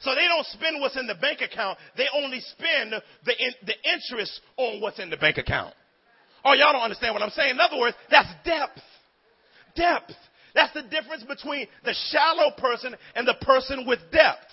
So 0.00 0.14
they 0.14 0.26
don't 0.28 0.46
spend 0.46 0.80
what's 0.80 0.98
in 0.98 1.06
the 1.06 1.14
bank 1.14 1.40
account. 1.40 1.78
They 1.96 2.06
only 2.14 2.40
spend 2.40 2.92
the, 3.24 3.32
in, 3.32 3.52
the 3.66 3.74
interest 3.92 4.40
on 4.56 4.80
what's 4.80 4.98
in 4.98 5.10
the 5.10 5.16
bank 5.16 5.38
account. 5.38 5.74
Oh, 6.44 6.52
y'all 6.52 6.72
don't 6.72 6.82
understand 6.82 7.14
what 7.14 7.22
I'm 7.22 7.30
saying. 7.30 7.50
In 7.50 7.60
other 7.60 7.78
words, 7.78 7.96
that's 8.10 8.28
depth. 8.44 8.80
Depth. 9.74 10.12
That's 10.54 10.72
the 10.74 10.82
difference 10.82 11.24
between 11.24 11.66
the 11.84 11.94
shallow 12.10 12.52
person 12.58 12.94
and 13.14 13.26
the 13.26 13.34
person 13.40 13.86
with 13.86 13.98
depth. 14.12 14.46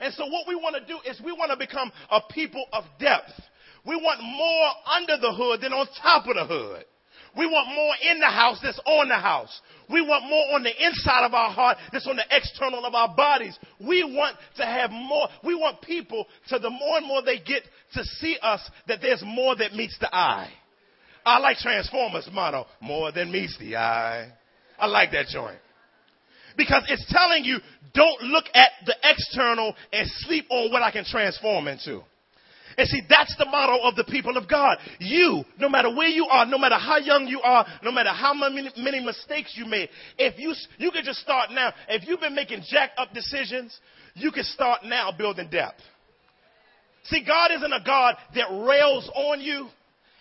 And 0.00 0.12
so 0.14 0.26
what 0.26 0.48
we 0.48 0.54
want 0.54 0.76
to 0.76 0.86
do 0.86 0.98
is 1.08 1.20
we 1.24 1.32
want 1.32 1.50
to 1.50 1.56
become 1.56 1.92
a 2.10 2.20
people 2.30 2.64
of 2.72 2.84
depth. 2.98 3.32
We 3.86 3.96
want 3.96 4.20
more 4.22 4.70
under 4.96 5.16
the 5.20 5.32
hood 5.32 5.60
than 5.62 5.72
on 5.72 5.86
top 6.02 6.26
of 6.26 6.34
the 6.34 6.44
hood. 6.44 6.84
We 7.36 7.46
want 7.46 7.68
more 7.74 7.94
in 8.10 8.18
the 8.18 8.26
house 8.26 8.58
that's 8.62 8.80
on 8.84 9.08
the 9.08 9.14
house. 9.14 9.60
We 9.88 10.00
want 10.02 10.24
more 10.28 10.54
on 10.54 10.62
the 10.62 10.86
inside 10.86 11.24
of 11.24 11.34
our 11.34 11.50
heart 11.50 11.78
that's 11.92 12.06
on 12.06 12.16
the 12.16 12.24
external 12.30 12.84
of 12.84 12.94
our 12.94 13.14
bodies. 13.14 13.58
We 13.80 14.02
want 14.04 14.36
to 14.56 14.64
have 14.64 14.90
more. 14.90 15.28
We 15.44 15.54
want 15.54 15.80
people 15.82 16.26
to 16.48 16.58
the 16.58 16.70
more 16.70 16.98
and 16.98 17.06
more 17.06 17.22
they 17.22 17.38
get 17.38 17.62
to 17.94 18.04
see 18.04 18.36
us 18.42 18.68
that 18.88 19.00
there's 19.00 19.22
more 19.24 19.56
that 19.56 19.74
meets 19.74 19.98
the 19.98 20.14
eye. 20.14 20.50
I 21.24 21.38
like 21.38 21.58
Transformers 21.58 22.28
motto, 22.32 22.66
more 22.80 23.12
than 23.12 23.30
meets 23.30 23.56
the 23.58 23.76
eye. 23.76 24.32
I 24.78 24.86
like 24.86 25.12
that 25.12 25.26
joint. 25.26 25.58
Because 26.56 26.84
it's 26.88 27.04
telling 27.08 27.44
you, 27.44 27.58
don't 27.94 28.22
look 28.22 28.46
at 28.54 28.70
the 28.86 28.94
external 29.04 29.74
and 29.92 30.08
sleep 30.20 30.46
on 30.50 30.72
what 30.72 30.82
I 30.82 30.90
can 30.90 31.04
transform 31.04 31.68
into. 31.68 32.02
And 32.76 32.88
see, 32.88 33.02
that's 33.08 33.34
the 33.36 33.46
motto 33.46 33.82
of 33.82 33.96
the 33.96 34.04
people 34.04 34.36
of 34.36 34.48
God. 34.48 34.78
You, 34.98 35.44
no 35.58 35.68
matter 35.68 35.94
where 35.94 36.08
you 36.08 36.26
are, 36.26 36.46
no 36.46 36.58
matter 36.58 36.76
how 36.76 36.98
young 36.98 37.26
you 37.26 37.40
are, 37.40 37.66
no 37.82 37.92
matter 37.92 38.10
how 38.10 38.32
many, 38.34 38.70
many 38.76 39.00
mistakes 39.00 39.54
you 39.56 39.66
made, 39.66 39.88
if 40.18 40.38
you, 40.38 40.54
you 40.78 40.90
can 40.90 41.04
just 41.04 41.20
start 41.20 41.50
now. 41.50 41.72
If 41.88 42.06
you've 42.06 42.20
been 42.20 42.34
making 42.34 42.62
jack 42.68 42.90
up 42.96 43.12
decisions, 43.12 43.78
you 44.14 44.30
can 44.32 44.44
start 44.44 44.84
now 44.84 45.12
building 45.16 45.48
depth. 45.50 45.80
See, 47.04 47.24
God 47.26 47.50
isn't 47.52 47.72
a 47.72 47.82
God 47.84 48.16
that 48.34 48.50
rails 48.50 49.10
on 49.14 49.40
you 49.40 49.68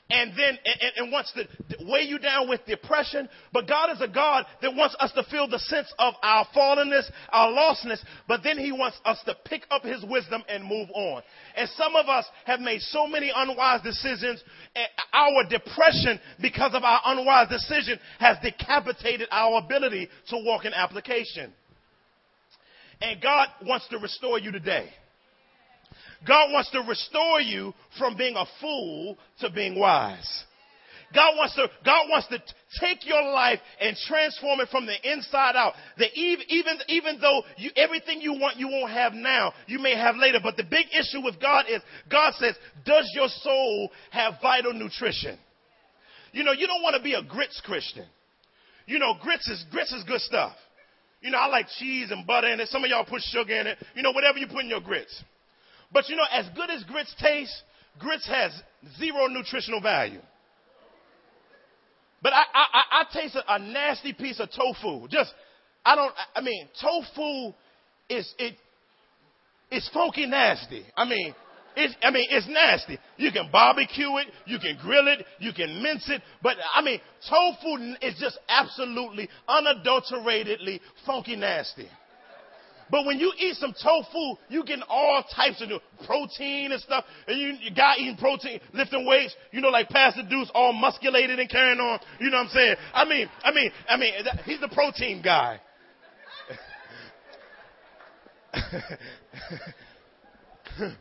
and 0.09 0.31
then 0.35 0.57
and, 0.65 0.91
and, 0.97 1.11
wants 1.11 1.31
to 1.33 1.45
weigh 1.85 2.01
you 2.01 2.17
down 2.17 2.49
with 2.49 2.65
depression. 2.65 3.29
But 3.53 3.67
God 3.67 3.91
is 3.91 4.01
a 4.01 4.07
God 4.07 4.45
that 4.61 4.75
wants 4.75 4.95
us 4.99 5.11
to 5.13 5.23
feel 5.23 5.47
the 5.47 5.59
sense 5.59 5.93
of 5.99 6.15
our 6.23 6.47
fallenness, 6.55 7.09
our 7.31 7.51
lostness, 7.51 7.99
but 8.27 8.41
then 8.43 8.57
He 8.57 8.71
wants 8.71 8.97
us 9.05 9.19
to 9.25 9.35
pick 9.45 9.63
up 9.69 9.83
His 9.83 10.03
wisdom 10.03 10.43
and 10.49 10.63
move 10.63 10.89
on. 10.93 11.21
And 11.55 11.69
some 11.77 11.95
of 11.95 12.07
us 12.07 12.25
have 12.45 12.59
made 12.59 12.81
so 12.81 13.07
many 13.07 13.31
unwise 13.35 13.81
decisions. 13.81 14.43
Our 15.13 15.47
depression, 15.47 16.19
because 16.41 16.73
of 16.73 16.83
our 16.83 17.01
unwise 17.05 17.49
decision, 17.49 17.99
has 18.19 18.37
decapitated 18.41 19.27
our 19.31 19.59
ability 19.63 20.09
to 20.29 20.37
walk 20.43 20.65
in 20.65 20.73
application. 20.73 21.53
And 23.01 23.21
God 23.21 23.47
wants 23.63 23.87
to 23.89 23.97
restore 23.99 24.39
you 24.39 24.51
today. 24.51 24.89
God 26.27 26.51
wants 26.51 26.69
to 26.71 26.81
restore 26.81 27.41
you 27.41 27.73
from 27.97 28.17
being 28.17 28.35
a 28.35 28.45
fool 28.59 29.17
to 29.39 29.49
being 29.49 29.79
wise. 29.79 30.43
God 31.13 31.35
wants 31.37 31.55
to, 31.55 31.67
God 31.83 32.05
wants 32.07 32.27
to 32.27 32.39
take 32.79 33.05
your 33.07 33.23
life 33.23 33.59
and 33.79 33.97
transform 34.07 34.59
it 34.59 34.69
from 34.69 34.85
the 34.85 35.11
inside 35.11 35.55
out. 35.55 35.73
That 35.97 36.09
even, 36.13 36.45
even, 36.49 36.77
even 36.87 37.19
though 37.19 37.41
you, 37.57 37.71
everything 37.75 38.21
you 38.21 38.33
want, 38.33 38.57
you 38.57 38.67
won't 38.67 38.91
have 38.91 39.13
now, 39.13 39.53
you 39.65 39.79
may 39.79 39.97
have 39.97 40.15
later. 40.17 40.39
But 40.41 40.55
the 40.55 40.63
big 40.63 40.85
issue 40.93 41.23
with 41.23 41.41
God 41.41 41.65
is, 41.67 41.81
God 42.11 42.33
says, 42.35 42.55
does 42.85 43.09
your 43.15 43.27
soul 43.27 43.89
have 44.11 44.35
vital 44.41 44.73
nutrition? 44.73 45.37
You 46.31 46.43
know, 46.43 46.51
you 46.51 46.67
don't 46.67 46.83
want 46.83 46.95
to 46.95 47.01
be 47.01 47.13
a 47.15 47.23
grits 47.23 47.59
Christian. 47.65 48.05
You 48.85 48.99
know, 48.99 49.15
grits 49.19 49.47
is, 49.47 49.65
grits 49.71 49.91
is 49.93 50.03
good 50.03 50.21
stuff. 50.21 50.53
You 51.21 51.31
know, 51.31 51.39
I 51.39 51.47
like 51.47 51.67
cheese 51.79 52.11
and 52.11 52.25
butter 52.25 52.49
in 52.49 52.59
it. 52.59 52.67
Some 52.69 52.83
of 52.83 52.89
y'all 52.89 53.03
put 53.03 53.21
sugar 53.21 53.53
in 53.53 53.67
it. 53.67 53.77
You 53.95 54.03
know, 54.03 54.11
whatever 54.11 54.37
you 54.37 54.47
put 54.47 54.63
in 54.63 54.69
your 54.69 54.79
grits. 54.79 55.23
But 55.91 56.09
you 56.09 56.15
know, 56.15 56.25
as 56.31 56.45
good 56.55 56.69
as 56.69 56.83
grits 56.83 57.13
taste, 57.19 57.53
grits 57.99 58.27
has 58.27 58.51
zero 58.97 59.27
nutritional 59.27 59.81
value. 59.81 60.21
But 62.21 62.33
I, 62.33 62.43
I, 62.53 62.83
I 63.01 63.03
taste 63.13 63.35
a, 63.35 63.55
a 63.55 63.59
nasty 63.59 64.13
piece 64.13 64.39
of 64.39 64.49
tofu. 64.51 65.07
Just, 65.07 65.33
I 65.85 65.95
don't, 65.95 66.13
I 66.35 66.41
mean, 66.41 66.67
tofu 66.81 67.53
is, 68.09 68.33
it, 68.37 68.55
it's 69.71 69.89
funky 69.93 70.25
nasty. 70.25 70.83
I 70.97 71.05
mean, 71.05 71.33
it's, 71.77 71.95
I 72.03 72.11
mean, 72.11 72.27
it's 72.29 72.47
nasty. 72.47 72.97
You 73.17 73.31
can 73.31 73.49
barbecue 73.51 74.17
it, 74.17 74.27
you 74.45 74.59
can 74.59 74.77
grill 74.81 75.07
it, 75.07 75.25
you 75.39 75.53
can 75.53 75.81
mince 75.81 76.09
it, 76.09 76.21
but 76.43 76.57
I 76.73 76.81
mean, 76.81 76.99
tofu 77.29 77.95
is 78.01 78.19
just 78.19 78.37
absolutely 78.49 79.29
unadulteratedly 79.47 80.81
funky 81.05 81.37
nasty. 81.37 81.87
But 82.91 83.05
when 83.05 83.19
you 83.19 83.31
eat 83.37 83.55
some 83.55 83.73
tofu, 83.73 84.35
you 84.49 84.63
getting 84.63 84.83
all 84.89 85.23
types 85.35 85.61
of 85.61 85.69
protein 86.05 86.71
and 86.71 86.81
stuff. 86.81 87.05
And 87.27 87.39
you, 87.39 87.53
you 87.61 87.75
got 87.75 87.99
eating 87.99 88.17
protein, 88.17 88.59
lifting 88.73 89.05
weights, 89.05 89.35
you 89.51 89.61
know, 89.61 89.69
like 89.69 89.89
Pastor 89.89 90.23
Deuce, 90.27 90.49
all 90.53 90.73
musculated 90.73 91.39
and 91.39 91.49
carrying 91.49 91.79
on. 91.79 91.99
You 92.19 92.29
know 92.29 92.37
what 92.37 92.47
I'm 92.47 92.49
saying? 92.49 92.75
I 92.93 93.05
mean, 93.05 93.29
I 93.43 93.51
mean, 93.51 93.71
I 93.87 93.97
mean, 93.97 94.13
he's 94.45 94.59
the 94.59 94.69
protein 94.69 95.21
guy. 95.21 95.59
and, 98.53 98.63
and, 100.79 100.97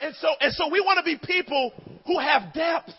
and, 0.00 0.14
so, 0.16 0.28
and 0.40 0.52
so 0.52 0.68
we 0.70 0.80
want 0.80 0.98
to 0.98 1.04
be 1.04 1.18
people 1.24 1.72
who 2.06 2.18
have 2.18 2.52
depth, 2.52 2.92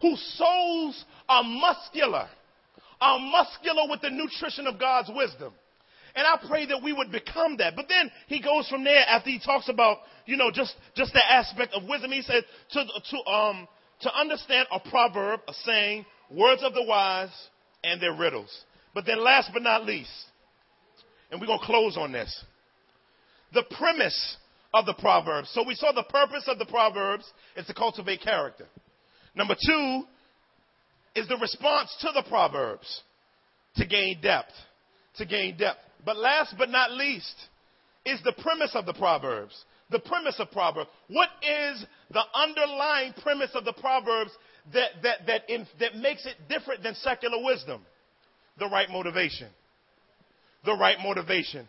whose 0.00 0.20
souls 0.38 1.04
are 1.28 1.44
muscular, 1.44 2.28
are 3.00 3.18
muscular 3.18 3.82
with 3.90 4.00
the 4.00 4.10
nutrition 4.10 4.66
of 4.66 4.80
God's 4.80 5.10
wisdom. 5.14 5.52
And 6.16 6.26
I 6.26 6.46
pray 6.48 6.66
that 6.66 6.80
we 6.82 6.92
would 6.92 7.10
become 7.10 7.56
that. 7.58 7.74
But 7.74 7.86
then 7.88 8.10
he 8.28 8.40
goes 8.40 8.68
from 8.68 8.84
there 8.84 9.04
after 9.08 9.30
he 9.30 9.40
talks 9.40 9.68
about, 9.68 9.98
you 10.26 10.36
know, 10.36 10.50
just, 10.52 10.74
just 10.94 11.12
the 11.12 11.32
aspect 11.32 11.74
of 11.74 11.88
wisdom. 11.88 12.12
He 12.12 12.22
says 12.22 12.44
to, 12.70 12.84
to, 12.84 13.30
um, 13.30 13.68
to 14.02 14.14
understand 14.14 14.68
a 14.70 14.78
proverb, 14.78 15.40
a 15.48 15.52
saying, 15.64 16.06
words 16.30 16.62
of 16.62 16.74
the 16.74 16.84
wise 16.84 17.32
and 17.82 18.00
their 18.00 18.14
riddles. 18.14 18.64
But 18.94 19.06
then 19.06 19.22
last 19.24 19.50
but 19.52 19.62
not 19.62 19.84
least, 19.84 20.10
and 21.30 21.40
we're 21.40 21.48
going 21.48 21.58
to 21.58 21.66
close 21.66 21.96
on 21.96 22.12
this, 22.12 22.44
the 23.52 23.64
premise 23.76 24.36
of 24.72 24.86
the 24.86 24.94
proverbs. 24.94 25.50
So 25.52 25.64
we 25.66 25.74
saw 25.74 25.92
the 25.92 26.04
purpose 26.04 26.44
of 26.46 26.58
the 26.58 26.66
proverbs 26.66 27.24
is 27.56 27.66
to 27.66 27.74
cultivate 27.74 28.20
character. 28.20 28.66
Number 29.34 29.54
two 29.54 30.02
is 31.16 31.26
the 31.28 31.36
response 31.36 31.94
to 32.00 32.10
the 32.14 32.24
proverbs 32.28 33.02
to 33.76 33.86
gain 33.86 34.20
depth. 34.20 34.52
To 35.16 35.26
gain 35.26 35.56
depth. 35.56 35.78
But 36.04 36.16
last 36.16 36.54
but 36.58 36.70
not 36.70 36.92
least 36.92 37.34
is 38.04 38.20
the 38.22 38.34
premise 38.42 38.72
of 38.74 38.86
the 38.86 38.94
Proverbs. 38.94 39.64
The 39.90 39.98
premise 40.00 40.36
of 40.38 40.50
Proverbs. 40.50 40.90
What 41.08 41.28
is 41.42 41.84
the 42.10 42.22
underlying 42.34 43.14
premise 43.22 43.50
of 43.54 43.64
the 43.64 43.72
Proverbs 43.72 44.30
that, 44.72 44.90
that, 45.02 45.26
that, 45.26 45.50
in, 45.50 45.66
that 45.80 45.96
makes 45.96 46.26
it 46.26 46.36
different 46.48 46.82
than 46.82 46.94
secular 46.94 47.42
wisdom? 47.42 47.82
The 48.58 48.66
right 48.68 48.88
motivation. 48.90 49.48
The 50.64 50.74
right 50.74 50.98
motivation. 51.02 51.66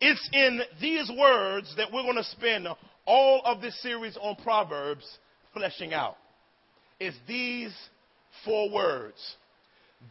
It's 0.00 0.28
in 0.32 0.60
these 0.80 1.10
words 1.16 1.74
that 1.76 1.92
we're 1.92 2.02
going 2.02 2.16
to 2.16 2.24
spend 2.24 2.66
all 3.06 3.42
of 3.44 3.60
this 3.60 3.80
series 3.82 4.16
on 4.20 4.36
Proverbs 4.42 5.06
fleshing 5.52 5.92
out. 5.92 6.16
It's 6.98 7.16
these 7.28 7.72
four 8.44 8.70
words. 8.72 9.36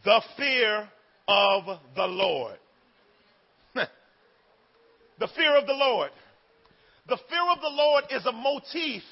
The 0.04 0.22
fear 0.36 0.88
of 1.28 1.78
the 1.94 2.06
Lord. 2.06 2.58
The 5.22 5.28
fear 5.36 5.56
of 5.56 5.68
the 5.68 5.72
Lord. 5.72 6.10
The 7.06 7.16
fear 7.30 7.52
of 7.52 7.60
the 7.60 7.68
Lord 7.68 8.04
is 8.10 8.26
a 8.26 8.32
motif 8.32 9.04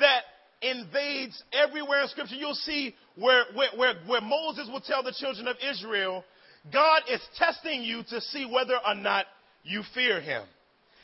that 0.00 0.22
invades 0.62 1.42
everywhere 1.52 2.00
in 2.00 2.08
Scripture. 2.08 2.36
You'll 2.36 2.54
see 2.54 2.94
where, 3.16 3.44
where, 3.54 3.96
where, 4.06 4.22
Moses 4.22 4.66
will 4.72 4.80
tell 4.80 5.02
the 5.02 5.12
children 5.12 5.46
of 5.46 5.56
Israel, 5.62 6.24
God 6.72 7.02
is 7.10 7.20
testing 7.36 7.82
you 7.82 8.02
to 8.08 8.18
see 8.18 8.48
whether 8.50 8.78
or 8.88 8.94
not 8.94 9.26
you 9.62 9.82
fear 9.92 10.22
him. 10.22 10.44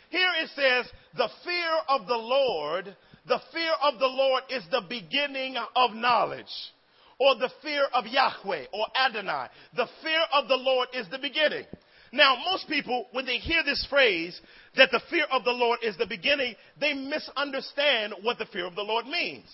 Here 0.08 0.30
it 0.42 0.48
says, 0.56 0.90
the 1.18 1.28
fear 1.44 1.76
of 1.90 2.06
the 2.06 2.16
Lord, 2.16 2.96
the 3.28 3.40
fear 3.52 3.72
of 3.82 3.98
the 3.98 4.06
Lord 4.06 4.44
is 4.48 4.64
the 4.70 4.82
beginning 4.88 5.56
of 5.76 5.92
knowledge. 5.92 6.46
Or 7.18 7.34
the 7.34 7.50
fear 7.62 7.84
of 7.92 8.06
Yahweh 8.06 8.64
or 8.72 8.86
Adonai. 8.98 9.48
The 9.76 9.88
fear 10.02 10.22
of 10.32 10.48
the 10.48 10.56
Lord 10.56 10.88
is 10.94 11.06
the 11.10 11.18
beginning. 11.18 11.66
Now, 12.12 12.36
most 12.50 12.68
people, 12.68 13.06
when 13.12 13.24
they 13.24 13.38
hear 13.38 13.64
this 13.64 13.86
phrase, 13.88 14.38
that 14.76 14.90
the 14.92 15.00
fear 15.08 15.24
of 15.32 15.44
the 15.44 15.50
Lord 15.50 15.78
is 15.82 15.96
the 15.96 16.06
beginning, 16.06 16.54
they 16.78 16.92
misunderstand 16.92 18.14
what 18.22 18.38
the 18.38 18.44
fear 18.46 18.66
of 18.66 18.74
the 18.74 18.82
Lord 18.82 19.06
means. 19.06 19.46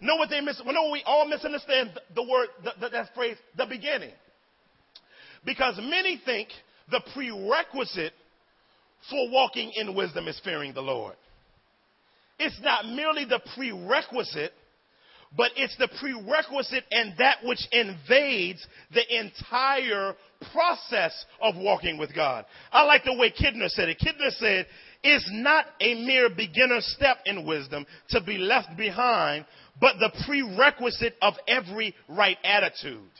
Know 0.00 0.16
what 0.16 0.28
they 0.28 0.40
miss? 0.40 0.60
No, 0.64 0.90
we 0.90 1.02
all 1.06 1.26
misunderstand 1.26 1.92
the 2.14 2.22
word, 2.22 2.48
the, 2.64 2.72
the, 2.80 2.88
that 2.90 3.14
phrase, 3.14 3.36
the 3.56 3.66
beginning. 3.66 4.12
Because 5.44 5.78
many 5.78 6.20
think 6.24 6.48
the 6.90 7.00
prerequisite 7.14 8.12
for 9.08 9.30
walking 9.30 9.72
in 9.74 9.94
wisdom 9.94 10.28
is 10.28 10.40
fearing 10.44 10.74
the 10.74 10.82
Lord. 10.82 11.14
It's 12.38 12.60
not 12.62 12.86
merely 12.86 13.24
the 13.24 13.40
prerequisite, 13.54 14.52
but 15.36 15.50
it's 15.56 15.76
the 15.78 15.88
prerequisite 15.98 16.84
and 16.90 17.14
that 17.18 17.38
which 17.44 17.66
invades 17.72 18.66
the 18.92 19.20
entire 19.20 20.14
process 20.52 21.24
of 21.40 21.54
walking 21.56 21.98
with 21.98 22.14
God. 22.14 22.44
I 22.70 22.84
like 22.84 23.04
the 23.04 23.14
way 23.14 23.30
Kidner 23.30 23.68
said 23.68 23.88
it. 23.88 23.98
Kidner 23.98 24.30
said, 24.32 24.66
it's 25.02 25.28
not 25.32 25.66
a 25.80 25.94
mere 26.04 26.28
beginner 26.28 26.80
step 26.80 27.18
in 27.26 27.46
wisdom 27.46 27.86
to 28.10 28.20
be 28.20 28.38
left 28.38 28.76
behind, 28.76 29.46
but 29.80 29.96
the 29.98 30.12
prerequisite 30.26 31.16
of 31.20 31.34
every 31.48 31.94
right 32.08 32.36
attitude. 32.44 33.10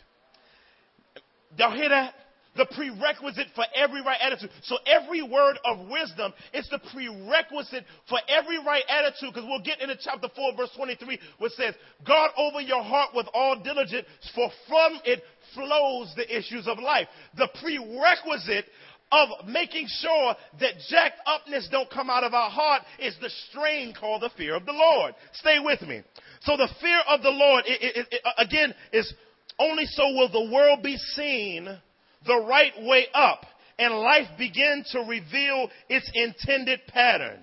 Y'all 1.57 1.75
hear 1.75 1.89
that? 1.89 2.15
The 2.57 2.67
prerequisite 2.75 3.49
for 3.55 3.65
every 3.75 4.03
right 4.03 4.19
attitude. 4.21 4.51
So 4.63 4.77
every 4.87 5.23
word 5.23 5.59
of 5.65 5.89
wisdom 5.89 6.33
is 6.53 6.69
the 6.71 6.79
prerequisite 6.93 7.85
for 8.09 8.19
every 8.29 8.59
right 8.59 8.85
attitude 8.89 9.35
because 9.35 9.49
we'll 9.49 9.63
get 9.63 9.81
into 9.81 9.97
chapter 10.03 10.29
4 10.35 10.57
verse 10.57 10.71
23 10.77 11.19
which 11.39 11.53
says, 11.53 11.75
guard 12.07 12.31
over 12.37 12.61
your 12.61 12.83
heart 12.83 13.11
with 13.15 13.27
all 13.33 13.61
diligence 13.63 14.07
for 14.35 14.51
from 14.69 14.99
it 15.05 15.23
flows 15.55 16.13
the 16.17 16.37
issues 16.37 16.67
of 16.69 16.79
life. 16.79 17.09
The 17.37 17.49
prerequisite 17.61 18.67
of 19.13 19.47
making 19.47 19.87
sure 19.89 20.35
that 20.61 20.73
jacked 20.89 21.21
upness 21.27 21.69
don't 21.71 21.91
come 21.91 22.09
out 22.09 22.25
of 22.25 22.33
our 22.33 22.51
heart 22.51 22.83
is 22.99 23.15
the 23.21 23.31
strain 23.49 23.95
called 23.95 24.23
the 24.23 24.31
fear 24.37 24.57
of 24.57 24.65
the 24.65 24.73
Lord. 24.73 25.15
Stay 25.35 25.59
with 25.63 25.83
me. 25.83 26.03
So 26.43 26.57
the 26.57 26.69
fear 26.81 27.01
of 27.09 27.23
the 27.23 27.31
Lord, 27.31 27.65
it, 27.67 27.97
it, 27.97 28.07
it, 28.11 28.23
again, 28.39 28.75
is 28.93 29.13
only 29.59 29.85
so 29.87 30.05
will 30.15 30.33
the 30.33 30.51
world 30.51 30.83
be 30.83 30.97
seen 30.97 31.79
the 32.27 32.45
right 32.49 32.73
way 32.83 33.07
up 33.15 33.45
and 33.79 33.95
life 33.95 34.29
begin 34.39 34.85
to 34.93 35.01
reveal 35.01 35.69
its 35.89 36.11
intended 36.15 36.81
pattern. 36.89 37.39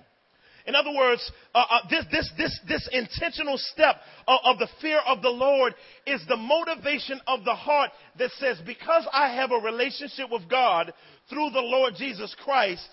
In 0.66 0.74
other 0.74 0.92
words, 0.96 1.30
uh, 1.54 1.64
uh, 1.68 1.78
this, 1.88 2.04
this, 2.12 2.30
this, 2.36 2.60
this 2.68 2.88
intentional 2.92 3.56
step 3.56 3.96
of, 4.28 4.38
of 4.44 4.58
the 4.58 4.68
fear 4.80 5.00
of 5.06 5.22
the 5.22 5.30
Lord 5.30 5.74
is 6.06 6.22
the 6.28 6.36
motivation 6.36 7.20
of 7.26 7.44
the 7.44 7.54
heart 7.54 7.90
that 8.18 8.30
says, 8.38 8.58
because 8.64 9.06
I 9.12 9.34
have 9.34 9.50
a 9.50 9.64
relationship 9.64 10.30
with 10.30 10.48
God 10.48 10.92
through 11.28 11.50
the 11.50 11.60
Lord 11.60 11.94
Jesus 11.96 12.34
Christ, 12.44 12.88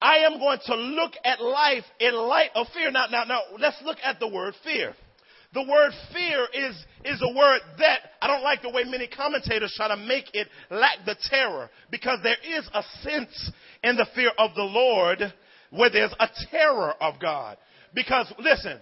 I 0.00 0.18
am 0.18 0.38
going 0.38 0.58
to 0.66 0.76
look 0.76 1.12
at 1.24 1.40
life 1.40 1.84
in 1.98 2.14
light 2.14 2.50
of 2.54 2.66
fear. 2.74 2.90
Now, 2.90 3.06
now, 3.10 3.24
now, 3.24 3.40
let's 3.58 3.80
look 3.82 3.98
at 4.04 4.20
the 4.20 4.28
word 4.28 4.54
fear. 4.62 4.94
The 5.56 5.62
word 5.62 5.92
fear 6.12 6.46
is, 6.52 6.76
is 7.02 7.22
a 7.22 7.34
word 7.34 7.60
that 7.78 8.00
I 8.20 8.26
don't 8.26 8.42
like 8.42 8.60
the 8.60 8.68
way 8.68 8.84
many 8.84 9.06
commentators 9.06 9.72
try 9.74 9.88
to 9.88 9.96
make 9.96 10.26
it 10.34 10.48
lack 10.70 10.98
the 11.06 11.16
terror 11.30 11.70
because 11.90 12.18
there 12.22 12.36
is 12.46 12.68
a 12.74 12.82
sense 13.02 13.52
in 13.82 13.96
the 13.96 14.06
fear 14.14 14.32
of 14.36 14.54
the 14.54 14.62
Lord 14.62 15.32
where 15.70 15.88
there's 15.88 16.12
a 16.20 16.28
terror 16.50 16.92
of 17.00 17.18
God. 17.18 17.56
Because 17.94 18.30
listen, 18.38 18.78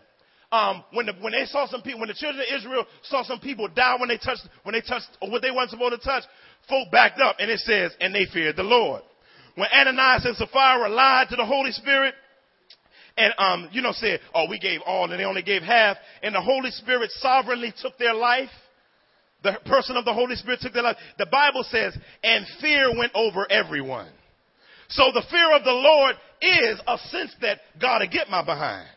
um, 0.51 0.83
when, 0.93 1.07
the, 1.07 1.13
when 1.21 1.31
they 1.31 1.45
saw 1.45 1.69
some 1.69 1.81
people, 1.81 2.01
when 2.01 2.09
the 2.09 2.15
children 2.15 2.45
of 2.45 2.59
Israel 2.59 2.87
saw 3.05 3.23
some 3.23 3.39
people 3.39 3.69
die 3.69 3.95
when 4.01 4.09
they 4.09 4.19
touched, 4.19 4.43
when 4.65 4.73
they 4.73 4.81
touched 4.81 5.07
what 5.21 5.43
they 5.43 5.53
weren't 5.53 5.71
supposed 5.71 6.03
to 6.03 6.05
touch, 6.05 6.25
folk 6.69 6.91
backed 6.91 7.21
up 7.21 7.37
and 7.39 7.53
it 7.53 7.61
says, 7.61 7.93
and 8.01 8.13
they 8.13 8.27
feared 8.33 8.57
the 8.57 8.65
Lord. 8.65 9.03
When 9.55 9.69
Ananias 9.73 10.25
and 10.25 10.37
Sapphira 10.37 10.89
lied 10.89 11.29
to 11.31 11.37
the 11.37 11.47
Holy 11.47 11.71
Spirit, 11.71 12.17
and 13.17 13.33
um, 13.39 13.69
you 13.73 13.83
know, 13.83 13.93
said, 13.93 14.21
"Oh, 14.35 14.47
we 14.49 14.59
gave 14.59 14.81
all, 14.85 15.11
and 15.11 15.19
they 15.19 15.25
only 15.25 15.43
gave 15.43 15.63
half," 15.63 15.97
and 16.23 16.35
the 16.35 16.41
Holy 16.41 16.71
Spirit 16.71 17.11
sovereignly 17.13 17.73
took 17.81 17.97
their 17.99 18.15
life. 18.15 18.51
The 19.43 19.59
person 19.67 19.97
of 19.97 20.05
the 20.05 20.13
Holy 20.13 20.37
Spirit 20.37 20.61
took 20.61 20.73
their 20.73 20.83
life. 20.83 20.97
The 21.19 21.27
Bible 21.27 21.65
says, 21.65 21.97
"And 22.23 22.47
fear 22.61 22.97
went 22.97 23.13
over 23.15 23.47
everyone." 23.51 24.11
So 24.89 25.11
the 25.13 25.23
fear 25.31 25.53
of 25.57 25.65
the 25.65 25.73
Lord 25.73 26.17
is 26.41 26.81
a 26.87 26.99
sense 27.11 27.35
that 27.41 27.61
God 27.81 28.01
will 28.01 28.09
get 28.09 28.29
my 28.29 28.45
behind. 28.45 28.89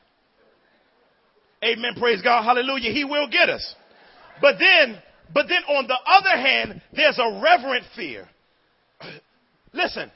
Amen. 1.63 1.93
Praise 1.97 2.22
God. 2.22 2.43
Hallelujah. 2.43 2.91
He 2.91 3.03
will 3.03 3.28
get 3.28 3.49
us. 3.49 3.76
But 4.41 4.55
then, 4.59 5.01
but 5.34 5.47
then 5.47 5.63
on 5.63 5.88
the 5.88 5.97
other 6.05 6.41
hand, 6.41 6.82
there's 6.93 7.18
a 7.18 7.41
reverent 7.41 7.86
fear. 7.95 8.28
Listen, 9.74 10.11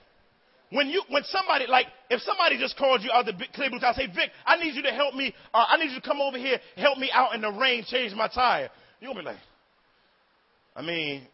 when 0.72 0.88
you, 0.88 1.04
when 1.10 1.24
somebody, 1.26 1.68
like, 1.68 1.88
if 2.10 2.22
somebody 2.22 2.58
just 2.58 2.78
called 2.78 3.04
you 3.04 3.12
out 3.12 3.26
the 3.26 3.34
clear 3.54 3.70
blue 3.70 3.80
tire, 3.80 3.94
say, 3.94 4.08
Vic, 4.08 4.32
I 4.46 4.56
need 4.58 4.74
you 4.74 4.82
to 4.84 4.92
help 4.92 5.14
me, 5.14 5.34
uh, 5.54 5.66
I 5.68 5.78
need 5.78 5.92
you 5.92 6.00
to 6.00 6.08
come 6.08 6.22
over 6.22 6.38
here, 6.38 6.60
help 6.78 6.98
me 6.98 7.12
out 7.14 7.36
in 7.36 7.42
the 7.42 7.52
rain, 7.52 7.84
change 7.86 8.14
my 8.16 8.28
tire. 8.28 8.70
You'll 9.02 9.14
be 9.14 9.22
like, 9.22 9.38
I 10.76 10.82
mean, 10.82 11.28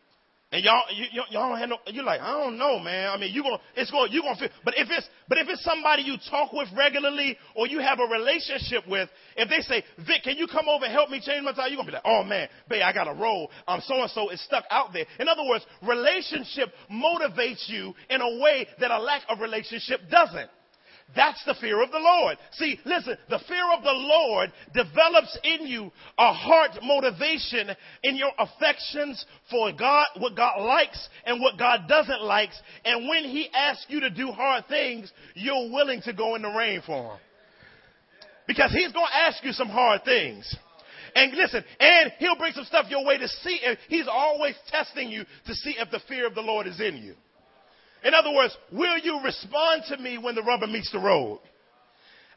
And 0.50 0.64
y'all, 0.64 0.84
you, 0.96 1.24
y'all 1.30 1.50
don't 1.50 1.60
have 1.60 1.68
no, 1.68 1.78
you're 1.88 2.06
like, 2.06 2.22
I 2.22 2.32
don't 2.32 2.58
know, 2.58 2.80
man. 2.80 3.10
I 3.10 3.18
mean, 3.18 3.34
you 3.34 3.44
going 3.44 3.58
it's 3.76 3.92
going, 3.92 4.14
you 4.14 4.22
gonna 4.22 4.40
feel, 4.40 4.48
but 4.64 4.76
if 4.78 4.88
it's, 4.90 5.06
but 5.28 5.38
if 5.38 5.50
it's 5.50 5.62
somebody 5.62 6.04
you 6.04 6.16
talk 6.30 6.54
with 6.54 6.70
regularly 6.74 7.38
or 7.54 7.68
you 7.68 7.80
have 7.80 8.00
a 8.00 8.06
relationship 8.10 8.88
with, 8.88 9.10
if 9.36 9.50
they 9.50 9.60
say, 9.60 9.84
Vic, 9.98 10.24
can 10.24 10.38
you 10.38 10.48
come 10.48 10.70
over 10.70 10.86
and 10.86 10.94
help 10.94 11.10
me 11.10 11.20
change 11.20 11.44
my 11.44 11.52
tire? 11.52 11.68
You're 11.68 11.76
gonna 11.76 11.88
be 11.88 11.94
like, 11.94 12.06
oh 12.06 12.24
man, 12.24 12.48
babe, 12.70 12.82
I 12.82 12.94
got 12.94 13.10
a 13.10 13.14
roll. 13.14 13.52
Um, 13.68 13.82
so 13.86 14.02
and 14.02 14.10
so 14.12 14.30
is 14.30 14.42
stuck 14.46 14.64
out 14.72 14.94
there. 14.94 15.06
In 15.20 15.28
other 15.28 15.44
words, 15.44 15.66
relationship 15.86 16.70
motivates 16.90 17.68
you 17.68 17.94
in 18.10 18.22
a 18.22 18.40
way 18.42 18.68
that 18.80 18.90
a 18.90 19.02
lack 19.02 19.24
of 19.28 19.42
relationship 19.42 20.00
doesn't. 20.10 20.50
That's 21.16 21.42
the 21.46 21.56
fear 21.60 21.82
of 21.82 21.90
the 21.92 22.00
Lord. 22.00 22.38
See, 22.54 22.78
listen, 22.86 23.18
the 23.30 23.40
fear 23.48 23.64
of 23.76 23.84
the 23.84 23.94
Lord 23.94 24.52
develops 24.74 25.38
in 25.44 25.66
you 25.66 25.92
a 26.18 26.34
heart 26.34 26.72
motivation 26.84 27.70
in 28.04 28.18
your 28.18 28.32
affections 28.38 29.26
for 29.50 29.72
God, 29.72 30.08
what 30.18 30.36
God 30.36 30.62
likes 30.62 31.08
and 31.26 31.42
what 31.42 31.58
God 31.58 31.88
doesn't 31.88 32.22
like. 32.22 32.50
And 32.84 33.08
when 33.08 33.24
He 33.24 33.50
asks 33.54 33.86
you 33.88 34.02
to 34.02 34.10
do 34.10 34.28
hard 34.28 34.66
things, 34.68 35.12
you're 35.34 35.72
willing 35.72 36.02
to 36.04 36.14
go 36.14 36.36
in 36.36 36.42
the 36.42 36.50
rain 36.50 36.82
for 36.86 37.14
Him. 37.14 37.20
Because 38.46 38.72
He's 38.74 38.92
going 38.92 39.08
to 39.08 39.18
ask 39.18 39.44
you 39.44 39.54
some 39.54 39.70
hard 39.70 40.04
things. 40.04 40.54
And 41.16 41.34
listen, 41.34 41.64
and 41.80 42.12
He'll 42.20 42.38
bring 42.38 42.54
some 42.54 42.66
stuff 42.66 42.88
your 42.90 43.06
way 43.06 43.18
to 43.18 43.28
see 43.30 43.60
if 43.64 43.80
He's 43.88 44.08
always 44.10 44.56
testing 44.68 45.10
you 45.10 45.24
to 45.46 45.56
see 45.56 45.76
if 45.80 45.90
the 45.90 46.02
fear 46.10 46.28
of 46.28 46.36
the 46.36 46.42
Lord 46.42 46.68
is 46.68 46.82
in 46.82 46.98
you. 46.98 47.16
In 48.04 48.14
other 48.14 48.32
words, 48.32 48.56
will 48.72 48.98
you 49.00 49.20
respond 49.24 49.84
to 49.90 49.98
me 49.98 50.18
when 50.18 50.36
the 50.36 50.44
rubber 50.44 50.68
meets 50.68 50.92
the 50.92 51.00
road? 51.00 51.40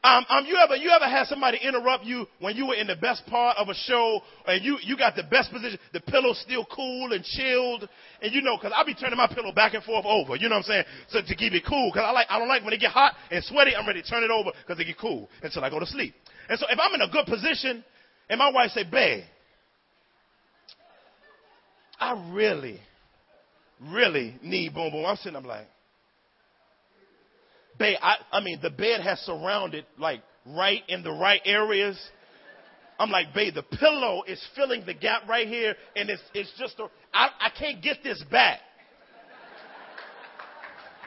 Um, 0.03 0.25
um, 0.31 0.47
you 0.47 0.57
ever 0.57 0.77
you 0.77 0.89
ever 0.89 1.05
had 1.05 1.27
somebody 1.27 1.59
interrupt 1.63 2.05
you 2.05 2.27
when 2.39 2.57
you 2.57 2.65
were 2.67 2.75
in 2.75 2.87
the 2.87 2.97
best 2.97 3.27
part 3.27 3.59
of 3.59 3.69
a 3.69 3.75
show 3.75 4.23
and 4.47 4.65
you 4.65 4.79
you 4.83 4.97
got 4.97 5.15
the 5.15 5.25
best 5.25 5.53
position, 5.53 5.79
the 5.93 6.01
pillow's 6.01 6.41
still 6.41 6.65
cool 6.75 7.13
and 7.13 7.23
chilled, 7.23 7.87
and 8.23 8.33
you 8.33 8.41
know 8.41 8.57
because 8.57 8.73
I 8.75 8.83
be 8.85 8.95
turning 8.95 9.19
my 9.19 9.27
pillow 9.27 9.53
back 9.53 9.75
and 9.75 9.85
forth 9.85 10.07
over, 10.07 10.37
you 10.37 10.49
know 10.49 10.55
what 10.55 10.65
I'm 10.65 10.73
saying, 10.73 10.85
so 11.11 11.21
to 11.21 11.35
keep 11.37 11.53
it 11.53 11.65
cool 11.69 11.91
because 11.93 12.07
I 12.07 12.13
like 12.13 12.29
I 12.31 12.39
don't 12.39 12.49
like 12.49 12.65
when 12.65 12.73
it 12.73 12.81
get 12.81 12.93
hot 12.93 13.13
and 13.31 13.45
sweaty. 13.45 13.77
I'm 13.77 13.87
ready 13.87 14.01
to 14.01 14.09
turn 14.09 14.25
it 14.25 14.31
over 14.31 14.53
because 14.67 14.81
it 14.81 14.87
get 14.87 14.97
cool 14.97 15.29
until 15.43 15.63
I 15.63 15.69
go 15.69 15.79
to 15.79 15.87
sleep. 15.87 16.15
And 16.49 16.59
so 16.59 16.65
if 16.71 16.79
I'm 16.81 16.95
in 16.95 17.03
a 17.03 17.13
good 17.13 17.27
position 17.27 17.85
and 18.31 18.39
my 18.39 18.51
wife 18.51 18.71
say, 18.71 18.85
"Babe, 18.85 19.25
I 22.01 22.31
really 22.33 22.81
really 23.89 24.37
need 24.43 24.75
boom 24.75 24.93
boom. 24.93 25.07
I'm 25.07 25.17
sitting, 25.17 25.37
I'm 25.37 25.45
like, 25.45 25.67
babe, 27.79 27.97
I, 28.03 28.17
I 28.33 28.41
mean, 28.41 28.59
the 28.63 28.71
bed 28.71 29.01
has 29.01 29.19
surrounded 29.21 29.87
like 29.99 30.23
right 30.47 30.83
in 30.89 31.03
the 31.03 31.13
right 31.13 31.41
areas. 31.45 31.99
I'm 32.99 33.11
like, 33.11 33.33
babe, 33.35 33.55
the 33.55 33.63
pillow 33.63 34.23
is 34.27 34.45
filling 34.55 34.85
the 34.85 34.93
gap 34.93 35.27
right 35.27 35.49
here, 35.49 35.75
and 35.97 36.11
it's 36.11 36.23
it's 36.35 36.53
just 36.59 36.79
a, 36.79 36.85
I, 37.15 37.31
I 37.41 37.51
can't 37.59 37.83
get 37.83 38.03
this 38.05 38.23
back. 38.31 38.61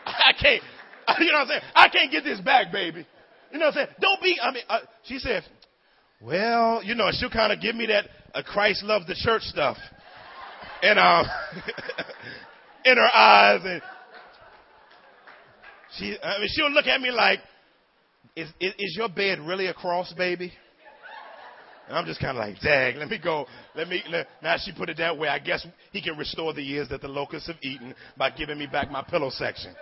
I 0.06 0.34
can't, 0.42 0.64
you 1.20 1.32
know 1.32 1.40
what 1.40 1.42
I'm 1.42 1.48
saying? 1.48 1.62
I 1.76 1.90
can't 1.90 2.12
get 2.12 2.24
this 2.24 2.42
back, 2.42 2.72
baby. 2.72 3.06
You 3.52 3.60
know 3.60 3.68
what 3.68 3.78
I'm 3.78 3.86
saying? 3.86 3.96
Don't 4.02 4.22
be. 4.22 4.38
I 4.42 4.52
mean, 4.52 4.64
uh, 4.68 4.80
she 5.04 5.20
said, 5.20 5.44
well, 6.20 6.82
you 6.84 6.96
know, 6.96 7.10
she'll 7.12 7.30
kind 7.30 7.54
of 7.54 7.62
give 7.62 7.76
me 7.76 7.86
that 7.86 8.06
uh, 8.34 8.42
Christ 8.42 8.84
loves 8.84 9.06
the 9.06 9.16
church 9.16 9.44
stuff, 9.44 9.78
and 10.82 10.98
um, 10.98 11.26
in 12.86 12.98
her 12.98 13.16
eyes 13.16 13.62
and 13.64 13.82
she, 15.98 16.18
I 16.24 16.40
mean, 16.40 16.50
she'll 16.52 16.72
look 16.72 16.88
at 16.88 17.00
me 17.02 17.12
like, 17.12 17.40
is, 18.36 18.50
is, 18.60 18.74
is 18.80 18.96
your 18.98 19.10
bed 19.10 19.40
really 19.40 19.68
a 19.68 19.74
cross, 19.74 20.12
baby? 20.14 20.52
And 21.88 21.98
I'm 21.98 22.06
just 22.06 22.20
kind 22.20 22.38
of 22.38 22.44
like, 22.48 22.60
dang, 22.62 22.96
let 22.98 23.10
me 23.10 23.20
go. 23.22 23.46
Let 23.76 23.90
me, 23.90 24.02
let, 24.10 24.28
now 24.42 24.56
she 24.58 24.72
put 24.72 24.90
it 24.90 24.98
that 24.98 25.18
way. 25.18 25.28
I 25.28 25.40
guess 25.40 25.66
he 25.92 26.02
can 26.02 26.18
restore 26.18 26.54
the 26.54 26.64
years 26.64 26.90
that 26.90 27.02
the 27.02 27.10
locusts 27.10 27.48
have 27.48 27.58
eaten 27.62 27.94
by 28.18 28.32
giving 28.32 28.58
me 28.58 28.68
back 28.68 28.90
my 28.90 29.04
pillow 29.04 29.30
section. 29.30 29.76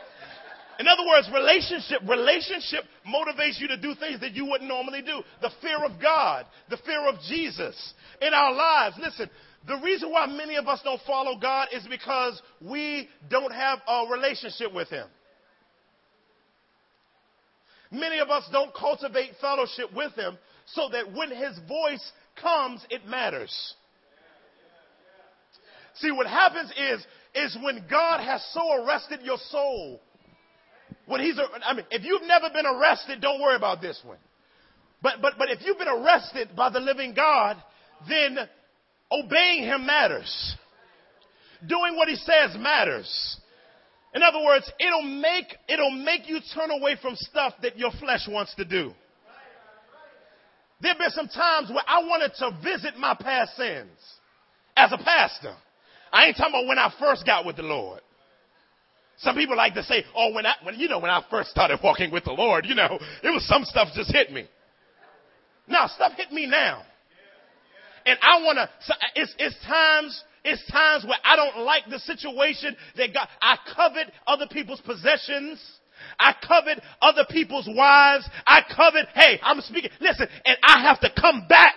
In 0.79 0.87
other 0.87 1.05
words, 1.07 1.29
relationship, 1.31 2.01
relationship 2.09 2.85
motivates 3.05 3.59
you 3.59 3.67
to 3.67 3.77
do 3.77 3.93
things 3.95 4.19
that 4.21 4.33
you 4.33 4.45
wouldn't 4.45 4.67
normally 4.67 5.03
do. 5.03 5.21
The 5.41 5.51
fear 5.61 5.77
of 5.85 6.01
God, 6.01 6.47
the 6.69 6.77
fear 6.77 7.07
of 7.07 7.15
Jesus 7.29 7.93
in 8.19 8.33
our 8.33 8.51
lives. 8.51 8.95
Listen, 8.99 9.29
the 9.67 9.77
reason 9.77 10.11
why 10.11 10.25
many 10.25 10.55
of 10.55 10.67
us 10.67 10.81
don't 10.83 11.01
follow 11.05 11.37
God 11.37 11.67
is 11.71 11.85
because 11.87 12.41
we 12.59 13.07
don't 13.29 13.53
have 13.53 13.79
a 13.87 14.05
relationship 14.11 14.73
with 14.73 14.89
Him. 14.89 15.07
Many 17.91 18.19
of 18.19 18.29
us 18.29 18.47
don't 18.51 18.73
cultivate 18.73 19.31
fellowship 19.39 19.93
with 19.93 20.13
Him 20.15 20.37
so 20.65 20.89
that 20.91 21.13
when 21.13 21.29
His 21.29 21.59
voice 21.67 22.11
comes, 22.41 22.85
it 22.89 23.05
matters. 23.05 23.75
See, 25.95 26.11
what 26.11 26.25
happens 26.25 26.71
is, 26.71 27.05
is 27.35 27.57
when 27.61 27.85
God 27.89 28.21
has 28.21 28.43
so 28.53 28.83
arrested 28.83 29.19
your 29.23 29.37
soul, 29.49 30.01
when 31.05 31.21
He's, 31.21 31.37
I 31.63 31.73
mean, 31.73 31.85
if 31.91 32.03
you've 32.03 32.23
never 32.23 32.49
been 32.49 32.65
arrested, 32.65 33.21
don't 33.21 33.41
worry 33.41 33.57
about 33.57 33.81
this 33.81 34.01
one. 34.03 34.17
But, 35.01 35.15
but, 35.21 35.33
but 35.37 35.49
if 35.49 35.59
you've 35.63 35.77
been 35.77 35.87
arrested 35.87 36.49
by 36.55 36.69
the 36.69 36.79
living 36.79 37.13
God, 37.13 37.57
then 38.07 38.37
Obeying 39.11 39.63
him 39.63 39.85
matters. 39.85 40.55
Doing 41.67 41.95
what 41.95 42.07
he 42.07 42.15
says 42.15 42.55
matters. 42.57 43.37
In 44.13 44.23
other 44.23 44.43
words, 44.43 44.69
it'll 44.79 45.03
make, 45.03 45.55
it'll 45.69 45.91
make 45.91 46.27
you 46.27 46.39
turn 46.53 46.71
away 46.71 46.97
from 47.01 47.15
stuff 47.15 47.53
that 47.61 47.77
your 47.77 47.91
flesh 47.99 48.27
wants 48.27 48.55
to 48.55 48.65
do. 48.65 48.93
There 50.81 50.91
have 50.91 50.97
been 50.97 51.11
some 51.11 51.27
times 51.27 51.69
where 51.69 51.83
I 51.87 52.03
wanted 52.03 52.31
to 52.39 52.57
visit 52.63 52.97
my 52.97 53.15
past 53.19 53.55
sins 53.55 53.91
as 54.75 54.91
a 54.91 54.97
pastor. 54.97 55.53
I 56.11 56.25
ain't 56.25 56.37
talking 56.37 56.53
about 56.53 56.67
when 56.67 56.79
I 56.79 56.91
first 56.99 57.25
got 57.25 57.45
with 57.45 57.55
the 57.55 57.63
Lord. 57.63 58.01
Some 59.19 59.35
people 59.35 59.55
like 59.55 59.75
to 59.75 59.83
say, 59.83 60.03
oh, 60.15 60.33
when 60.33 60.45
I, 60.47 60.53
when, 60.63 60.79
you 60.79 60.87
know, 60.87 60.97
when 60.97 61.11
I 61.11 61.23
first 61.29 61.51
started 61.51 61.79
walking 61.83 62.11
with 62.11 62.23
the 62.23 62.31
Lord, 62.31 62.65
you 62.65 62.73
know, 62.73 62.97
it 63.23 63.29
was 63.29 63.47
some 63.47 63.63
stuff 63.65 63.89
just 63.95 64.11
hit 64.11 64.31
me. 64.31 64.47
Now, 65.67 65.87
stuff 65.87 66.13
hit 66.17 66.31
me 66.31 66.47
now. 66.47 66.81
And 68.05 68.17
I 68.21 68.41
want 68.43 68.57
to, 68.57 68.63
uh, 68.63 68.97
it's, 69.15 69.35
it's 69.37 69.55
times, 69.65 70.23
it's 70.43 70.65
times 70.71 71.05
where 71.05 71.17
I 71.23 71.35
don't 71.35 71.63
like 71.63 71.83
the 71.89 71.99
situation 71.99 72.75
that 72.97 73.13
God, 73.13 73.27
I 73.41 73.57
covet 73.75 74.11
other 74.27 74.47
people's 74.51 74.81
possessions. 74.81 75.61
I 76.19 76.33
covet 76.47 76.81
other 77.01 77.25
people's 77.29 77.69
wives. 77.71 78.27
I 78.47 78.61
covet, 78.75 79.07
hey, 79.13 79.39
I'm 79.43 79.61
speaking, 79.61 79.91
listen, 79.99 80.27
and 80.45 80.57
I 80.63 80.81
have 80.81 80.99
to 81.01 81.09
come 81.19 81.45
back 81.47 81.75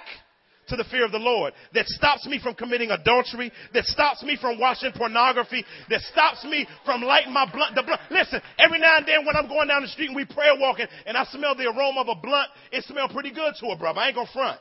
to 0.68 0.76
the 0.76 0.84
fear 0.84 1.04
of 1.04 1.12
the 1.12 1.18
Lord 1.18 1.52
that 1.74 1.86
stops 1.88 2.26
me 2.26 2.40
from 2.40 2.54
committing 2.54 2.90
adultery, 2.90 3.52
that 3.74 3.84
stops 3.84 4.22
me 4.22 4.36
from 4.40 4.58
watching 4.58 4.92
pornography, 4.92 5.64
that 5.90 6.00
stops 6.00 6.44
me 6.44 6.66
from 6.84 7.02
lighting 7.02 7.32
my 7.32 7.50
blunt. 7.50 7.74
The 7.74 7.82
blunt. 7.82 8.00
Listen, 8.10 8.40
every 8.58 8.78
now 8.78 8.96
and 8.98 9.06
then 9.06 9.26
when 9.26 9.36
I'm 9.36 9.48
going 9.48 9.68
down 9.68 9.82
the 9.82 9.88
street 9.88 10.08
and 10.08 10.16
we 10.16 10.24
prayer 10.24 10.54
walking 10.58 10.86
and 11.06 11.16
I 11.16 11.24
smell 11.24 11.54
the 11.54 11.66
aroma 11.66 12.00
of 12.00 12.08
a 12.08 12.20
blunt, 12.20 12.48
it 12.72 12.84
smells 12.84 13.12
pretty 13.12 13.32
good 13.32 13.54
to 13.60 13.66
a 13.68 13.76
brother. 13.76 14.00
I 14.00 14.08
ain't 14.08 14.16
gonna 14.16 14.30
front 14.32 14.58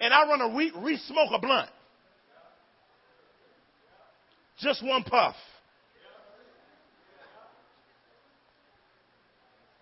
and 0.00 0.12
I 0.12 0.26
run 0.28 0.40
a 0.40 0.56
re, 0.56 0.72
re-smoke 0.76 1.30
a 1.32 1.38
blunt. 1.38 1.68
Just 4.60 4.84
one 4.84 5.02
puff. 5.02 5.34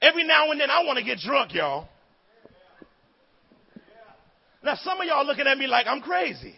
Every 0.02 0.24
now 0.24 0.50
and 0.50 0.60
then 0.60 0.70
I 0.70 0.84
want 0.84 0.98
to 0.98 1.04
get 1.04 1.18
drunk, 1.18 1.54
y'all. 1.54 1.88
Now 4.62 4.76
some 4.76 5.00
of 5.00 5.06
y'all 5.06 5.26
looking 5.26 5.46
at 5.46 5.56
me 5.56 5.66
like 5.66 5.86
I'm 5.86 6.00
crazy. 6.00 6.54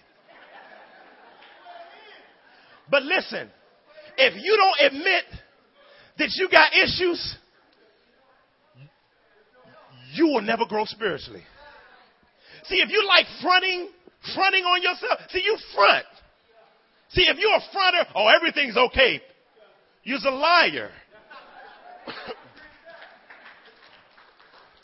But 2.90 3.02
listen, 3.02 3.50
if 4.16 4.34
you 4.42 4.56
don't 4.56 4.92
admit 4.92 5.24
that 6.18 6.30
you 6.36 6.48
got 6.48 6.72
issues, 6.72 7.36
you 10.14 10.26
will 10.28 10.42
never 10.42 10.64
grow 10.66 10.84
spiritually. 10.84 11.42
See, 12.68 12.76
if 12.76 12.90
you 12.90 13.06
like 13.06 13.26
fronting, 13.42 13.88
fronting 14.34 14.64
on 14.64 14.82
yourself, 14.82 15.20
see, 15.30 15.42
you 15.44 15.56
front. 15.74 16.06
See, 17.10 17.22
if 17.22 17.38
you're 17.38 17.54
a 17.54 17.62
fronter, 17.72 18.04
oh, 18.14 18.28
everything's 18.28 18.76
okay. 18.76 19.20
You're 20.02 20.18
a 20.24 20.30
liar. 20.30 20.90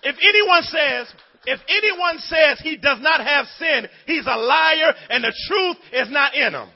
if 0.03 0.17
anyone 0.17 0.63
says, 0.63 1.13
if 1.47 1.61
anyone 1.69 2.19
says 2.19 2.61
he 2.63 2.77
does 2.77 2.99
not 3.01 3.21
have 3.21 3.47
sin, 3.59 3.87
he's 4.07 4.27
a 4.27 4.37
liar 4.37 4.95
and 5.11 5.25
the 5.25 5.33
truth 5.49 5.77
is 5.93 6.11
not 6.11 6.35
in 6.35 6.55
him. 6.55 6.69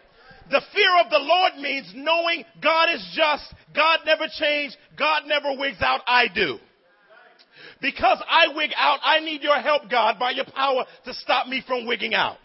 The 0.51 0.63
fear 0.73 1.01
of 1.05 1.11
the 1.11 1.19
Lord 1.19 1.57
means 1.61 1.93
knowing 1.95 2.45
God 2.63 2.89
is 2.95 3.05
just, 3.17 3.53
God 3.75 4.01
never 4.07 4.27
changed, 4.39 4.77
God 4.97 5.25
never 5.27 5.57
wigs 5.59 5.79
out, 5.81 6.03
I 6.07 6.29
do. 6.33 6.59
Because 7.81 8.22
I 8.29 8.55
wig 8.55 8.70
out, 8.77 9.01
I 9.03 9.20
need 9.20 9.43
your 9.43 9.61
help, 9.61 9.91
God, 9.91 10.18
by 10.18 10.31
your 10.31 10.47
power 10.47 10.85
to 11.05 11.14
stop 11.14 11.47
me 11.47 11.62
from 11.66 11.87
wigging 11.87 12.14
out. 12.14 12.39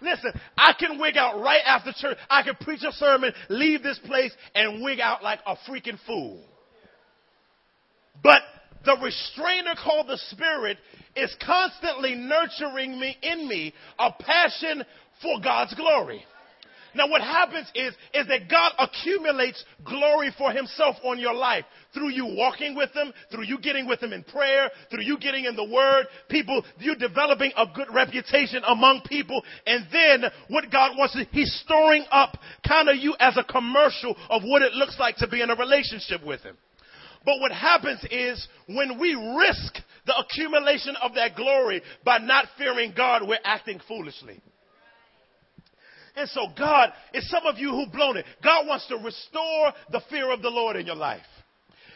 Listen, 0.00 0.32
I 0.56 0.74
can 0.78 0.98
wig 1.00 1.16
out 1.16 1.40
right 1.40 1.62
after 1.64 1.92
church. 1.96 2.18
I 2.28 2.42
can 2.42 2.56
preach 2.56 2.82
a 2.86 2.92
sermon, 2.92 3.32
leave 3.48 3.82
this 3.82 3.98
place, 4.00 4.32
and 4.54 4.82
wig 4.84 5.00
out 5.00 5.22
like 5.22 5.40
a 5.46 5.56
freaking 5.68 5.98
fool. 6.06 6.42
But 8.22 8.42
the 8.84 8.96
restrainer 9.02 9.74
called 9.82 10.08
the 10.08 10.18
Spirit 10.30 10.76
is 11.16 11.34
constantly 11.44 12.14
nurturing 12.14 12.98
me 13.00 13.16
in 13.22 13.48
me 13.48 13.72
a 13.98 14.12
passion 14.12 14.84
for 15.22 15.40
God's 15.42 15.74
glory. 15.74 16.24
Now 16.94 17.08
what 17.08 17.20
happens 17.20 17.70
is, 17.74 17.94
is 18.12 18.26
that 18.28 18.48
God 18.48 18.72
accumulates 18.78 19.64
glory 19.84 20.32
for 20.36 20.52
himself 20.52 20.96
on 21.04 21.18
your 21.18 21.34
life 21.34 21.64
through 21.92 22.10
you 22.10 22.26
walking 22.26 22.74
with 22.76 22.90
him, 22.92 23.12
through 23.30 23.44
you 23.44 23.58
getting 23.60 23.86
with 23.86 24.02
him 24.02 24.12
in 24.12 24.22
prayer, 24.24 24.70
through 24.90 25.02
you 25.02 25.18
getting 25.18 25.44
in 25.44 25.56
the 25.56 25.64
word, 25.64 26.06
people, 26.28 26.62
you 26.78 26.94
developing 26.96 27.52
a 27.56 27.66
good 27.74 27.88
reputation 27.92 28.62
among 28.66 29.02
people. 29.06 29.42
And 29.66 29.86
then 29.92 30.30
what 30.48 30.70
God 30.70 30.96
wants 30.96 31.14
is 31.16 31.26
he's 31.30 31.52
storing 31.64 32.04
up 32.10 32.38
kind 32.66 32.88
of 32.88 32.96
you 32.96 33.14
as 33.18 33.36
a 33.36 33.44
commercial 33.44 34.16
of 34.30 34.42
what 34.44 34.62
it 34.62 34.72
looks 34.74 34.98
like 34.98 35.16
to 35.16 35.28
be 35.28 35.42
in 35.42 35.50
a 35.50 35.56
relationship 35.56 36.24
with 36.24 36.42
him. 36.42 36.56
But 37.24 37.40
what 37.40 37.52
happens 37.52 38.04
is 38.10 38.46
when 38.66 38.98
we 38.98 39.14
risk 39.14 39.78
the 40.06 40.14
accumulation 40.18 40.94
of 41.02 41.14
that 41.14 41.34
glory 41.34 41.82
by 42.04 42.18
not 42.18 42.46
fearing 42.58 42.92
God, 42.94 43.26
we're 43.26 43.38
acting 43.44 43.80
foolishly. 43.88 44.42
And 46.16 46.28
so 46.28 46.46
God, 46.56 46.92
it's 47.12 47.28
some 47.28 47.44
of 47.46 47.58
you 47.58 47.70
who've 47.70 47.92
blown 47.92 48.16
it. 48.16 48.24
God 48.42 48.66
wants 48.66 48.86
to 48.88 48.96
restore 48.96 49.72
the 49.90 50.00
fear 50.10 50.30
of 50.30 50.42
the 50.42 50.50
Lord 50.50 50.76
in 50.76 50.86
your 50.86 50.96
life. 50.96 51.22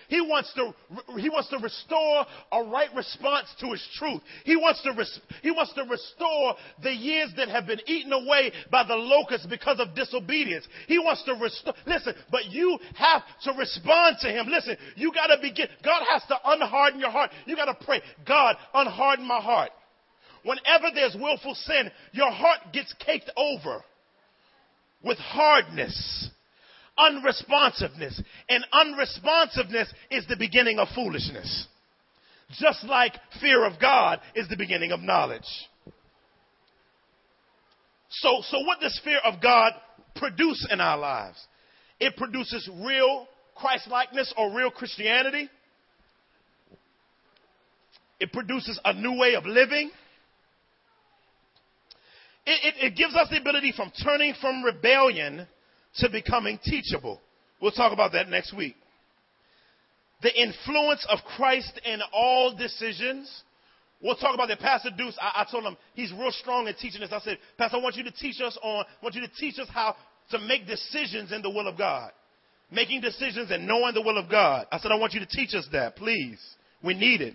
He 0.09 0.23
wants 0.23 0.53
to, 0.55 0.75
he 1.19 1.29
wants 1.29 1.51
to 1.51 1.59
restore 1.59 2.25
a 2.51 2.65
right 2.65 2.89
response 2.97 3.47
to 3.61 3.73
his 3.73 3.87
truth. 3.99 4.23
He 4.45 4.57
wants 4.57 4.83
to, 4.83 4.93
res, 4.93 5.21
he 5.43 5.51
wants 5.51 5.75
to 5.75 5.83
restore 5.85 6.55
the 6.83 6.93
years 6.93 7.31
that 7.37 7.51
have 7.51 7.67
been 7.67 7.81
eaten 7.87 8.13
away 8.13 8.51
by 8.71 8.85
the 8.85 8.95
locusts 8.95 9.47
because 9.47 9.79
of 9.79 9.95
disobedience. 9.95 10.67
He 10.87 10.99
wants 10.99 11.23
to 11.25 11.35
restore, 11.35 11.75
listen, 11.87 12.15
but 12.31 12.47
you 12.47 12.79
have 12.97 13.23
to 13.45 13.53
respond 13.53 14.17
to 14.23 14.29
him. 14.29 14.47
Listen, 14.49 14.79
you 14.97 15.13
gotta 15.13 15.37
begin, 15.43 15.69
God 15.85 16.03
has 16.11 16.23
to 16.29 16.37
unharden 16.43 17.01
your 17.01 17.11
heart. 17.11 17.31
You 17.45 17.55
gotta 17.55 17.77
pray, 17.85 18.01
God, 18.27 18.57
unharden 18.75 19.27
my 19.27 19.41
heart. 19.41 19.71
Whenever 20.43 20.87
there's 20.95 21.17
willful 21.21 21.55
sin, 21.55 21.91
your 22.13 22.31
heart 22.31 22.61
gets 22.73 22.95
caked 23.05 23.31
over 23.37 23.85
with 25.03 25.19
hardness, 25.19 26.31
unresponsiveness. 26.99 28.21
And 28.49 28.65
unresponsiveness 28.73 29.93
is 30.11 30.27
the 30.27 30.37
beginning 30.39 30.79
of 30.79 30.89
foolishness. 30.95 31.67
Just 32.59 32.85
like 32.85 33.13
fear 33.41 33.65
of 33.65 33.81
God 33.81 34.21
is 34.35 34.49
the 34.49 34.57
beginning 34.57 34.93
of 34.93 35.01
knowledge. 35.01 35.43
So, 38.11 38.41
so 38.43 38.61
what 38.61 38.81
does 38.81 38.99
fear 39.05 39.21
of 39.25 39.41
God 39.43 39.73
produce 40.17 40.67
in 40.71 40.81
our 40.81 40.97
lives? 40.97 41.39
It 42.01 42.17
produces 42.17 42.69
real 42.85 43.27
Christ-likeness 43.55 44.35
or 44.37 44.55
real 44.55 44.71
Christianity. 44.71 45.51
It 48.19 48.33
produces 48.33 48.81
a 48.85 48.95
new 48.95 49.19
way 49.19 49.35
of 49.35 49.45
living. 49.45 49.91
It, 52.49 52.65
it, 52.65 52.85
it 52.87 52.97
gives 52.97 53.15
us 53.15 53.29
the 53.31 53.39
ability 53.39 53.75
from 53.77 53.93
turning 54.03 54.33
from 54.41 54.63
rebellion 54.63 55.47
to 55.97 56.09
becoming 56.09 56.59
teachable. 56.65 57.21
We'll 57.61 57.73
talk 57.73 57.93
about 57.93 58.13
that 58.13 58.31
next 58.31 58.57
week. 58.57 58.75
The 60.23 60.35
influence 60.35 61.07
of 61.11 61.19
Christ 61.37 61.79
in 61.85 62.01
all 62.11 62.57
decisions. 62.57 63.43
We'll 64.03 64.17
talk 64.17 64.35
about 64.35 64.49
that. 64.49 64.61
Pastor 64.61 64.89
Deuce, 64.97 65.15
I, 65.21 65.43
I 65.43 65.47
told 65.51 65.65
him 65.65 65.77
he's 65.93 66.11
real 66.11 66.31
strong 66.31 66.67
in 66.69 66.75
teaching 66.77 67.03
this. 67.03 67.13
I 67.13 67.21
said, 67.21 67.37
Pastor, 67.59 67.77
I 67.77 67.81
want 67.81 67.97
you 67.97 68.05
to 68.05 68.13
teach 68.13 68.41
us 68.41 68.57
on, 68.63 68.85
I 68.87 69.05
want 69.05 69.15
you 69.15 69.21
to 69.21 69.35
teach 69.39 69.59
us 69.59 69.69
how 69.71 69.95
to 70.31 70.39
make 70.39 70.67
decisions 70.67 71.33
in 71.33 71.43
the 71.43 71.51
will 71.51 71.69
of 71.69 71.77
God. 71.77 72.13
Making 72.71 73.03
decisions 73.03 73.51
and 73.51 73.67
knowing 73.67 73.93
the 73.93 74.03
will 74.03 74.17
of 74.17 74.31
God. 74.31 74.67
I 74.73 74.79
said, 74.79 74.91
I 74.91 74.97
want 74.97 75.13
you 75.13 75.21
to 75.21 75.27
teach 75.27 75.55
us 75.55 75.69
that, 75.73 75.97
please. 75.97 76.41
We 76.83 76.95
need 76.95 77.21
it. 77.21 77.35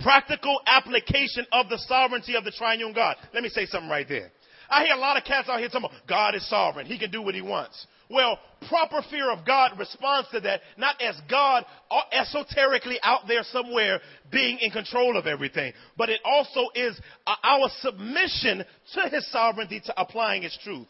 Practical 0.00 0.60
application 0.66 1.44
of 1.52 1.68
the 1.68 1.78
sovereignty 1.78 2.36
of 2.36 2.44
the 2.44 2.52
triune 2.52 2.92
God. 2.92 3.16
Let 3.34 3.42
me 3.42 3.48
say 3.48 3.66
something 3.66 3.90
right 3.90 4.08
there. 4.08 4.30
I 4.70 4.84
hear 4.84 4.94
a 4.94 4.98
lot 4.98 5.16
of 5.16 5.24
cats 5.24 5.48
out 5.48 5.58
here 5.58 5.68
talking 5.68 5.86
about 5.86 6.06
God 6.06 6.34
is 6.34 6.48
sovereign. 6.48 6.86
He 6.86 6.98
can 6.98 7.10
do 7.10 7.22
what 7.22 7.34
he 7.34 7.40
wants. 7.40 7.86
Well, 8.10 8.38
proper 8.68 9.02
fear 9.10 9.30
of 9.30 9.46
God 9.46 9.78
responds 9.78 10.30
to 10.30 10.40
that, 10.40 10.60
not 10.76 11.00
as 11.00 11.14
God 11.30 11.64
esoterically 12.12 12.98
out 13.02 13.22
there 13.26 13.42
somewhere 13.42 14.00
being 14.30 14.58
in 14.60 14.70
control 14.70 15.16
of 15.18 15.26
everything, 15.26 15.72
but 15.96 16.08
it 16.08 16.20
also 16.24 16.70
is 16.74 16.98
uh, 17.26 17.34
our 17.42 17.68
submission 17.80 18.64
to 18.94 19.08
his 19.10 19.30
sovereignty 19.30 19.80
to 19.84 20.00
applying 20.00 20.42
his 20.42 20.56
truth. 20.62 20.86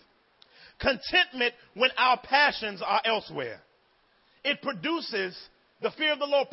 Contentment 0.80 1.54
when 1.74 1.90
our 1.96 2.20
passions 2.22 2.82
are 2.84 3.00
elsewhere. 3.04 3.60
It 4.44 4.62
produces, 4.62 5.36
the 5.82 5.90
fear 5.92 6.12
of 6.12 6.20
the 6.20 6.26
Lord 6.26 6.48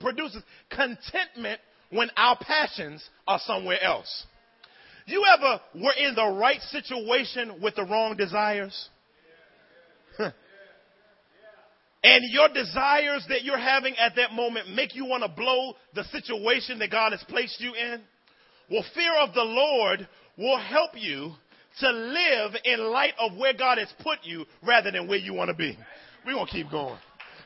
produces 0.00 0.42
contentment 0.70 1.60
when 1.90 2.10
our 2.16 2.38
passions 2.40 3.08
are 3.26 3.40
somewhere 3.44 3.82
else. 3.82 4.26
You 5.06 5.24
ever 5.36 5.60
were 5.74 5.94
in 5.98 6.14
the 6.14 6.38
right 6.38 6.60
situation 6.60 7.60
with 7.62 7.76
the 7.76 7.84
wrong 7.84 8.16
desires? 8.16 8.88
and 10.18 10.32
your 12.30 12.48
desires 12.48 13.24
that 13.30 13.42
you're 13.42 13.58
having 13.58 13.96
at 13.96 14.16
that 14.16 14.32
moment 14.32 14.74
make 14.74 14.94
you 14.94 15.06
want 15.06 15.22
to 15.22 15.30
blow 15.30 15.74
the 15.94 16.04
situation 16.04 16.78
that 16.80 16.90
God 16.90 17.12
has 17.12 17.24
placed 17.28 17.60
you 17.60 17.74
in? 17.74 18.02
Well, 18.70 18.84
fear 18.94 19.14
of 19.20 19.32
the 19.32 19.44
Lord 19.44 20.06
will 20.36 20.58
help 20.58 20.90
you 20.94 21.32
to 21.80 21.90
live 21.90 22.52
in 22.64 22.80
light 22.80 23.14
of 23.18 23.36
where 23.36 23.54
God 23.54 23.78
has 23.78 23.88
put 24.02 24.18
you 24.24 24.44
rather 24.66 24.90
than 24.90 25.08
where 25.08 25.18
you 25.18 25.32
want 25.32 25.48
to 25.48 25.54
be. 25.54 25.78
We're 26.26 26.34
going 26.34 26.46
to 26.46 26.52
keep 26.52 26.70
going. 26.70 26.98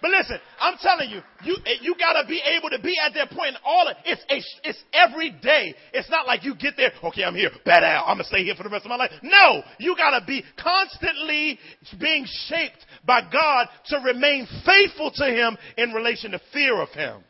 But 0.02 0.10
listen, 0.10 0.38
I'm 0.58 0.76
telling 0.82 1.10
you, 1.10 1.20
you, 1.44 1.56
eh, 1.64 1.76
you 1.80 1.94
gotta 1.96 2.26
be 2.26 2.42
able 2.58 2.70
to 2.70 2.82
be 2.82 2.96
at 2.98 3.14
that 3.14 3.30
point. 3.30 3.54
All 3.64 3.86
of, 3.86 3.96
it's, 4.04 4.20
a, 4.28 4.68
it's 4.68 4.82
every 4.92 5.30
day. 5.30 5.76
It's 5.92 6.10
not 6.10 6.26
like 6.26 6.44
you 6.44 6.56
get 6.56 6.74
there, 6.76 6.90
okay, 7.04 7.22
I'm 7.22 7.36
here, 7.36 7.50
bad 7.64 7.84
out, 7.84 8.08
I'm 8.08 8.16
gonna 8.16 8.24
stay 8.24 8.42
here 8.42 8.56
for 8.56 8.64
the 8.64 8.68
rest 8.68 8.84
of 8.84 8.88
my 8.88 8.96
life. 8.96 9.12
No, 9.22 9.62
you 9.78 9.94
gotta 9.96 10.26
be 10.26 10.42
constantly 10.60 11.56
being 12.00 12.26
shaped 12.48 12.84
by 13.06 13.20
God 13.32 13.68
to 13.86 13.98
remain 14.04 14.48
faithful 14.66 15.12
to 15.12 15.24
Him 15.24 15.56
in 15.78 15.92
relation 15.92 16.32
to 16.32 16.40
fear 16.52 16.82
of 16.82 16.88
Him. 16.88 17.22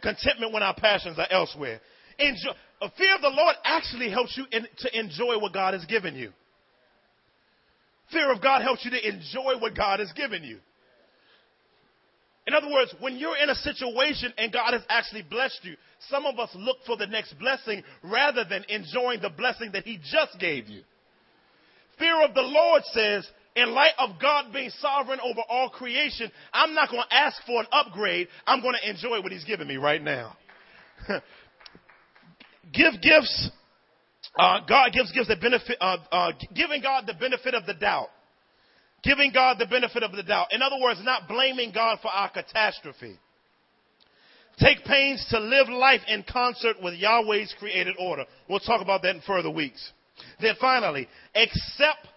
Contentment 0.00 0.54
when 0.54 0.62
our 0.62 0.74
passions 0.74 1.18
are 1.18 1.28
elsewhere. 1.30 1.82
Enjoy, 2.18 2.52
a 2.80 2.90
fear 2.92 3.14
of 3.14 3.20
the 3.20 3.28
Lord 3.28 3.56
actually 3.62 4.10
helps 4.10 4.38
you 4.38 4.46
in, 4.52 4.66
to 4.78 4.98
enjoy 4.98 5.38
what 5.38 5.52
God 5.52 5.74
has 5.74 5.84
given 5.84 6.14
you. 6.14 6.32
Fear 8.10 8.32
of 8.32 8.40
God 8.40 8.62
helps 8.62 8.86
you 8.86 8.90
to 8.92 9.06
enjoy 9.06 9.60
what 9.60 9.76
God 9.76 10.00
has 10.00 10.10
given 10.12 10.44
you. 10.44 10.60
In 12.46 12.54
other 12.54 12.70
words, 12.70 12.94
when 13.00 13.16
you're 13.16 13.36
in 13.36 13.50
a 13.50 13.54
situation 13.56 14.32
and 14.38 14.52
God 14.52 14.72
has 14.72 14.82
actually 14.88 15.22
blessed 15.22 15.60
you, 15.62 15.74
some 16.08 16.26
of 16.26 16.38
us 16.38 16.50
look 16.54 16.76
for 16.86 16.96
the 16.96 17.06
next 17.06 17.36
blessing 17.38 17.82
rather 18.04 18.44
than 18.44 18.64
enjoying 18.68 19.20
the 19.20 19.30
blessing 19.30 19.70
that 19.72 19.84
He 19.84 19.98
just 19.98 20.38
gave 20.38 20.68
you. 20.68 20.82
Fear 21.98 22.24
of 22.24 22.34
the 22.34 22.42
Lord 22.42 22.82
says, 22.92 23.26
in 23.56 23.72
light 23.72 23.94
of 23.98 24.20
God 24.20 24.52
being 24.52 24.70
sovereign 24.78 25.18
over 25.24 25.40
all 25.48 25.70
creation, 25.70 26.30
I'm 26.52 26.74
not 26.74 26.90
going 26.90 27.02
to 27.08 27.14
ask 27.14 27.42
for 27.46 27.60
an 27.60 27.66
upgrade. 27.72 28.28
I'm 28.46 28.60
going 28.60 28.76
to 28.80 28.88
enjoy 28.88 29.22
what 29.22 29.32
He's 29.32 29.44
given 29.44 29.66
me 29.66 29.76
right 29.76 30.02
now. 30.02 30.36
Give 32.72 32.92
gifts. 33.00 33.50
Uh, 34.38 34.60
God 34.68 34.92
gives 34.92 35.10
gives 35.12 35.28
the 35.28 35.36
benefit. 35.36 35.78
Uh, 35.80 35.96
uh, 36.12 36.32
giving 36.54 36.82
God 36.82 37.04
the 37.06 37.14
benefit 37.14 37.54
of 37.54 37.64
the 37.64 37.74
doubt. 37.74 38.08
Giving 39.02 39.30
God 39.32 39.58
the 39.58 39.66
benefit 39.66 40.02
of 40.02 40.12
the 40.12 40.22
doubt. 40.22 40.52
In 40.52 40.62
other 40.62 40.76
words, 40.80 41.00
not 41.02 41.28
blaming 41.28 41.72
God 41.72 41.98
for 42.02 42.08
our 42.08 42.30
catastrophe. 42.30 43.18
Take 44.58 44.84
pains 44.84 45.24
to 45.30 45.38
live 45.38 45.68
life 45.68 46.00
in 46.08 46.24
concert 46.30 46.76
with 46.82 46.94
Yahweh's 46.94 47.54
created 47.58 47.94
order. 47.98 48.24
We'll 48.48 48.60
talk 48.60 48.80
about 48.80 49.02
that 49.02 49.14
in 49.14 49.20
further 49.20 49.50
weeks. 49.50 49.92
Then 50.40 50.54
finally, 50.58 51.08
accept 51.34 52.08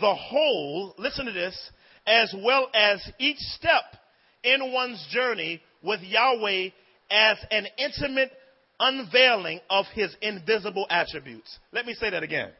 the 0.00 0.14
whole, 0.14 0.94
listen 0.98 1.26
to 1.26 1.32
this, 1.32 1.56
as 2.06 2.34
well 2.44 2.68
as 2.74 3.00
each 3.18 3.38
step 3.38 3.84
in 4.42 4.72
one's 4.72 5.06
journey 5.10 5.62
with 5.82 6.00
Yahweh 6.02 6.70
as 7.10 7.38
an 7.50 7.66
intimate 7.78 8.32
unveiling 8.80 9.60
of 9.70 9.86
his 9.94 10.14
invisible 10.20 10.86
attributes. 10.90 11.58
Let 11.72 11.86
me 11.86 11.94
say 11.94 12.10
that 12.10 12.22
again. 12.22 12.50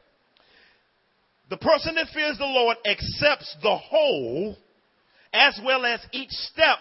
The 1.49 1.57
person 1.57 1.95
that 1.95 2.07
fears 2.13 2.37
the 2.37 2.45
Lord 2.45 2.77
accepts 2.85 3.55
the 3.61 3.75
whole 3.75 4.55
as 5.33 5.59
well 5.65 5.85
as 5.85 5.99
each 6.11 6.29
step 6.31 6.77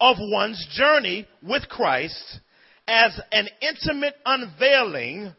of 0.00 0.16
one's 0.18 0.66
journey 0.72 1.26
with 1.42 1.68
Christ 1.68 2.40
as 2.88 3.18
an 3.30 3.48
intimate 3.60 4.14
unveiling 4.24 5.34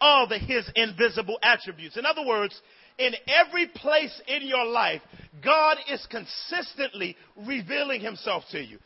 of 0.00 0.30
his 0.30 0.70
invisible 0.74 1.38
attributes. 1.42 1.96
In 1.96 2.06
other 2.06 2.26
words, 2.26 2.58
in 2.98 3.12
every 3.26 3.66
place 3.66 4.20
in 4.26 4.46
your 4.46 4.64
life, 4.64 5.02
God 5.44 5.76
is 5.90 6.06
consistently 6.10 7.16
revealing 7.36 8.00
himself 8.00 8.44
to 8.52 8.60
you. 8.60 8.78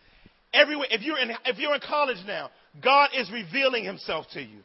Everywhere, 0.52 0.88
if 0.90 1.02
you're 1.02 1.18
in, 1.18 1.30
if 1.46 1.58
you're 1.58 1.74
in 1.74 1.80
college 1.80 2.18
now, 2.26 2.50
God 2.82 3.10
is 3.16 3.30
revealing 3.30 3.84
himself 3.84 4.26
to 4.34 4.42
you. 4.42 4.58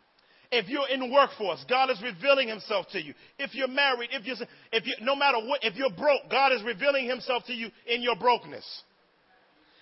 If 0.51 0.69
you're 0.69 0.87
in 0.87 0.99
the 1.01 1.07
workforce, 1.07 1.63
God 1.69 1.89
is 1.89 2.01
revealing 2.01 2.47
himself 2.47 2.87
to 2.91 3.01
you. 3.01 3.13
If 3.37 3.53
you're 3.53 3.67
married, 3.67 4.09
if 4.13 4.25
you're, 4.25 4.37
if 4.71 4.85
you, 4.85 4.93
no 5.01 5.15
matter 5.15 5.39
what, 5.39 5.63
if 5.63 5.75
you're 5.75 5.91
broke, 5.91 6.29
God 6.29 6.53
is 6.53 6.63
revealing 6.63 7.07
himself 7.07 7.45
to 7.45 7.53
you 7.53 7.69
in 7.85 8.01
your 8.01 8.15
brokenness. 8.15 8.83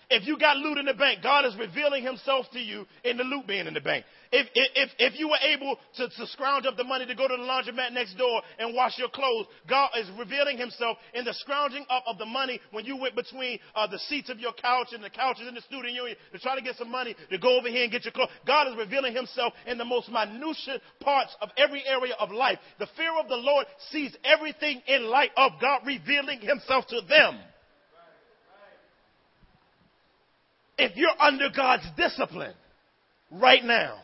If 0.09 0.27
you 0.27 0.37
got 0.37 0.57
loot 0.57 0.77
in 0.77 0.85
the 0.85 0.93
bank, 0.93 1.23
God 1.23 1.45
is 1.45 1.55
revealing 1.57 2.03
himself 2.03 2.45
to 2.53 2.59
you 2.59 2.85
in 3.03 3.17
the 3.17 3.23
loot 3.23 3.47
being 3.47 3.67
in 3.67 3.73
the 3.73 3.81
bank. 3.81 4.05
If, 4.31 4.47
if, 4.53 4.89
if 4.99 5.19
you 5.19 5.29
were 5.29 5.39
able 5.41 5.77
to, 5.97 6.09
to 6.09 6.27
scrounge 6.27 6.65
up 6.65 6.75
the 6.77 6.83
money 6.83 7.05
to 7.05 7.15
go 7.15 7.27
to 7.27 7.37
the 7.37 7.43
laundromat 7.43 7.93
next 7.93 8.17
door 8.17 8.41
and 8.59 8.75
wash 8.75 8.97
your 8.97 9.09
clothes, 9.09 9.47
God 9.69 9.91
is 9.97 10.09
revealing 10.17 10.57
himself 10.57 10.97
in 11.13 11.25
the 11.25 11.33
scrounging 11.33 11.85
up 11.89 12.03
of 12.05 12.17
the 12.17 12.25
money 12.25 12.59
when 12.71 12.85
you 12.85 12.97
went 12.97 13.15
between 13.15 13.59
uh, 13.75 13.87
the 13.87 13.99
seats 13.99 14.29
of 14.29 14.39
your 14.39 14.53
couch 14.53 14.87
and 14.93 15.03
the 15.03 15.09
couches 15.09 15.47
in 15.47 15.55
the 15.55 15.61
student 15.61 15.93
union 15.93 16.17
to 16.33 16.39
try 16.39 16.55
to 16.55 16.61
get 16.61 16.75
some 16.75 16.91
money 16.91 17.15
to 17.29 17.37
go 17.37 17.57
over 17.57 17.69
here 17.69 17.83
and 17.83 17.91
get 17.91 18.03
your 18.03 18.11
clothes. 18.11 18.31
God 18.45 18.67
is 18.67 18.77
revealing 18.77 19.15
himself 19.15 19.53
in 19.65 19.77
the 19.77 19.85
most 19.85 20.09
minute 20.09 20.81
parts 20.99 21.35
of 21.41 21.49
every 21.57 21.83
area 21.87 22.13
of 22.19 22.31
life. 22.31 22.59
The 22.79 22.87
fear 22.97 23.11
of 23.19 23.29
the 23.29 23.37
Lord 23.37 23.65
sees 23.91 24.15
everything 24.23 24.81
in 24.87 25.05
light 25.05 25.31
of 25.37 25.53
God 25.61 25.81
revealing 25.85 26.41
himself 26.41 26.87
to 26.87 27.01
them. 27.07 27.39
If 30.77 30.95
you're 30.95 31.19
under 31.19 31.49
God's 31.55 31.87
discipline 31.97 32.53
right 33.31 33.63
now, 33.63 33.97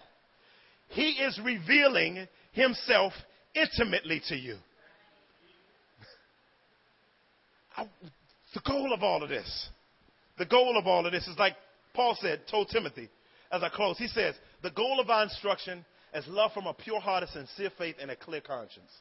He 0.90 1.12
is 1.12 1.40
revealing 1.44 2.28
Himself 2.54 3.14
intimately 3.54 4.22
to 4.30 4.36
you. 4.36 4.56
I, 7.78 7.88
the 8.54 8.62
goal 8.66 8.94
of 8.94 9.04
all 9.04 9.24
of 9.24 9.30
this, 9.30 9.70
the 10.38 10.46
goal 10.46 10.78
of 10.78 10.88
all 10.88 11.06
of 11.06 11.12
this 11.12 11.28
is 11.28 11.38
like 11.38 11.56
Paul 11.94 12.18
said, 12.20 12.42
told 12.50 12.70
Timothy 12.70 13.10
as 13.52 13.64
I 13.64 13.70
close. 13.70 13.98
He 13.98 14.08
says, 14.08 14.36
the 14.64 14.72
goal 14.72 15.00
of 15.00 15.10
our 15.10 15.24
instruction 15.24 15.86
is 16.14 16.26
love 16.28 16.52
from 16.54 16.68
a 16.68 16.74
pure 16.74 17.00
heart, 17.00 17.24
a 17.24 17.28
sincere 17.28 17.72
faith, 17.78 17.96
and 18.02 18.12
a 18.12 18.16
clear 18.16 18.42
conscience. 18.42 18.92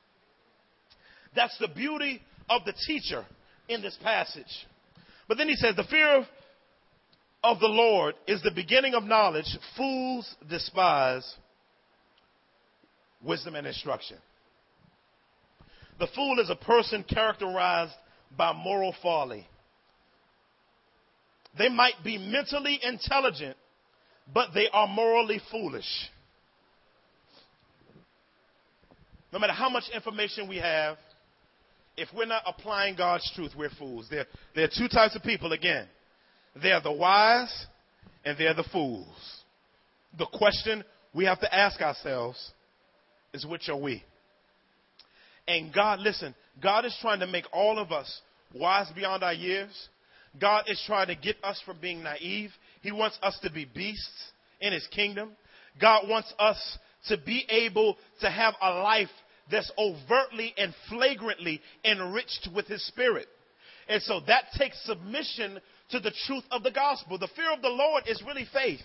That's 1.34 1.56
the 1.58 1.68
beauty 1.68 2.20
of 2.48 2.64
the 2.64 2.74
teacher 2.86 3.24
in 3.68 3.82
this 3.82 3.96
passage. 4.02 4.66
But 5.28 5.38
then 5.38 5.48
he 5.48 5.54
says, 5.54 5.76
the 5.76 5.84
fear 5.84 6.16
of 6.16 6.24
of 7.42 7.60
the 7.60 7.66
Lord 7.66 8.14
is 8.26 8.42
the 8.42 8.50
beginning 8.50 8.94
of 8.94 9.04
knowledge. 9.04 9.46
Fools 9.76 10.34
despise 10.48 11.34
wisdom 13.22 13.54
and 13.54 13.66
instruction. 13.66 14.18
The 15.98 16.08
fool 16.14 16.38
is 16.40 16.50
a 16.50 16.56
person 16.56 17.04
characterized 17.04 17.92
by 18.36 18.52
moral 18.52 18.94
folly. 19.02 19.46
They 21.58 21.68
might 21.68 21.94
be 22.04 22.16
mentally 22.16 22.78
intelligent, 22.82 23.56
but 24.32 24.50
they 24.54 24.68
are 24.72 24.86
morally 24.86 25.40
foolish. 25.50 26.08
No 29.32 29.38
matter 29.38 29.52
how 29.52 29.68
much 29.68 29.84
information 29.94 30.48
we 30.48 30.56
have, 30.56 30.96
if 31.96 32.08
we're 32.14 32.26
not 32.26 32.42
applying 32.46 32.96
God's 32.96 33.30
truth, 33.34 33.52
we're 33.56 33.70
fools. 33.70 34.06
There, 34.10 34.26
there 34.54 34.64
are 34.64 34.70
two 34.74 34.88
types 34.88 35.14
of 35.14 35.22
people, 35.22 35.52
again. 35.52 35.86
They're 36.60 36.80
the 36.80 36.92
wise 36.92 37.66
and 38.24 38.36
they're 38.38 38.54
the 38.54 38.68
fools. 38.72 39.42
The 40.18 40.26
question 40.26 40.84
we 41.14 41.24
have 41.24 41.40
to 41.40 41.54
ask 41.54 41.80
ourselves 41.80 42.52
is 43.32 43.46
which 43.46 43.68
are 43.68 43.76
we? 43.76 44.02
And 45.46 45.72
God, 45.72 46.00
listen, 46.00 46.34
God 46.62 46.84
is 46.84 46.96
trying 47.00 47.20
to 47.20 47.26
make 47.26 47.44
all 47.52 47.78
of 47.78 47.92
us 47.92 48.20
wise 48.54 48.90
beyond 48.94 49.22
our 49.22 49.32
years. 49.32 49.88
God 50.40 50.64
is 50.68 50.82
trying 50.86 51.08
to 51.08 51.16
get 51.16 51.36
us 51.42 51.60
from 51.64 51.78
being 51.80 52.02
naive. 52.02 52.50
He 52.82 52.92
wants 52.92 53.18
us 53.22 53.38
to 53.42 53.50
be 53.50 53.64
beasts 53.64 54.32
in 54.60 54.72
His 54.72 54.86
kingdom. 54.88 55.30
God 55.80 56.08
wants 56.08 56.32
us 56.38 56.78
to 57.08 57.16
be 57.18 57.44
able 57.48 57.96
to 58.20 58.30
have 58.30 58.54
a 58.60 58.74
life 58.74 59.08
that's 59.50 59.72
overtly 59.78 60.54
and 60.56 60.74
flagrantly 60.88 61.60
enriched 61.84 62.48
with 62.54 62.66
His 62.66 62.86
Spirit. 62.86 63.26
And 63.88 64.00
so 64.02 64.20
that 64.28 64.44
takes 64.56 64.80
submission 64.84 65.58
to 65.92 66.00
the 66.00 66.12
truth 66.26 66.44
of 66.50 66.62
the 66.62 66.70
gospel. 66.70 67.18
The 67.18 67.28
fear 67.34 67.52
of 67.52 67.62
the 67.62 67.68
Lord 67.68 68.04
is 68.06 68.22
really 68.26 68.46
faith. 68.52 68.80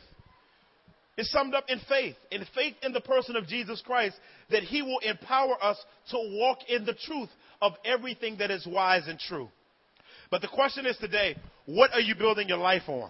It's 1.17 1.31
summed 1.31 1.53
up 1.53 1.65
in 1.69 1.79
faith, 1.87 2.15
in 2.29 2.45
faith 2.53 2.75
in 2.83 2.91
the 2.91 3.01
person 3.01 3.35
of 3.35 3.47
Jesus 3.47 3.81
Christ, 3.85 4.15
that 4.51 4.63
He 4.63 4.81
will 4.81 4.99
empower 4.99 5.55
us 5.63 5.77
to 6.11 6.17
walk 6.17 6.59
in 6.67 6.85
the 6.85 6.93
truth 6.93 7.29
of 7.61 7.73
everything 7.85 8.37
that 8.39 8.51
is 8.51 8.67
wise 8.67 9.07
and 9.07 9.17
true. 9.17 9.49
But 10.29 10.41
the 10.41 10.49
question 10.49 10.85
is 10.85 10.97
today, 10.97 11.37
what 11.65 11.91
are 11.93 12.01
you 12.01 12.15
building 12.15 12.49
your 12.49 12.57
life 12.57 12.83
on? 12.87 13.09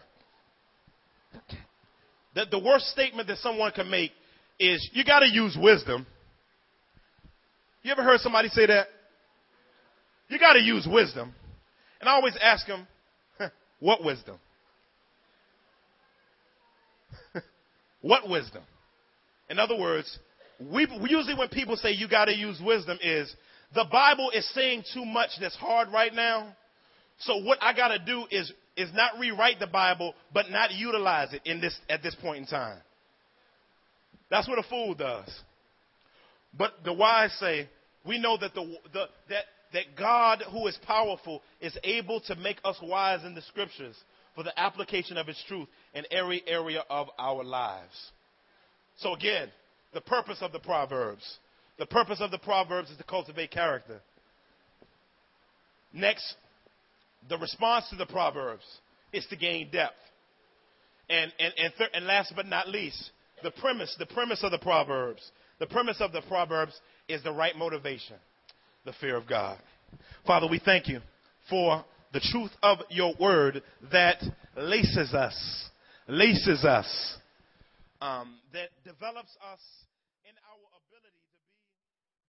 That 2.36 2.52
the 2.52 2.60
worst 2.60 2.86
statement 2.88 3.28
that 3.28 3.38
someone 3.39 3.72
can 3.72 3.89
make 3.89 4.12
is, 4.60 4.88
you 4.93 5.04
gotta 5.04 5.28
use 5.28 5.58
wisdom. 5.60 6.06
You 7.82 7.91
ever 7.91 8.04
heard 8.04 8.20
somebody 8.20 8.50
say 8.50 8.68
that? 8.68 8.88
You 10.30 10.38
gotta 10.38 10.62
use 10.62 10.88
wisdom. 10.89 11.34
And 12.00 12.10
I 12.10 12.14
always 12.14 12.38
ask 12.41 12.68
them, 12.68 12.88
what 13.80 14.03
wisdom? 14.03 14.38
what 18.01 18.30
wisdom? 18.30 18.63
In 19.49 19.59
other 19.59 19.78
words, 19.78 20.17
we, 20.59 20.88
usually 21.07 21.36
when 21.36 21.49
people 21.49 21.76
say 21.76 21.91
you 21.91 22.07
got 22.07 22.26
to 22.26 22.36
use 22.36 22.61
wisdom 22.63 22.97
is 23.01 23.34
the 23.73 23.86
Bible 23.91 24.32
is 24.32 24.47
saying 24.53 24.84
too 24.93 25.05
much 25.05 25.32
that's 25.39 25.55
hard 25.55 25.89
right 25.91 26.13
now. 26.13 26.55
So 27.19 27.38
what 27.38 27.57
I 27.61 27.73
got 27.73 27.89
to 27.89 27.99
do 27.99 28.26
is 28.32 28.51
is 28.78 28.89
not 28.93 29.19
rewrite 29.19 29.59
the 29.59 29.67
Bible, 29.67 30.13
but 30.34 30.49
not 30.49 30.71
utilize 30.71 31.34
it 31.34 31.41
in 31.45 31.61
this 31.61 31.78
at 31.89 32.03
this 32.03 32.15
point 32.15 32.39
in 32.39 32.45
time. 32.45 32.80
That's 34.30 34.47
what 34.47 34.59
a 34.59 34.63
fool 34.63 34.95
does. 34.95 35.30
But 36.57 36.71
the 36.84 36.93
wise 36.93 37.34
say, 37.39 37.69
we 38.05 38.19
know 38.19 38.38
that 38.38 38.53
the, 38.53 38.78
the 38.93 39.05
that 39.30 39.43
that 39.76 39.97
God, 39.97 40.41
who 40.51 40.67
is 40.67 40.80
powerful, 40.88 41.41
is 41.59 41.78
able 41.84 42.21
to 42.21 42.36
make 42.38 42.57
us 42.63 42.78
wise 42.82 43.26
in 43.26 43.36
the 43.36 43.41
scriptures 43.41 43.95
for 44.34 44.41
the 44.41 44.57
application 44.57 45.17
of 45.17 45.28
His 45.28 45.41
truth 45.49 45.67
in 45.93 46.05
every 46.11 46.41
area 46.47 46.84
of 46.89 47.09
our 47.19 47.43
lives. 47.43 48.11
So, 48.99 49.13
again, 49.13 49.49
the 49.93 49.99
purpose 49.99 50.38
of 50.39 50.53
the 50.53 50.59
Proverbs. 50.59 51.39
The 51.78 51.86
purpose 51.86 52.21
of 52.21 52.32
the 52.32 52.38
Proverbs 52.38 52.89
is 52.89 52.97
to 52.97 53.03
cultivate 53.03 53.51
character. 53.51 53.99
Next, 55.91 56.36
the 57.28 57.38
response 57.38 57.89
to 57.89 57.97
the 57.97 58.05
Proverbs 58.05 58.63
is 59.11 59.26
to 59.28 59.36
gain 59.36 59.71
depth. 59.71 59.95
And, 61.09 61.34
and, 61.38 61.53
and, 61.57 61.73
thir- 61.78 61.89
and 61.93 62.05
last 62.05 62.32
but 62.34 62.47
not 62.47 62.69
least, 62.69 63.11
the 63.43 63.51
premise, 63.51 63.93
the 63.99 64.05
premise 64.05 64.41
of 64.41 64.51
the 64.51 64.57
Proverbs. 64.57 65.21
The 65.59 65.67
premise 65.67 65.97
of 65.99 66.13
the 66.13 66.21
Proverbs 66.21 66.80
is 67.09 67.21
the 67.23 67.34
right 67.34 67.57
motivation 67.57 68.15
the 68.86 68.94
fear 68.94 69.18
of 69.18 69.28
God. 69.28 69.58
Father, 70.26 70.48
we 70.48 70.60
thank 70.64 70.88
you 70.88 71.00
for 71.50 71.84
the 72.14 72.20
truth 72.20 72.52
of 72.62 72.80
your 72.90 73.14
word 73.20 73.62
that 73.92 74.24
laces 74.56 75.14
us, 75.14 75.70
laces 76.08 76.64
us, 76.64 77.18
um, 78.02 78.36
that 78.54 78.70
develops 78.84 79.36
us 79.52 79.60